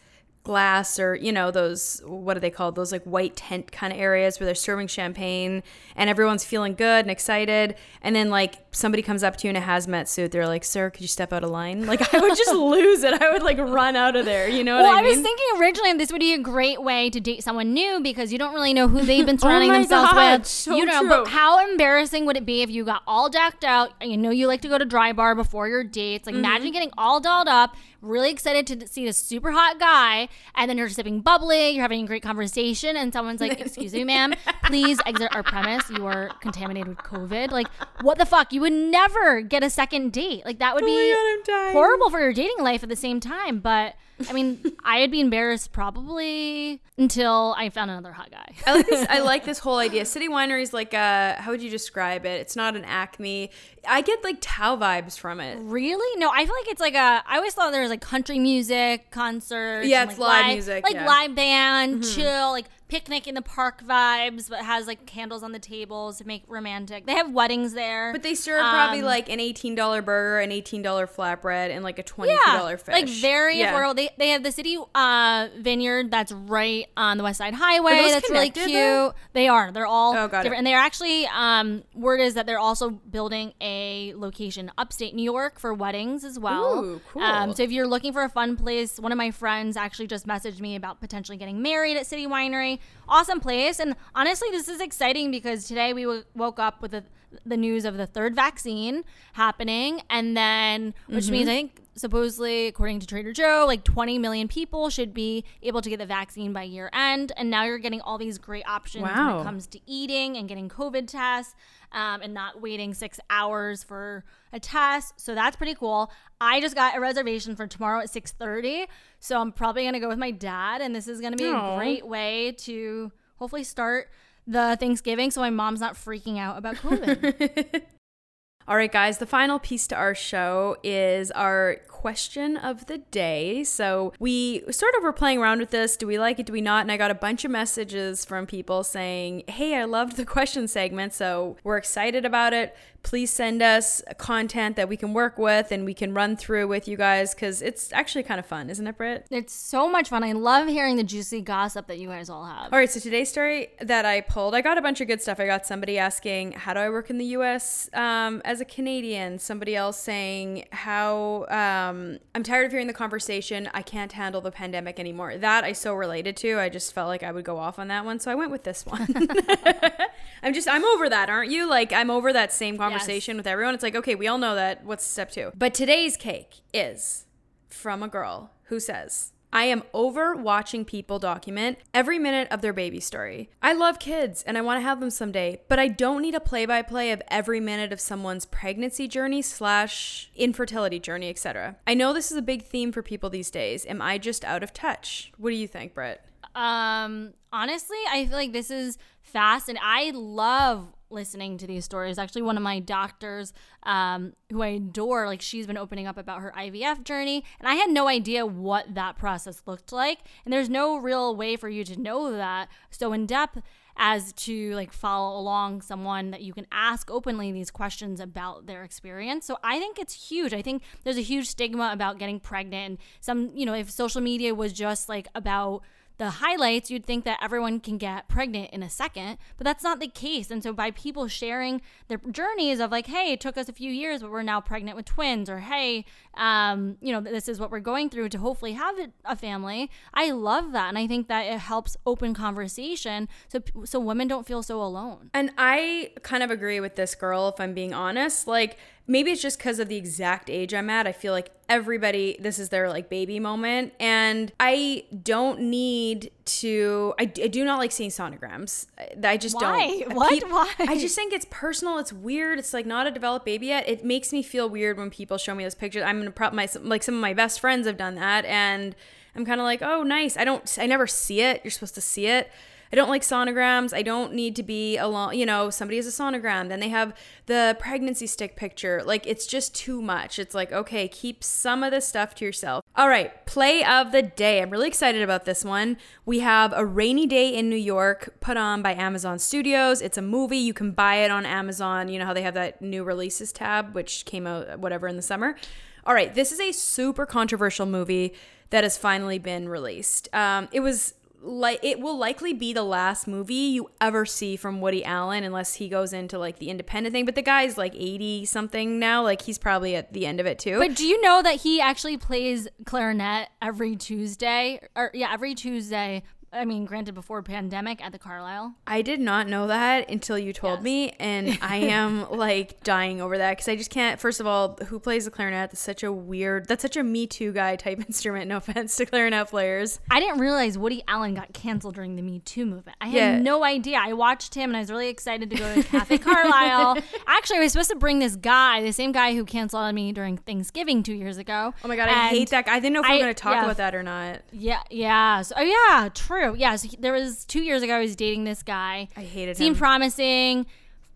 glass 0.48 0.98
or 0.98 1.14
you 1.14 1.30
know 1.30 1.50
those 1.50 2.00
what 2.06 2.36
are 2.36 2.40
they 2.40 2.50
called 2.50 2.74
those 2.74 2.90
like 2.90 3.04
white 3.04 3.36
tent 3.36 3.70
kind 3.70 3.92
of 3.92 3.98
areas 3.98 4.40
where 4.40 4.46
they're 4.46 4.54
serving 4.54 4.86
champagne 4.86 5.62
and 5.94 6.08
everyone's 6.08 6.42
feeling 6.44 6.74
good 6.74 7.04
and 7.04 7.10
excited 7.10 7.74
and 8.02 8.16
then 8.16 8.30
like 8.30 8.54
somebody 8.72 9.02
comes 9.02 9.22
up 9.22 9.36
to 9.36 9.46
you 9.46 9.50
in 9.50 9.56
a 9.56 9.60
hazmat 9.60 10.08
suit 10.08 10.32
they're 10.32 10.46
like 10.46 10.64
sir 10.64 10.88
could 10.90 11.02
you 11.02 11.08
step 11.08 11.32
out 11.32 11.44
of 11.44 11.50
line 11.50 11.84
like 11.86 12.14
i 12.14 12.18
would 12.18 12.36
just 12.36 12.54
lose 12.74 13.02
it 13.02 13.12
i 13.22 13.30
would 13.30 13.42
like 13.42 13.58
run 13.58 13.94
out 13.94 14.16
of 14.16 14.24
there 14.24 14.48
you 14.48 14.64
know 14.64 14.76
what 14.76 14.86
I 14.86 14.88
mean? 14.88 14.92
Well, 14.92 14.96
i 14.96 15.00
I, 15.00 15.02
mean 15.02 15.18
was 15.18 15.22
thinking 15.26 15.46
originally 15.60 15.92
this 15.98 16.10
would 16.10 16.20
be 16.20 16.32
a 16.34 16.38
great 16.38 16.82
way 16.82 17.10
to 17.10 17.20
date 17.20 17.44
someone 17.44 17.74
new 17.74 18.00
because 18.00 18.32
you 18.32 18.38
don't 18.38 18.54
really 18.54 18.72
know 18.74 18.88
who 18.88 19.02
they've 19.04 19.26
been 19.26 19.38
surrounding 19.44 19.70
Oh 19.70 19.74
themselves 19.74 20.12
God, 20.12 20.38
with. 20.40 20.46
so 20.48 20.74
you 20.74 20.86
know, 20.86 21.00
true. 21.00 21.08
but 21.10 21.28
how 21.28 21.62
embarrassing 21.70 22.24
would 22.26 22.36
it 22.38 22.46
be 22.46 22.62
if 22.62 22.70
you 22.70 22.84
got 22.84 23.02
all 23.06 23.28
decked 23.28 23.64
out? 23.64 23.90
You 24.02 24.16
know, 24.16 24.30
you 24.30 24.46
like 24.46 24.62
to 24.62 24.68
go 24.68 24.78
to 24.78 24.84
dry 24.84 25.12
bar 25.12 25.34
before 25.34 25.68
your 25.68 25.84
dates. 25.84 26.24
Like, 26.26 26.34
Mm-hmm. 26.34 26.44
imagine 26.44 26.72
getting 26.72 26.90
all 26.96 27.20
dolled 27.20 27.48
up, 27.48 27.74
really 28.00 28.30
excited 28.30 28.66
to 28.68 28.86
see 28.86 29.04
this 29.04 29.16
super 29.18 29.50
hot 29.52 29.78
guy, 29.78 30.28
and 30.54 30.68
then 30.68 30.78
you're 30.78 30.88
sipping 30.88 31.20
bubbly, 31.20 31.70
you're 31.70 31.82
having 31.82 32.04
a 32.04 32.06
great 32.06 32.22
conversation, 32.22 32.96
and 32.96 33.12
someone's 33.12 33.40
like, 33.40 33.60
"Excuse 33.60 33.92
me, 33.92 34.04
ma'am, 34.04 34.34
please 34.64 34.98
exit 35.06 35.34
our 35.34 35.42
premise. 35.42 35.88
You 35.90 36.06
are 36.06 36.30
contaminated 36.40 36.88
with 36.88 36.98
COVID." 36.98 37.50
Like, 37.50 37.68
what 38.02 38.18
the 38.18 38.26
fuck? 38.26 38.52
You 38.52 38.60
would 38.62 38.72
never 38.72 39.40
get 39.40 39.62
a 39.62 39.70
second 39.70 40.12
date. 40.12 40.44
Like, 40.44 40.58
that 40.58 40.74
would 40.74 40.84
Oh 40.84 40.86
be 40.86 41.42
God, 41.46 41.72
horrible 41.72 42.10
for 42.10 42.20
your 42.20 42.32
dating 42.32 42.58
life 42.60 42.82
at 42.82 42.88
the 42.88 42.96
same 42.96 43.20
time. 43.20 43.60
But 43.60 43.94
I 44.28 44.32
mean, 44.32 44.60
I'd 44.84 45.10
be 45.10 45.20
embarrassed 45.20 45.72
probably 45.72 46.80
until 46.96 47.54
I 47.56 47.70
found 47.70 47.90
another 47.90 48.12
hot 48.12 48.30
guy. 48.30 48.54
I 48.66 48.74
like 48.74 48.86
this. 48.86 49.06
I 49.08 49.18
like 49.20 49.44
this 49.44 49.58
whole 49.58 49.78
idea. 49.78 50.04
City 50.04 50.28
Winery 50.28 50.62
is 50.62 50.72
like 50.72 50.94
a. 50.94 51.36
How 51.38 51.50
would 51.50 51.62
you 51.62 51.70
describe 51.70 52.26
it? 52.26 52.40
It's 52.40 52.56
not 52.56 52.76
an 52.76 52.84
Acme. 52.84 53.50
I 53.86 54.02
get 54.02 54.24
like 54.24 54.38
Tao 54.40 54.76
vibes 54.76 55.18
from 55.18 55.40
it. 55.40 55.58
Really? 55.60 56.18
No, 56.18 56.30
I 56.30 56.44
feel 56.44 56.54
like 56.54 56.68
it's 56.68 56.80
like 56.80 56.94
a. 56.94 57.22
I 57.26 57.36
always 57.36 57.54
thought 57.54 57.70
there 57.70 57.82
was 57.82 57.90
like 57.90 58.00
country 58.00 58.38
music 58.38 59.10
concerts. 59.10 59.86
Yeah, 59.86 60.04
it's 60.04 60.18
like 60.18 60.44
live 60.44 60.52
music, 60.54 60.84
like 60.84 60.94
yeah. 60.94 61.06
live 61.06 61.34
band, 61.34 62.02
mm-hmm. 62.02 62.14
chill, 62.14 62.50
like 62.50 62.66
picnic 62.88 63.26
in 63.26 63.34
the 63.34 63.42
park 63.42 63.82
vibes, 63.84 64.48
but 64.48 64.60
has 64.60 64.86
like 64.86 65.04
candles 65.06 65.42
on 65.42 65.52
the 65.52 65.58
tables 65.58 66.18
to 66.18 66.26
make 66.26 66.42
romantic. 66.48 67.06
They 67.06 67.14
have 67.14 67.30
weddings 67.30 67.74
there. 67.74 68.12
But 68.12 68.22
they 68.22 68.34
serve 68.34 68.60
probably 68.60 69.00
Um, 69.00 69.04
like 69.06 69.28
an 69.28 69.40
eighteen 69.40 69.74
dollar 69.74 70.00
burger, 70.02 70.40
an 70.40 70.50
eighteen 70.52 70.82
dollar 70.82 71.06
flatbread, 71.06 71.70
and 71.70 71.84
like 71.84 71.98
a 71.98 72.02
twenty 72.02 72.32
two 72.34 72.40
yeah, 72.46 72.56
dollar 72.58 72.78
fish. 72.78 72.92
like 72.94 73.08
very 73.08 73.58
Yeah. 73.58 73.72
affordable. 73.72 73.96
They 73.96 74.10
they 74.18 74.28
have 74.30 74.42
the 74.42 74.52
city 74.52 74.78
uh, 74.94 75.48
vineyard 75.58 76.10
that's 76.10 76.32
right 76.32 76.86
on 76.96 77.18
the 77.18 77.24
West 77.24 77.38
Side 77.38 77.54
Highway. 77.54 78.10
That's 78.10 78.30
really 78.30 78.50
cute. 78.50 78.72
though? 78.72 79.14
They 79.34 79.48
are. 79.48 79.70
They're 79.70 79.86
all 79.86 80.16
Oh, 80.16 80.28
got 80.28 80.46
it. 80.46 80.52
and 80.52 80.66
they're 80.66 80.78
actually 80.78 81.26
um, 81.26 81.82
word 81.94 82.20
is 82.20 82.34
that 82.34 82.46
they're 82.46 82.58
also 82.58 82.90
building 82.90 83.52
a 83.60 84.14
location 84.14 84.70
upstate 84.78 85.14
New 85.14 85.22
York 85.22 85.58
for 85.58 85.74
weddings 85.74 86.24
as 86.24 86.38
well. 86.38 86.84
Ooh, 86.84 87.00
cool. 87.12 87.22
Um, 87.22 87.54
so 87.54 87.62
if 87.62 87.70
you're 87.70 87.86
looking 87.86 88.12
for 88.12 88.22
a 88.24 88.28
fun 88.28 88.56
place, 88.56 88.98
one 88.98 89.12
of 89.12 89.18
my 89.18 89.30
friends 89.30 89.76
actually 89.76 90.06
just 90.06 90.26
messaged 90.26 90.60
me 90.60 90.74
about 90.76 91.00
potentially 91.00 91.36
getting 91.36 91.60
married 91.62 91.96
at 91.96 92.06
City 92.06 92.26
Winery. 92.26 92.77
Awesome 93.08 93.40
place, 93.40 93.78
and 93.80 93.94
honestly, 94.14 94.48
this 94.50 94.68
is 94.68 94.80
exciting 94.80 95.30
because 95.30 95.66
today 95.66 95.92
we 95.92 96.02
w- 96.02 96.24
woke 96.34 96.58
up 96.58 96.82
with 96.82 96.90
the 96.92 97.04
the 97.44 97.56
news 97.58 97.84
of 97.84 97.96
the 97.98 98.06
third 98.06 98.34
vaccine 98.34 99.04
happening, 99.34 100.00
and 100.08 100.36
then 100.36 100.94
which 101.08 101.24
Mm-hmm. 101.24 101.32
means 101.32 101.48
I 101.48 101.52
think 101.52 101.80
supposedly 101.98 102.66
according 102.66 103.00
to 103.00 103.06
Trader 103.06 103.32
Joe, 103.32 103.64
like 103.66 103.84
20 103.84 104.18
million 104.18 104.48
people 104.48 104.90
should 104.90 105.12
be 105.12 105.44
able 105.62 105.82
to 105.82 105.90
get 105.90 105.98
the 105.98 106.06
vaccine 106.06 106.52
by 106.52 106.62
year 106.62 106.90
end, 106.92 107.32
and 107.36 107.50
now 107.50 107.64
you're 107.64 107.78
getting 107.78 108.00
all 108.00 108.18
these 108.18 108.38
great 108.38 108.66
options 108.66 109.02
when 109.02 109.12
it 109.12 109.42
comes 109.44 109.66
to 109.68 109.80
eating 109.86 110.36
and 110.36 110.48
getting 110.48 110.68
COVID 110.68 111.06
tests. 111.08 111.54
Um, 111.90 112.20
and 112.20 112.34
not 112.34 112.60
waiting 112.60 112.92
six 112.92 113.18
hours 113.30 113.82
for 113.82 114.22
a 114.52 114.60
test, 114.60 115.18
so 115.18 115.34
that's 115.34 115.56
pretty 115.56 115.74
cool. 115.74 116.12
I 116.38 116.60
just 116.60 116.74
got 116.74 116.94
a 116.94 117.00
reservation 117.00 117.56
for 117.56 117.66
tomorrow 117.66 118.00
at 118.00 118.10
six 118.10 118.30
thirty, 118.30 118.86
so 119.20 119.40
I'm 119.40 119.52
probably 119.52 119.84
gonna 119.84 119.98
go 119.98 120.08
with 120.10 120.18
my 120.18 120.30
dad, 120.30 120.82
and 120.82 120.94
this 120.94 121.08
is 121.08 121.22
gonna 121.22 121.38
be 121.38 121.46
Aw. 121.46 121.76
a 121.76 121.78
great 121.78 122.06
way 122.06 122.52
to 122.58 123.10
hopefully 123.36 123.64
start 123.64 124.10
the 124.46 124.76
Thanksgiving, 124.78 125.30
so 125.30 125.40
my 125.40 125.48
mom's 125.48 125.80
not 125.80 125.94
freaking 125.94 126.38
out 126.38 126.58
about 126.58 126.76
COVID. 126.76 127.82
All 128.68 128.76
right, 128.76 128.92
guys, 128.92 129.16
the 129.16 129.24
final 129.24 129.58
piece 129.58 129.86
to 129.86 129.96
our 129.96 130.14
show 130.14 130.76
is 130.82 131.30
our 131.30 131.76
question 131.98 132.56
of 132.56 132.86
the 132.86 132.98
day. 132.98 133.64
So 133.64 134.12
we 134.20 134.62
sort 134.70 134.94
of 134.96 135.02
were 135.02 135.12
playing 135.12 135.38
around 135.38 135.58
with 135.58 135.70
this. 135.70 135.96
Do 135.96 136.06
we 136.06 136.16
like 136.16 136.38
it? 136.38 136.46
Do 136.46 136.52
we 136.52 136.60
not? 136.60 136.82
And 136.82 136.92
I 136.92 136.96
got 136.96 137.10
a 137.10 137.14
bunch 137.14 137.44
of 137.44 137.50
messages 137.50 138.24
from 138.24 138.46
people 138.46 138.84
saying, 138.84 139.42
hey, 139.48 139.74
I 139.74 139.84
loved 139.84 140.16
the 140.16 140.24
question 140.24 140.68
segment. 140.68 141.12
So 141.12 141.56
we're 141.64 141.76
excited 141.76 142.24
about 142.24 142.52
it. 142.52 142.76
Please 143.02 143.32
send 143.32 143.62
us 143.62 144.02
content 144.18 144.76
that 144.76 144.88
we 144.88 144.96
can 144.96 145.14
work 145.14 145.38
with 145.38 145.72
and 145.72 145.84
we 145.84 145.94
can 145.94 146.12
run 146.12 146.36
through 146.36 146.68
with 146.68 146.86
you 146.88 146.96
guys 146.96 147.34
because 147.34 147.62
it's 147.62 147.92
actually 147.92 148.24
kind 148.24 148.38
of 148.38 148.44
fun, 148.44 148.68
isn't 148.68 148.86
it, 148.86 148.96
Britt? 148.96 149.26
it's 149.30 149.54
so 149.54 149.88
much 149.88 150.08
fun. 150.08 150.22
I 150.22 150.32
love 150.32 150.68
hearing 150.68 150.96
the 150.96 151.04
juicy 151.04 151.40
gossip 151.40 151.86
that 151.86 151.98
you 151.98 152.08
guys 152.08 152.28
all 152.28 152.44
have. 152.44 152.72
All 152.72 152.78
right, 152.78 152.90
so 152.90 153.00
today's 153.00 153.30
story 153.30 153.68
that 153.80 154.04
I 154.04 154.20
pulled, 154.20 154.54
I 154.54 154.60
got 154.60 154.78
a 154.78 154.82
bunch 154.82 155.00
of 155.00 155.06
good 155.06 155.22
stuff. 155.22 155.40
I 155.40 155.46
got 155.46 155.64
somebody 155.64 155.96
asking, 155.96 156.52
How 156.52 156.74
do 156.74 156.80
I 156.80 156.90
work 156.90 157.08
in 157.08 157.18
the 157.18 157.24
US 157.26 157.88
um, 157.94 158.42
as 158.44 158.60
a 158.60 158.64
Canadian? 158.64 159.38
Somebody 159.38 159.74
else 159.74 159.98
saying, 159.98 160.66
How 160.72 161.46
um, 161.48 161.87
Um, 161.88 162.18
I'm 162.34 162.42
tired 162.42 162.66
of 162.66 162.72
hearing 162.72 162.86
the 162.86 162.92
conversation. 162.92 163.68
I 163.72 163.82
can't 163.82 164.12
handle 164.12 164.40
the 164.40 164.50
pandemic 164.50 164.98
anymore. 165.00 165.36
That 165.36 165.64
I 165.64 165.72
so 165.72 165.94
related 165.94 166.36
to. 166.38 166.58
I 166.58 166.68
just 166.68 166.92
felt 166.92 167.08
like 167.08 167.22
I 167.22 167.32
would 167.32 167.44
go 167.44 167.58
off 167.58 167.78
on 167.78 167.88
that 167.88 168.04
one. 168.04 168.20
So 168.20 168.30
I 168.30 168.34
went 168.34 168.50
with 168.50 168.64
this 168.64 168.84
one. 168.86 169.08
I'm 170.42 170.54
just, 170.54 170.68
I'm 170.68 170.84
over 170.84 171.08
that, 171.08 171.28
aren't 171.28 171.50
you? 171.50 171.68
Like, 171.68 171.92
I'm 171.92 172.10
over 172.10 172.32
that 172.32 172.52
same 172.52 172.76
conversation 172.76 173.36
with 173.36 173.46
everyone. 173.46 173.74
It's 173.74 173.82
like, 173.82 173.96
okay, 173.96 174.14
we 174.14 174.28
all 174.28 174.38
know 174.38 174.54
that. 174.54 174.84
What's 174.84 175.04
step 175.04 175.30
two? 175.30 175.52
But 175.56 175.74
today's 175.74 176.16
cake 176.16 176.60
is 176.72 177.26
from 177.68 178.02
a 178.02 178.08
girl 178.08 178.52
who 178.64 178.80
says, 178.80 179.32
I 179.52 179.64
am 179.64 179.82
over 179.94 180.34
watching 180.34 180.84
people 180.84 181.18
document 181.18 181.78
every 181.94 182.18
minute 182.18 182.48
of 182.50 182.60
their 182.60 182.72
baby 182.72 183.00
story. 183.00 183.50
I 183.62 183.72
love 183.72 183.98
kids 183.98 184.42
and 184.42 184.58
I 184.58 184.60
want 184.60 184.78
to 184.78 184.82
have 184.82 185.00
them 185.00 185.10
someday, 185.10 185.62
but 185.68 185.78
I 185.78 185.88
don't 185.88 186.22
need 186.22 186.34
a 186.34 186.40
play 186.40 186.66
by 186.66 186.82
play 186.82 187.12
of 187.12 187.22
every 187.28 187.60
minute 187.60 187.92
of 187.92 188.00
someone's 188.00 188.46
pregnancy 188.46 189.08
journey 189.08 189.42
slash 189.42 190.30
infertility 190.36 190.98
journey, 190.98 191.30
etc. 191.30 191.76
I 191.86 191.94
know 191.94 192.12
this 192.12 192.30
is 192.30 192.36
a 192.36 192.42
big 192.42 192.64
theme 192.64 192.92
for 192.92 193.02
people 193.02 193.30
these 193.30 193.50
days. 193.50 193.86
Am 193.86 194.02
I 194.02 194.18
just 194.18 194.44
out 194.44 194.62
of 194.62 194.72
touch? 194.72 195.32
What 195.38 195.50
do 195.50 195.56
you 195.56 195.68
think, 195.68 195.94
Brett? 195.94 196.24
Um, 196.54 197.34
honestly, 197.52 197.98
I 198.10 198.26
feel 198.26 198.36
like 198.36 198.52
this 198.52 198.70
is 198.70 198.98
fast, 199.22 199.68
and 199.68 199.78
I 199.80 200.10
love 200.14 200.88
listening 201.10 201.58
to 201.58 201.66
these 201.66 201.84
stories. 201.84 202.18
Actually, 202.18 202.42
one 202.42 202.56
of 202.56 202.62
my 202.62 202.80
doctors, 202.80 203.52
um, 203.84 204.32
who 204.50 204.62
I 204.62 204.68
adore, 204.68 205.26
like 205.26 205.42
she's 205.42 205.66
been 205.66 205.76
opening 205.76 206.06
up 206.06 206.18
about 206.18 206.40
her 206.40 206.52
IVF 206.56 207.04
journey, 207.04 207.44
and 207.58 207.68
I 207.68 207.74
had 207.74 207.90
no 207.90 208.08
idea 208.08 208.46
what 208.46 208.94
that 208.94 209.16
process 209.16 209.62
looked 209.66 209.92
like. 209.92 210.20
And 210.44 210.52
there's 210.52 210.68
no 210.68 210.96
real 210.96 211.34
way 211.34 211.56
for 211.56 211.68
you 211.68 211.84
to 211.84 212.00
know 212.00 212.32
that 212.32 212.68
so 212.90 213.12
in 213.12 213.26
depth 213.26 213.62
as 213.98 214.32
to 214.32 214.74
like 214.74 214.92
follow 214.92 215.38
along 215.38 215.82
someone 215.82 216.30
that 216.30 216.40
you 216.40 216.52
can 216.54 216.66
ask 216.70 217.10
openly 217.10 217.50
these 217.50 217.70
questions 217.70 218.20
about 218.20 218.66
their 218.66 218.84
experience. 218.84 219.44
So 219.44 219.58
I 219.62 219.78
think 219.80 219.98
it's 219.98 220.30
huge. 220.30 220.54
I 220.54 220.62
think 220.62 220.82
there's 221.02 221.18
a 221.18 221.22
huge 221.22 221.48
stigma 221.48 221.90
about 221.92 222.18
getting 222.18 222.38
pregnant. 222.38 222.78
And 222.78 222.98
some, 223.20 223.50
you 223.54 223.66
know, 223.66 223.74
if 223.74 223.90
social 223.90 224.20
media 224.20 224.54
was 224.54 224.72
just 224.72 225.08
like 225.08 225.26
about 225.34 225.82
the 226.18 226.30
highlights, 226.30 226.90
you'd 226.90 227.06
think 227.06 227.24
that 227.24 227.38
everyone 227.40 227.80
can 227.80 227.96
get 227.96 228.28
pregnant 228.28 228.70
in 228.72 228.82
a 228.82 228.90
second, 228.90 229.38
but 229.56 229.64
that's 229.64 229.84
not 229.84 230.00
the 230.00 230.08
case. 230.08 230.50
And 230.50 230.62
so 230.62 230.72
by 230.72 230.90
people 230.90 231.28
sharing 231.28 231.80
their 232.08 232.18
journeys 232.30 232.80
of 232.80 232.90
like, 232.90 233.06
hey, 233.06 233.32
it 233.32 233.40
took 233.40 233.56
us 233.56 233.68
a 233.68 233.72
few 233.72 233.90
years, 233.90 234.20
but 234.20 234.30
we're 234.30 234.42
now 234.42 234.60
pregnant 234.60 234.96
with 234.96 235.06
twins, 235.06 235.48
or 235.48 235.60
hey, 235.60 236.04
um, 236.34 236.96
you 237.00 237.12
know, 237.12 237.20
this 237.20 237.48
is 237.48 237.60
what 237.60 237.70
we're 237.70 237.80
going 237.80 238.10
through 238.10 238.28
to 238.30 238.38
hopefully 238.38 238.72
have 238.72 238.96
a- 239.24 239.36
family. 239.36 239.90
I 240.12 240.32
love 240.32 240.72
that, 240.72 240.88
and 240.88 240.98
I 240.98 241.06
think 241.06 241.28
that 241.28 241.42
it 241.42 241.60
helps 241.60 241.96
open 242.04 242.34
conversation 242.34 243.28
so 243.46 243.62
so 243.84 244.00
women 244.00 244.26
don't 244.26 244.46
feel 244.46 244.62
so 244.64 244.82
alone. 244.82 245.30
And 245.32 245.52
I 245.56 246.10
kind 246.22 246.42
of 246.42 246.50
agree 246.50 246.80
with 246.80 246.96
this 246.96 247.14
girl, 247.14 247.48
if 247.48 247.60
I'm 247.60 247.74
being 247.74 247.94
honest. 247.94 248.48
Like, 248.48 248.78
maybe 249.08 249.30
it's 249.30 249.40
just 249.40 249.58
because 249.58 249.78
of 249.78 249.88
the 249.88 249.96
exact 249.96 250.50
age 250.50 250.74
I'm 250.74 250.90
at. 250.90 251.06
I 251.06 251.12
feel 251.12 251.32
like 251.32 251.50
everybody, 251.68 252.36
this 252.38 252.58
is 252.58 252.68
their 252.68 252.88
like 252.90 253.08
baby 253.08 253.40
moment. 253.40 253.94
And 253.98 254.52
I 254.60 255.06
don't 255.22 255.60
need 255.62 256.30
to, 256.44 257.14
I, 257.18 257.22
I 257.22 257.48
do 257.48 257.64
not 257.64 257.78
like 257.78 257.90
seeing 257.90 258.10
sonograms. 258.10 258.86
I- 259.24 259.38
just 259.38 259.56
Why? 259.56 260.00
don't. 260.00 260.14
Why? 260.14 260.38
What? 260.40 260.50
Why? 260.50 260.86
I 260.86 260.98
just 260.98 261.16
think 261.16 261.32
it's 261.32 261.46
personal. 261.50 261.98
It's 261.98 262.12
weird. 262.12 262.58
It's 262.58 262.74
like 262.74 262.86
not 262.86 263.06
a 263.06 263.10
developed 263.10 263.46
baby 263.46 263.68
yet. 263.68 263.88
It 263.88 264.04
makes 264.04 264.32
me 264.32 264.42
feel 264.42 264.68
weird 264.68 264.98
when 264.98 265.10
people 265.10 265.38
show 265.38 265.54
me 265.54 265.64
those 265.64 265.74
pictures. 265.74 266.02
I'm 266.04 266.18
gonna 266.18 266.30
prop 266.30 266.52
my, 266.52 266.68
like 266.82 267.02
some 267.02 267.14
of 267.14 267.20
my 267.20 267.32
best 267.34 267.60
friends 267.60 267.86
have 267.86 267.96
done 267.96 268.14
that. 268.16 268.44
And 268.44 268.94
I'm 269.34 269.46
kind 269.46 269.60
of 269.60 269.64
like, 269.64 269.80
oh, 269.82 270.02
nice. 270.02 270.36
I 270.36 270.44
don't, 270.44 270.78
I 270.78 270.86
never 270.86 271.06
see 271.06 271.40
it. 271.40 271.62
You're 271.64 271.70
supposed 271.70 271.94
to 271.94 272.00
see 272.02 272.26
it. 272.26 272.50
I 272.92 272.96
don't 272.96 273.08
like 273.08 273.22
sonograms. 273.22 273.94
I 273.94 274.02
don't 274.02 274.32
need 274.32 274.56
to 274.56 274.62
be 274.62 274.96
alone. 274.96 275.36
You 275.38 275.46
know, 275.46 275.70
somebody 275.70 275.96
has 275.96 276.06
a 276.06 276.10
sonogram, 276.10 276.68
then 276.68 276.80
they 276.80 276.88
have 276.88 277.14
the 277.46 277.76
pregnancy 277.78 278.26
stick 278.26 278.56
picture. 278.56 279.02
Like, 279.04 279.26
it's 279.26 279.46
just 279.46 279.74
too 279.74 280.00
much. 280.00 280.38
It's 280.38 280.54
like, 280.54 280.72
okay, 280.72 281.08
keep 281.08 281.44
some 281.44 281.82
of 281.82 281.90
this 281.90 282.06
stuff 282.06 282.34
to 282.36 282.44
yourself. 282.44 282.84
All 282.96 283.08
right, 283.08 283.44
play 283.46 283.84
of 283.84 284.12
the 284.12 284.22
day. 284.22 284.62
I'm 284.62 284.70
really 284.70 284.88
excited 284.88 285.22
about 285.22 285.44
this 285.44 285.64
one. 285.64 285.96
We 286.24 286.40
have 286.40 286.72
A 286.74 286.84
Rainy 286.84 287.26
Day 287.26 287.54
in 287.54 287.68
New 287.68 287.76
York 287.76 288.34
put 288.40 288.56
on 288.56 288.82
by 288.82 288.94
Amazon 288.94 289.38
Studios. 289.38 290.00
It's 290.00 290.18
a 290.18 290.22
movie. 290.22 290.58
You 290.58 290.74
can 290.74 290.92
buy 290.92 291.16
it 291.16 291.30
on 291.30 291.46
Amazon. 291.46 292.08
You 292.08 292.18
know 292.18 292.26
how 292.26 292.34
they 292.34 292.42
have 292.42 292.54
that 292.54 292.80
new 292.80 293.04
releases 293.04 293.52
tab, 293.52 293.94
which 293.94 294.24
came 294.24 294.46
out 294.46 294.78
whatever 294.78 295.08
in 295.08 295.16
the 295.16 295.22
summer. 295.22 295.56
All 296.04 296.14
right, 296.14 296.34
this 296.34 296.52
is 296.52 296.60
a 296.60 296.72
super 296.72 297.26
controversial 297.26 297.84
movie 297.84 298.34
that 298.70 298.82
has 298.84 298.96
finally 298.96 299.38
been 299.38 299.68
released. 299.68 300.28
Um, 300.34 300.68
it 300.72 300.80
was 300.80 301.14
like 301.40 301.80
it 301.82 302.00
will 302.00 302.16
likely 302.16 302.52
be 302.52 302.72
the 302.72 302.82
last 302.82 303.26
movie 303.26 303.54
you 303.54 303.90
ever 304.00 304.26
see 304.26 304.56
from 304.56 304.80
Woody 304.80 305.04
Allen 305.04 305.44
unless 305.44 305.74
he 305.74 305.88
goes 305.88 306.12
into 306.12 306.38
like 306.38 306.58
the 306.58 306.70
independent 306.70 307.12
thing. 307.12 307.24
But 307.24 307.34
the 307.34 307.42
guy's 307.42 307.78
like 307.78 307.94
80 307.94 308.44
something 308.46 308.98
now, 308.98 309.22
like 309.22 309.42
he's 309.42 309.58
probably 309.58 309.94
at 309.96 310.12
the 310.12 310.26
end 310.26 310.40
of 310.40 310.46
it 310.46 310.58
too. 310.58 310.78
But 310.78 310.94
do 310.94 311.06
you 311.06 311.20
know 311.22 311.42
that 311.42 311.56
he 311.56 311.80
actually 311.80 312.16
plays 312.16 312.68
clarinet 312.84 313.48
every 313.62 313.96
Tuesday? 313.96 314.80
Or 314.96 315.10
yeah, 315.14 315.32
every 315.32 315.54
Tuesday. 315.54 316.22
I 316.52 316.64
mean, 316.64 316.86
granted, 316.86 317.14
before 317.14 317.42
pandemic 317.42 318.02
at 318.02 318.12
the 318.12 318.18
Carlyle. 318.18 318.74
I 318.86 319.02
did 319.02 319.20
not 319.20 319.48
know 319.48 319.66
that 319.66 320.08
until 320.08 320.38
you 320.38 320.52
told 320.54 320.78
Yes. 320.78 320.82
me, 320.84 321.10
and 321.18 321.58
I 321.60 321.76
am 321.76 322.30
like 322.36 322.82
dying 322.82 323.20
over 323.20 323.36
that 323.36 323.52
because 323.52 323.68
I 323.68 323.76
just 323.76 323.90
can't. 323.90 324.18
First 324.18 324.40
of 324.40 324.46
all, 324.46 324.78
who 324.86 324.98
plays 324.98 325.26
the 325.26 325.30
clarinet? 325.30 325.70
That's 325.70 325.80
such 325.80 326.02
a 326.02 326.10
weird. 326.10 326.66
That's 326.66 326.80
such 326.82 326.96
a 326.96 327.02
Me 327.04 327.26
Too 327.26 327.52
guy 327.52 327.76
type 327.76 327.98
instrument. 328.06 328.48
No 328.48 328.56
offense 328.56 328.96
to 328.96 329.04
clarinet 329.06 329.48
players. 329.48 330.00
I 330.10 330.20
didn't 330.20 330.38
realize 330.40 330.78
Woody 330.78 331.02
Allen 331.06 331.34
got 331.34 331.52
canceled 331.52 331.94
during 331.96 332.16
the 332.16 332.22
Me 332.22 332.38
Too 332.40 332.64
movement. 332.64 332.96
I 333.00 333.08
had 333.08 333.14
Yeah. 333.16 333.38
no 333.40 333.62
idea. 333.64 333.98
I 334.00 334.14
watched 334.14 334.54
him 334.54 334.70
and 334.70 334.76
I 334.76 334.80
was 334.80 334.90
really 334.90 335.08
excited 335.08 335.50
to 335.50 335.56
go 335.56 335.74
to 335.74 335.82
Cafe 335.82 336.16
Carlyle. 336.18 336.96
Actually, 337.26 337.58
I 337.58 337.60
was 337.60 337.72
supposed 337.72 337.90
to 337.90 337.96
bring 337.96 338.20
this 338.20 338.36
guy, 338.36 338.82
the 338.82 338.92
same 338.92 339.12
guy 339.12 339.34
who 339.34 339.44
canceled 339.44 339.82
on 339.82 339.94
me 339.94 340.12
during 340.12 340.38
Thanksgiving 340.38 341.02
two 341.02 341.14
years 341.14 341.36
ago. 341.36 341.74
Oh 341.84 341.88
my 341.88 341.96
god, 341.96 342.08
I 342.08 342.28
hate 342.28 342.48
that 342.50 342.64
guy. 342.66 342.76
I 342.76 342.80
didn't 342.80 342.94
know 342.94 343.00
if 343.00 343.06
we 343.08 343.14
were 343.16 343.18
going 343.24 343.34
to 343.34 343.42
talk 343.42 343.52
yeah. 343.54 343.64
about 343.64 343.76
that 343.76 343.94
or 343.94 344.02
not. 344.02 344.40
Yeah, 344.50 344.82
yeah. 344.90 345.42
So, 345.42 345.54
oh, 345.58 345.62
yeah, 345.62 346.08
true. 346.14 346.37
Yeah, 346.56 346.76
so 346.76 346.88
he- 346.88 346.96
there 346.98 347.12
was 347.12 347.44
two 347.44 347.62
years 347.62 347.82
ago, 347.82 347.94
I 347.94 348.00
was 348.00 348.16
dating 348.16 348.44
this 348.44 348.62
guy. 348.62 349.08
I 349.16 349.22
hated 349.22 349.56
Seemed 349.56 349.68
him. 349.68 349.74
Seemed 349.74 349.78
promising. 349.78 350.66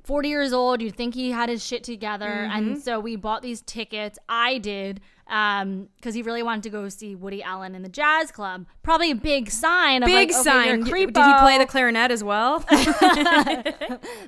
40 0.05 0.29
years 0.29 0.53
old. 0.53 0.83
You'd 0.83 0.97
think 0.97 1.15
he 1.15 1.31
had 1.31 1.49
his 1.49 1.65
shit 1.65 1.85
together. 1.85 2.27
Mm-hmm. 2.27 2.57
And 2.57 2.83
so 2.83 2.99
we 2.99 3.17
bought 3.17 3.43
these 3.43 3.63
tickets. 3.63 4.19
I 4.29 4.59
did. 4.59 5.01
Um, 5.33 5.88
because 5.97 6.14
he 6.14 6.21
really 6.23 6.42
wanted 6.42 6.62
to 6.64 6.71
go 6.71 6.90
see 6.90 7.14
Woody 7.14 7.42
Allen 7.42 7.75
in 7.75 7.83
the 7.83 7.88
jazz 7.88 8.31
club. 8.31 8.66
Probably 8.83 9.12
a 9.12 9.14
big 9.14 9.51
sign. 9.51 10.03
Of 10.03 10.07
Big 10.07 10.29
like, 10.29 10.31
okay, 10.31 10.42
sign. 10.42 10.85
Did 10.85 10.95
he 10.95 11.07
play 11.07 11.57
the 11.57 11.64
clarinet 11.66 12.11
as 12.11 12.23
well? 12.23 12.59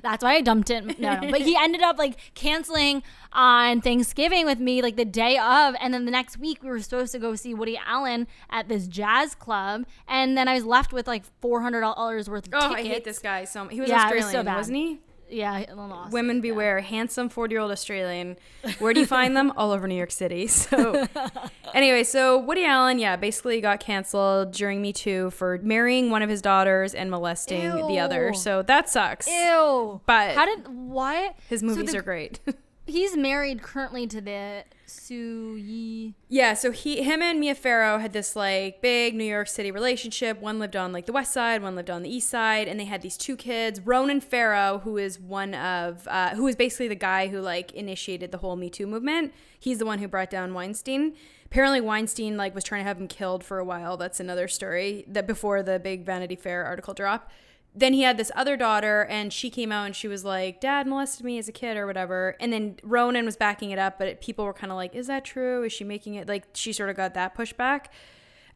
That's 0.01 0.23
why 0.23 0.33
I 0.33 0.41
dumped 0.41 0.71
it. 0.71 0.99
No, 0.99 1.19
no. 1.19 1.29
But 1.29 1.41
he 1.41 1.55
ended 1.55 1.83
up 1.83 1.99
like 1.99 2.17
canceling 2.33 3.03
on 3.31 3.81
Thanksgiving 3.81 4.47
with 4.47 4.59
me 4.59 4.81
like 4.81 4.95
the 4.95 5.05
day 5.05 5.37
of. 5.37 5.75
And 5.79 5.93
then 5.93 6.05
the 6.05 6.11
next 6.11 6.39
week 6.39 6.63
we 6.63 6.69
were 6.69 6.81
supposed 6.81 7.11
to 7.11 7.19
go 7.19 7.35
see 7.35 7.53
Woody 7.53 7.79
Allen 7.85 8.25
at 8.49 8.67
this 8.67 8.87
jazz 8.87 9.35
club. 9.35 9.85
And 10.07 10.35
then 10.35 10.47
I 10.47 10.55
was 10.55 10.65
left 10.65 10.91
with 10.91 11.07
like 11.07 11.23
$400 11.39 12.27
worth 12.27 12.47
of 12.47 12.53
oh, 12.55 12.69
tickets. 12.69 12.79
I 12.79 12.81
hate 12.81 13.03
this 13.03 13.19
guy. 13.19 13.43
So 13.43 13.67
he 13.67 13.79
was 13.79 13.89
Yeah, 13.91 14.09
it 14.09 14.15
was 14.15 14.23
so 14.23 14.39
Australian, 14.39 14.55
wasn't 14.55 14.77
he? 14.77 14.99
Yeah. 15.29 15.65
Women 16.11 16.39
beware, 16.41 16.81
handsome 16.81 17.29
40 17.29 17.53
year 17.53 17.61
old 17.61 17.71
Australian. 17.71 18.37
Where 18.79 18.93
do 18.93 18.99
you 18.99 19.05
find 19.05 19.35
them? 19.35 19.51
All 19.57 19.71
over 19.71 19.87
New 19.87 19.95
York 19.95 20.11
City. 20.11 20.47
So, 20.65 21.07
anyway, 21.73 22.03
so 22.03 22.37
Woody 22.39 22.65
Allen, 22.65 22.99
yeah, 22.99 23.15
basically 23.15 23.59
got 23.61 23.79
canceled 23.79 24.51
during 24.51 24.81
Me 24.81 24.93
Too 24.93 25.29
for 25.31 25.59
marrying 25.61 26.09
one 26.09 26.21
of 26.21 26.29
his 26.29 26.41
daughters 26.41 26.93
and 26.93 27.09
molesting 27.11 27.75
the 27.87 27.99
other. 27.99 28.33
So 28.33 28.61
that 28.63 28.89
sucks. 28.89 29.27
Ew. 29.27 30.01
But- 30.05 30.35
how 30.35 30.45
did 30.45 30.67
what? 30.67 31.35
His 31.49 31.61
So 31.61 31.67
movies 31.67 31.91
the- 31.91 31.99
are 31.99 32.01
great. 32.01 32.39
He's 32.87 33.17
married 33.17 33.63
currently 33.63 34.05
to 34.07 34.21
the 34.21 34.63
Soon-Yi. 34.85 36.13
yeah, 36.29 36.53
so 36.53 36.71
he, 36.71 37.01
him 37.01 37.21
and 37.21 37.39
Mia 37.39 37.55
Farrow 37.55 37.97
had 37.97 38.13
this 38.13 38.35
like 38.35 38.79
big 38.81 39.15
New 39.15 39.23
York 39.23 39.47
City 39.47 39.71
relationship. 39.71 40.39
One 40.39 40.59
lived 40.59 40.75
on 40.75 40.93
like 40.93 41.07
the 41.07 41.11
west 41.11 41.33
side, 41.33 41.63
one 41.63 41.75
lived 41.75 41.89
on 41.89 42.03
the 42.03 42.09
east 42.09 42.29
side, 42.29 42.67
and 42.67 42.79
they 42.79 42.85
had 42.85 43.01
these 43.01 43.17
two 43.17 43.35
kids. 43.35 43.81
Ronan 43.81 44.21
Farrow, 44.21 44.81
who 44.83 44.97
is 44.97 45.19
one 45.19 45.55
of, 45.55 46.07
uh, 46.07 46.35
who 46.35 46.47
is 46.47 46.55
basically 46.55 46.87
the 46.87 46.95
guy 46.95 47.27
who 47.27 47.41
like 47.41 47.71
initiated 47.71 48.31
the 48.31 48.37
whole 48.37 48.55
Me 48.55 48.69
Too 48.69 48.85
movement. 48.85 49.33
He's 49.59 49.79
the 49.79 49.85
one 49.85 49.97
who 49.97 50.07
brought 50.07 50.29
down 50.29 50.53
Weinstein. 50.53 51.15
Apparently, 51.45 51.81
Weinstein 51.81 52.37
like 52.37 52.53
was 52.53 52.63
trying 52.63 52.81
to 52.81 52.87
have 52.87 52.99
him 52.99 53.07
killed 53.07 53.43
for 53.43 53.57
a 53.57 53.65
while. 53.65 53.97
That's 53.97 54.19
another 54.19 54.47
story. 54.47 55.05
That 55.07 55.25
before 55.25 55.63
the 55.63 55.79
big 55.79 56.05
Vanity 56.05 56.35
Fair 56.35 56.63
article 56.63 56.93
drop. 56.93 57.31
Then 57.77 57.91
he 57.93 58.03
had 58.03 58.15
this 58.17 58.31
other 58.35 58.55
daughter, 58.55 59.05
and 59.09 59.33
she 59.33 59.49
came 59.49 59.71
out 59.71 59.85
and 59.85 59.95
she 59.95 60.07
was 60.07 60.23
like, 60.23 60.61
"Dad 60.61 60.87
molested 60.87 61.25
me 61.25 61.37
as 61.37 61.49
a 61.49 61.51
kid, 61.51 61.75
or 61.75 61.85
whatever." 61.85 62.37
And 62.39 62.53
then 62.53 62.77
Ronan 62.83 63.25
was 63.25 63.35
backing 63.35 63.71
it 63.71 63.77
up, 63.79 63.99
but 63.99 64.21
people 64.21 64.45
were 64.45 64.53
kind 64.53 64.71
of 64.71 64.77
like, 64.77 64.95
"Is 64.95 65.07
that 65.07 65.25
true? 65.25 65.63
Is 65.63 65.73
she 65.73 65.83
making 65.83 66.15
it?" 66.15 66.27
Like 66.27 66.45
she 66.53 66.71
sort 66.71 66.89
of 66.89 66.95
got 66.95 67.13
that 67.15 67.35
pushback. 67.35 67.85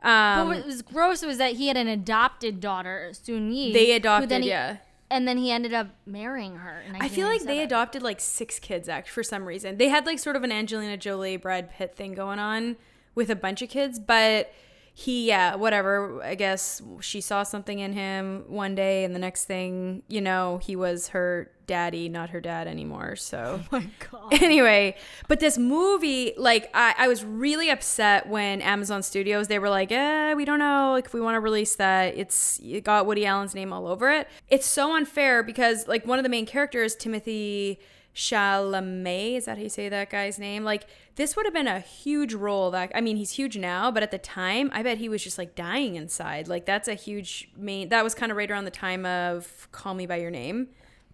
But 0.01 0.09
Um, 0.09 0.47
what 0.47 0.65
was 0.65 0.81
gross 0.81 1.23
was 1.25 1.37
that 1.39 1.53
he 1.55 1.67
had 1.67 1.75
an 1.75 1.89
adopted 1.89 2.61
daughter, 2.61 3.09
Soon-Yi. 3.11 3.73
they 3.73 3.91
adopted, 3.91 4.43
he- 4.43 4.47
yeah. 4.49 4.77
And 5.11 5.27
then 5.27 5.37
he 5.37 5.51
ended 5.51 5.73
up 5.73 5.87
marrying 6.05 6.57
her. 6.57 6.83
I 7.01 7.09
feel 7.09 7.27
like 7.27 7.41
they 7.41 7.61
adopted 7.63 8.01
like 8.03 8.21
six 8.21 8.59
kids 8.59 8.87
act 8.87 9.09
for 9.09 9.23
some 9.23 9.43
reason. 9.45 9.77
They 9.77 9.89
had 9.89 10.05
like 10.05 10.19
sort 10.19 10.35
of 10.37 10.43
an 10.43 10.51
Angelina 10.53 10.95
Jolie 10.97 11.35
Brad 11.35 11.69
Pitt 11.71 11.95
thing 11.95 12.13
going 12.13 12.37
on 12.39 12.77
with 13.15 13.29
a 13.31 13.35
bunch 13.35 13.61
of 13.63 13.69
kids, 13.69 13.97
but 13.99 14.53
he 14.99 15.27
yeah, 15.29 15.55
whatever. 15.55 16.21
I 16.21 16.35
guess 16.35 16.81
she 16.99 17.21
saw 17.21 17.43
something 17.43 17.79
in 17.79 17.93
him 17.93 18.43
one 18.47 18.75
day 18.75 19.05
and 19.05 19.15
the 19.15 19.19
next 19.19 19.45
thing, 19.45 20.03
you 20.09 20.19
know, 20.19 20.57
he 20.61 20.75
was 20.75 21.09
her 21.09 21.51
daddy, 21.67 22.09
not 22.09 22.31
her 22.31 22.41
dad 22.41 22.67
anymore. 22.67 23.15
So 23.15 23.61
Oh 23.71 23.79
my 23.79 23.87
god. 24.11 24.33
anyway, 24.43 24.97
but 25.29 25.39
this 25.39 25.57
movie, 25.57 26.33
like, 26.35 26.69
I, 26.73 26.95
I 26.97 27.07
was 27.07 27.23
really 27.23 27.69
upset 27.69 28.27
when 28.27 28.61
Amazon 28.61 29.01
Studios 29.01 29.47
they 29.47 29.57
were 29.59 29.69
like, 29.69 29.89
"Eh, 29.89 30.33
we 30.33 30.43
don't 30.43 30.59
know, 30.59 30.91
like, 30.91 31.05
if 31.05 31.13
we 31.13 31.21
want 31.21 31.35
to 31.35 31.39
release 31.39 31.75
that, 31.75 32.17
it's 32.17 32.59
it 32.61 32.83
got 32.83 33.05
Woody 33.05 33.25
Allen's 33.25 33.55
name 33.55 33.71
all 33.71 33.87
over 33.87 34.11
it." 34.11 34.27
It's 34.49 34.65
so 34.67 34.95
unfair 34.97 35.43
because 35.43 35.87
like 35.87 36.05
one 36.05 36.19
of 36.19 36.23
the 36.23 36.29
main 36.29 36.45
characters, 36.45 36.93
Timothy 36.93 37.79
Chalamet, 38.15 39.37
is 39.37 39.45
that 39.45 39.57
how 39.57 39.63
you 39.63 39.69
say 39.69 39.87
that 39.89 40.09
guy's 40.09 40.39
name? 40.39 40.63
Like, 40.63 40.87
this 41.15 41.35
would 41.35 41.45
have 41.45 41.53
been 41.53 41.67
a 41.67 41.79
huge 41.79 42.33
role. 42.33 42.71
That 42.71 42.91
I 42.95 43.01
mean, 43.01 43.17
he's 43.17 43.31
huge 43.31 43.57
now, 43.57 43.91
but 43.91 44.03
at 44.03 44.11
the 44.11 44.17
time, 44.17 44.69
I 44.73 44.83
bet 44.83 44.97
he 44.97 45.09
was 45.09 45.23
just 45.23 45.37
like 45.37 45.55
dying 45.55 45.95
inside. 45.95 46.47
Like, 46.47 46.65
that's 46.65 46.87
a 46.87 46.95
huge 46.95 47.49
main. 47.55 47.89
That 47.89 48.03
was 48.03 48.13
kind 48.15 48.31
of 48.31 48.37
right 48.37 48.49
around 48.49 48.65
the 48.65 48.71
time 48.71 49.05
of 49.05 49.67
Call 49.71 49.93
Me 49.93 50.05
by 50.05 50.17
Your 50.17 50.31
Name. 50.31 50.69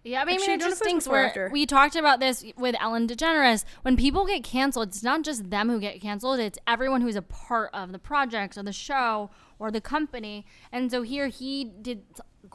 Yeah, 0.06 0.22
I 0.22 0.24
mean, 0.24 0.36
Actually, 0.36 0.54
it 0.54 0.60
just 0.60 0.80
if 0.80 0.86
stinks 0.86 1.08
where 1.08 1.50
we 1.52 1.66
talked 1.66 1.96
about 1.96 2.20
this 2.20 2.44
with 2.56 2.76
Ellen 2.78 3.08
DeGeneres. 3.08 3.64
When 3.82 3.96
people 3.96 4.24
get 4.24 4.44
canceled, 4.44 4.88
it's 4.88 5.02
not 5.02 5.22
just 5.22 5.50
them 5.50 5.68
who 5.68 5.80
get 5.80 6.00
canceled; 6.00 6.38
it's 6.38 6.60
everyone 6.64 7.00
who's 7.00 7.16
a 7.16 7.22
part 7.22 7.70
of 7.74 7.90
the 7.90 7.98
project 7.98 8.56
or 8.56 8.62
the 8.62 8.72
show 8.72 9.30
or 9.58 9.72
the 9.72 9.80
company. 9.80 10.46
And 10.70 10.92
so 10.92 11.02
here 11.02 11.26
he 11.26 11.64
did 11.64 12.04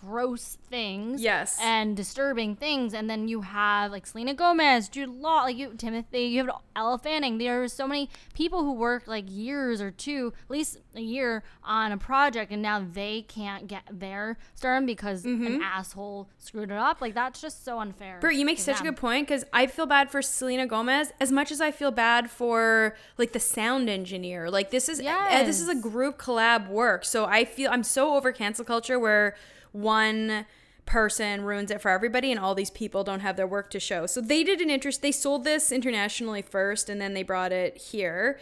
gross 0.03 0.57
things, 0.69 1.21
Yes. 1.21 1.57
and 1.61 1.95
disturbing 1.95 2.55
things, 2.55 2.93
and 2.93 3.09
then 3.09 3.27
you 3.27 3.41
have 3.41 3.91
like 3.91 4.05
Selena 4.07 4.33
Gomez, 4.33 4.89
Jude 4.89 5.09
Law, 5.09 5.43
like 5.43 5.57
you, 5.57 5.73
Timothy, 5.77 6.23
you 6.23 6.45
have 6.45 6.55
Elle 6.75 6.97
Fanning. 6.97 7.37
There 7.37 7.61
are 7.63 7.67
so 7.67 7.87
many 7.87 8.09
people 8.33 8.63
who 8.63 8.73
work 8.73 9.07
like 9.07 9.25
years 9.27 9.81
or 9.81 9.91
two, 9.91 10.33
at 10.45 10.51
least 10.51 10.77
a 10.95 11.01
year 11.01 11.43
on 11.63 11.91
a 11.91 11.97
project, 11.97 12.51
and 12.51 12.61
now 12.61 12.83
they 12.91 13.21
can't 13.27 13.67
get 13.67 13.83
their 13.91 14.37
stardom 14.55 14.85
because 14.85 15.25
an 15.25 15.61
asshole 15.61 16.29
screwed 16.39 16.71
it 16.71 16.77
up. 16.77 17.01
Like 17.01 17.13
that's 17.13 17.39
just 17.41 17.63
so 17.63 17.79
unfair. 17.79 18.19
Bert, 18.21 18.33
you 18.35 18.45
make 18.45 18.59
such 18.59 18.79
a 18.79 18.83
good 18.83 18.97
point 18.97 19.27
because 19.27 19.43
I 19.53 19.67
feel 19.67 19.85
bad 19.85 20.09
for 20.09 20.21
Selena 20.21 20.65
Gomez 20.67 21.11
as 21.19 21.31
much 21.31 21.51
as 21.51 21.61
I 21.61 21.71
feel 21.71 21.91
bad 21.91 22.29
for 22.31 22.95
like 23.17 23.33
the 23.33 23.39
sound 23.39 23.89
engineer. 23.89 24.49
Like 24.49 24.71
this 24.71 24.89
is 24.89 24.99
uh, 24.99 25.43
this 25.45 25.59
is 25.61 25.67
a 25.67 25.75
group 25.75 26.17
collab 26.17 26.67
work, 26.69 27.05
so 27.05 27.25
I 27.25 27.45
feel 27.45 27.69
I'm 27.71 27.83
so 27.83 28.15
over 28.15 28.31
cancel 28.31 28.65
culture 28.65 28.97
where 28.99 29.35
one 29.71 30.45
person 30.85 31.43
ruins 31.43 31.71
it 31.71 31.81
for 31.81 31.89
everybody 31.89 32.31
and 32.31 32.39
all 32.39 32.53
these 32.53 32.69
people 32.69 33.03
don't 33.03 33.21
have 33.21 33.37
their 33.37 33.47
work 33.47 33.69
to 33.71 33.79
show. 33.79 34.05
So 34.05 34.19
they 34.19 34.43
did 34.43 34.59
an 34.61 34.69
interest. 34.69 35.01
They 35.01 35.11
sold 35.11 35.43
this 35.43 35.71
internationally 35.71 36.41
first, 36.41 36.89
and 36.89 36.99
then 36.99 37.13
they 37.13 37.23
brought 37.23 37.51
it 37.51 37.77
here. 37.77 38.39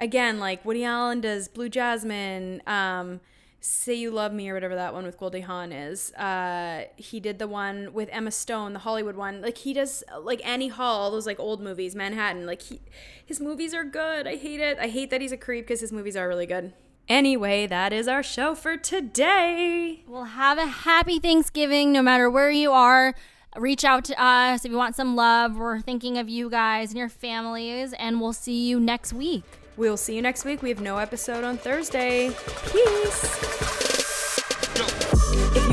Again, 0.00 0.38
like 0.38 0.64
Woody 0.64 0.84
Allen 0.84 1.20
does 1.20 1.48
Blue 1.48 1.68
Jasmine. 1.68 2.62
Um, 2.66 3.20
Say 3.62 3.94
You 3.94 4.10
Love 4.10 4.32
Me 4.32 4.48
or 4.48 4.54
whatever 4.54 4.74
that 4.74 4.94
one 4.94 5.04
with 5.04 5.18
Goldie 5.18 5.42
Hawn 5.42 5.70
is. 5.70 6.14
Uh, 6.14 6.84
he 6.96 7.20
did 7.20 7.38
the 7.38 7.46
one 7.46 7.92
with 7.92 8.08
Emma 8.10 8.30
Stone, 8.30 8.72
the 8.72 8.78
Hollywood 8.78 9.16
one. 9.16 9.42
Like 9.42 9.58
he 9.58 9.74
does 9.74 10.02
like 10.22 10.44
Annie 10.46 10.68
Hall, 10.68 11.02
all 11.02 11.10
those 11.10 11.26
like 11.26 11.38
old 11.38 11.60
movies, 11.60 11.94
Manhattan. 11.94 12.46
Like 12.46 12.62
he, 12.62 12.80
his 13.24 13.38
movies 13.38 13.74
are 13.74 13.84
good. 13.84 14.26
I 14.26 14.36
hate 14.36 14.60
it. 14.60 14.78
I 14.78 14.88
hate 14.88 15.10
that 15.10 15.20
he's 15.20 15.32
a 15.32 15.36
creep 15.36 15.66
because 15.66 15.82
his 15.82 15.92
movies 15.92 16.16
are 16.16 16.26
really 16.26 16.46
good. 16.46 16.72
Anyway, 17.10 17.66
that 17.66 17.92
is 17.92 18.06
our 18.06 18.22
show 18.22 18.54
for 18.54 18.76
today. 18.76 20.04
Well, 20.06 20.22
have 20.22 20.58
a 20.58 20.66
happy 20.66 21.18
Thanksgiving 21.18 21.90
no 21.90 22.02
matter 22.02 22.30
where 22.30 22.52
you 22.52 22.70
are. 22.70 23.16
Reach 23.56 23.84
out 23.84 24.04
to 24.04 24.22
us 24.22 24.64
if 24.64 24.70
you 24.70 24.76
want 24.76 24.94
some 24.94 25.16
love. 25.16 25.56
We're 25.56 25.80
thinking 25.80 26.18
of 26.18 26.28
you 26.28 26.48
guys 26.48 26.90
and 26.90 26.98
your 26.98 27.08
families, 27.08 27.92
and 27.94 28.20
we'll 28.20 28.32
see 28.32 28.68
you 28.68 28.78
next 28.78 29.12
week. 29.12 29.42
We'll 29.76 29.96
see 29.96 30.14
you 30.14 30.22
next 30.22 30.44
week. 30.44 30.62
We 30.62 30.68
have 30.68 30.80
no 30.80 30.98
episode 30.98 31.42
on 31.42 31.58
Thursday. 31.58 32.30
Peace. 32.70 33.79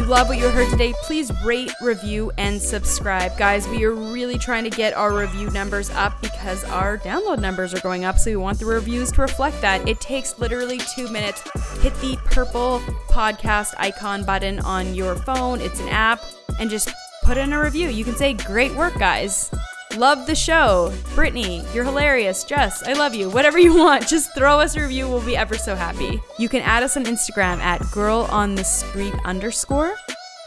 Love 0.08 0.30
what 0.30 0.38
you 0.38 0.48
heard 0.48 0.70
today, 0.70 0.93
please 1.04 1.34
rate, 1.43 1.70
review, 1.82 2.32
and 2.38 2.62
subscribe. 2.62 3.38
Guys, 3.38 3.67
we 3.67 3.84
are 3.84 3.91
really 3.91 4.38
trying 4.38 4.63
to 4.63 4.70
get 4.70 4.93
our 4.93 5.13
review 5.13 5.50
numbers 5.50 5.89
up 5.89 6.22
because 6.22 6.63
our 6.63 6.98
download 6.98 7.39
numbers 7.39 7.74
are 7.74 7.82
going 7.82 8.06
up, 8.06 8.17
so 8.17 8.32
we 8.32 8.38
want 8.38 8.58
the 8.58 8.65
reviews 8.65 9.12
to 9.12 9.22
reflect 9.22 9.60
that. 9.60 9.86
It 9.86 10.00
takes 10.00 10.39
literally 10.39 10.80
two 10.96 11.10
minutes. 11.10 11.41
Hit 11.82 11.93
the 11.96 12.17
purple 12.24 12.80
podcast 13.10 13.74
icon 13.80 14.24
button 14.24 14.60
on 14.60 14.96
your 14.96 15.17
phone, 15.17 15.60
it's 15.60 15.82
an 15.82 15.89
app, 15.89 16.24
and 16.58 16.70
just 16.70 16.89
put 17.24 17.36
in 17.36 17.52
a 17.52 17.62
review. 17.62 17.89
You 17.89 18.06
can 18.06 18.15
say, 18.15 18.32
Great 18.34 18.74
work, 18.76 18.98
guys. 18.98 19.52
Love 19.98 20.28
the 20.28 20.36
show. 20.36 20.93
Brittany, 21.15 21.65
you're 21.74 21.84
hilarious. 21.84 22.43
Jess, 22.43 22.84
I 22.84 22.93
love 22.93 23.15
you. 23.15 23.30
Whatever 23.30 23.58
you 23.58 23.76
want, 23.76 24.08
just 24.08 24.34
throw 24.36 24.60
us 24.60 24.76
a 24.78 24.82
review. 24.82 25.10
We'll 25.10 25.26
be 25.26 25.36
ever 25.36 25.58
so 25.58 25.76
happy. 25.76 26.22
You 26.38 26.48
can 26.48 26.62
add 26.62 26.84
us 26.84 26.96
on 26.96 27.06
Instagram 27.06 27.58
at 27.60 27.82
girl 27.91 28.28
on 28.30 28.56
the 28.56 29.22
underscore 29.26 29.96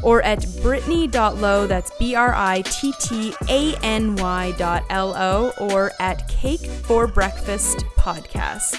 or 0.03 0.23
at 0.23 0.47
brittany.low, 0.63 1.67
that's 1.67 1.91
B 1.99 2.15
R 2.15 2.35
I 2.35 2.63
T 2.63 2.93
T 3.01 3.35
A 3.49 3.75
N 3.83 4.17
Y 4.17 4.53
dot 4.59 4.85
L 4.91 5.15
O, 5.17 5.53
or 5.59 5.93
at 6.01 6.29
Cake 6.29 6.67
for 6.85 7.07
Breakfast 7.07 7.85
Podcast. 7.97 8.77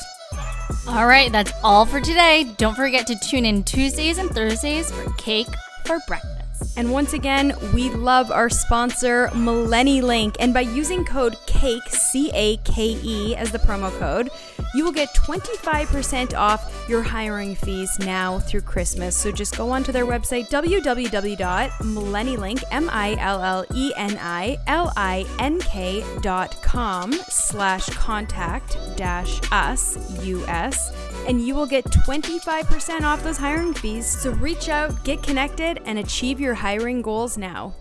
All 0.87 1.05
right, 1.05 1.31
that's 1.31 1.51
all 1.63 1.85
for 1.85 2.01
today. 2.01 2.51
Don't 2.57 2.75
forget 2.75 3.05
to 3.07 3.15
tune 3.19 3.45
in 3.45 3.63
Tuesdays 3.63 4.17
and 4.17 4.29
Thursdays 4.29 4.91
for 4.91 5.11
Cake 5.13 5.47
for 5.85 5.99
Breakfast. 6.07 6.40
And 6.77 6.91
once 6.91 7.13
again, 7.13 7.53
we 7.73 7.89
love 7.89 8.31
our 8.31 8.49
sponsor, 8.49 9.27
MillenniLink. 9.33 10.37
And 10.39 10.53
by 10.53 10.61
using 10.61 11.03
code 11.05 11.35
CAKE, 11.45 11.87
C 11.89 12.31
A 12.33 12.57
K 12.57 12.97
E, 13.03 13.35
as 13.35 13.51
the 13.51 13.59
promo 13.59 13.91
code, 13.99 14.29
you 14.73 14.83
will 14.83 14.91
get 14.91 15.13
25% 15.15 16.35
off 16.37 16.85
your 16.87 17.03
hiring 17.03 17.55
fees 17.55 17.97
now 17.99 18.39
through 18.39 18.61
Christmas. 18.61 19.15
So 19.15 19.31
just 19.31 19.55
go 19.57 19.69
onto 19.69 19.91
their 19.91 20.05
website, 20.05 20.49
www.millennilink, 20.49 22.63
M 22.71 22.89
I 22.89 23.15
L 23.19 23.41
L 23.41 23.65
E 23.73 23.91
N 23.97 24.17
I 24.21 24.57
L 24.67 24.93
I 24.95 25.25
N 25.39 25.59
K 25.59 26.03
dot 26.21 26.61
com 26.61 27.11
slash 27.13 27.89
contact 27.89 28.77
dash 28.95 29.41
us, 29.51 29.97
US 30.23 31.10
and 31.27 31.45
you 31.45 31.55
will 31.55 31.65
get 31.65 31.85
25% 31.85 33.01
off 33.01 33.23
those 33.23 33.37
hiring 33.37 33.73
fees. 33.73 34.05
So 34.05 34.31
reach 34.31 34.69
out, 34.69 35.03
get 35.03 35.21
connected, 35.23 35.81
and 35.85 35.99
achieve 35.99 36.39
your 36.39 36.53
hiring 36.53 37.01
goals 37.01 37.37
now. 37.37 37.75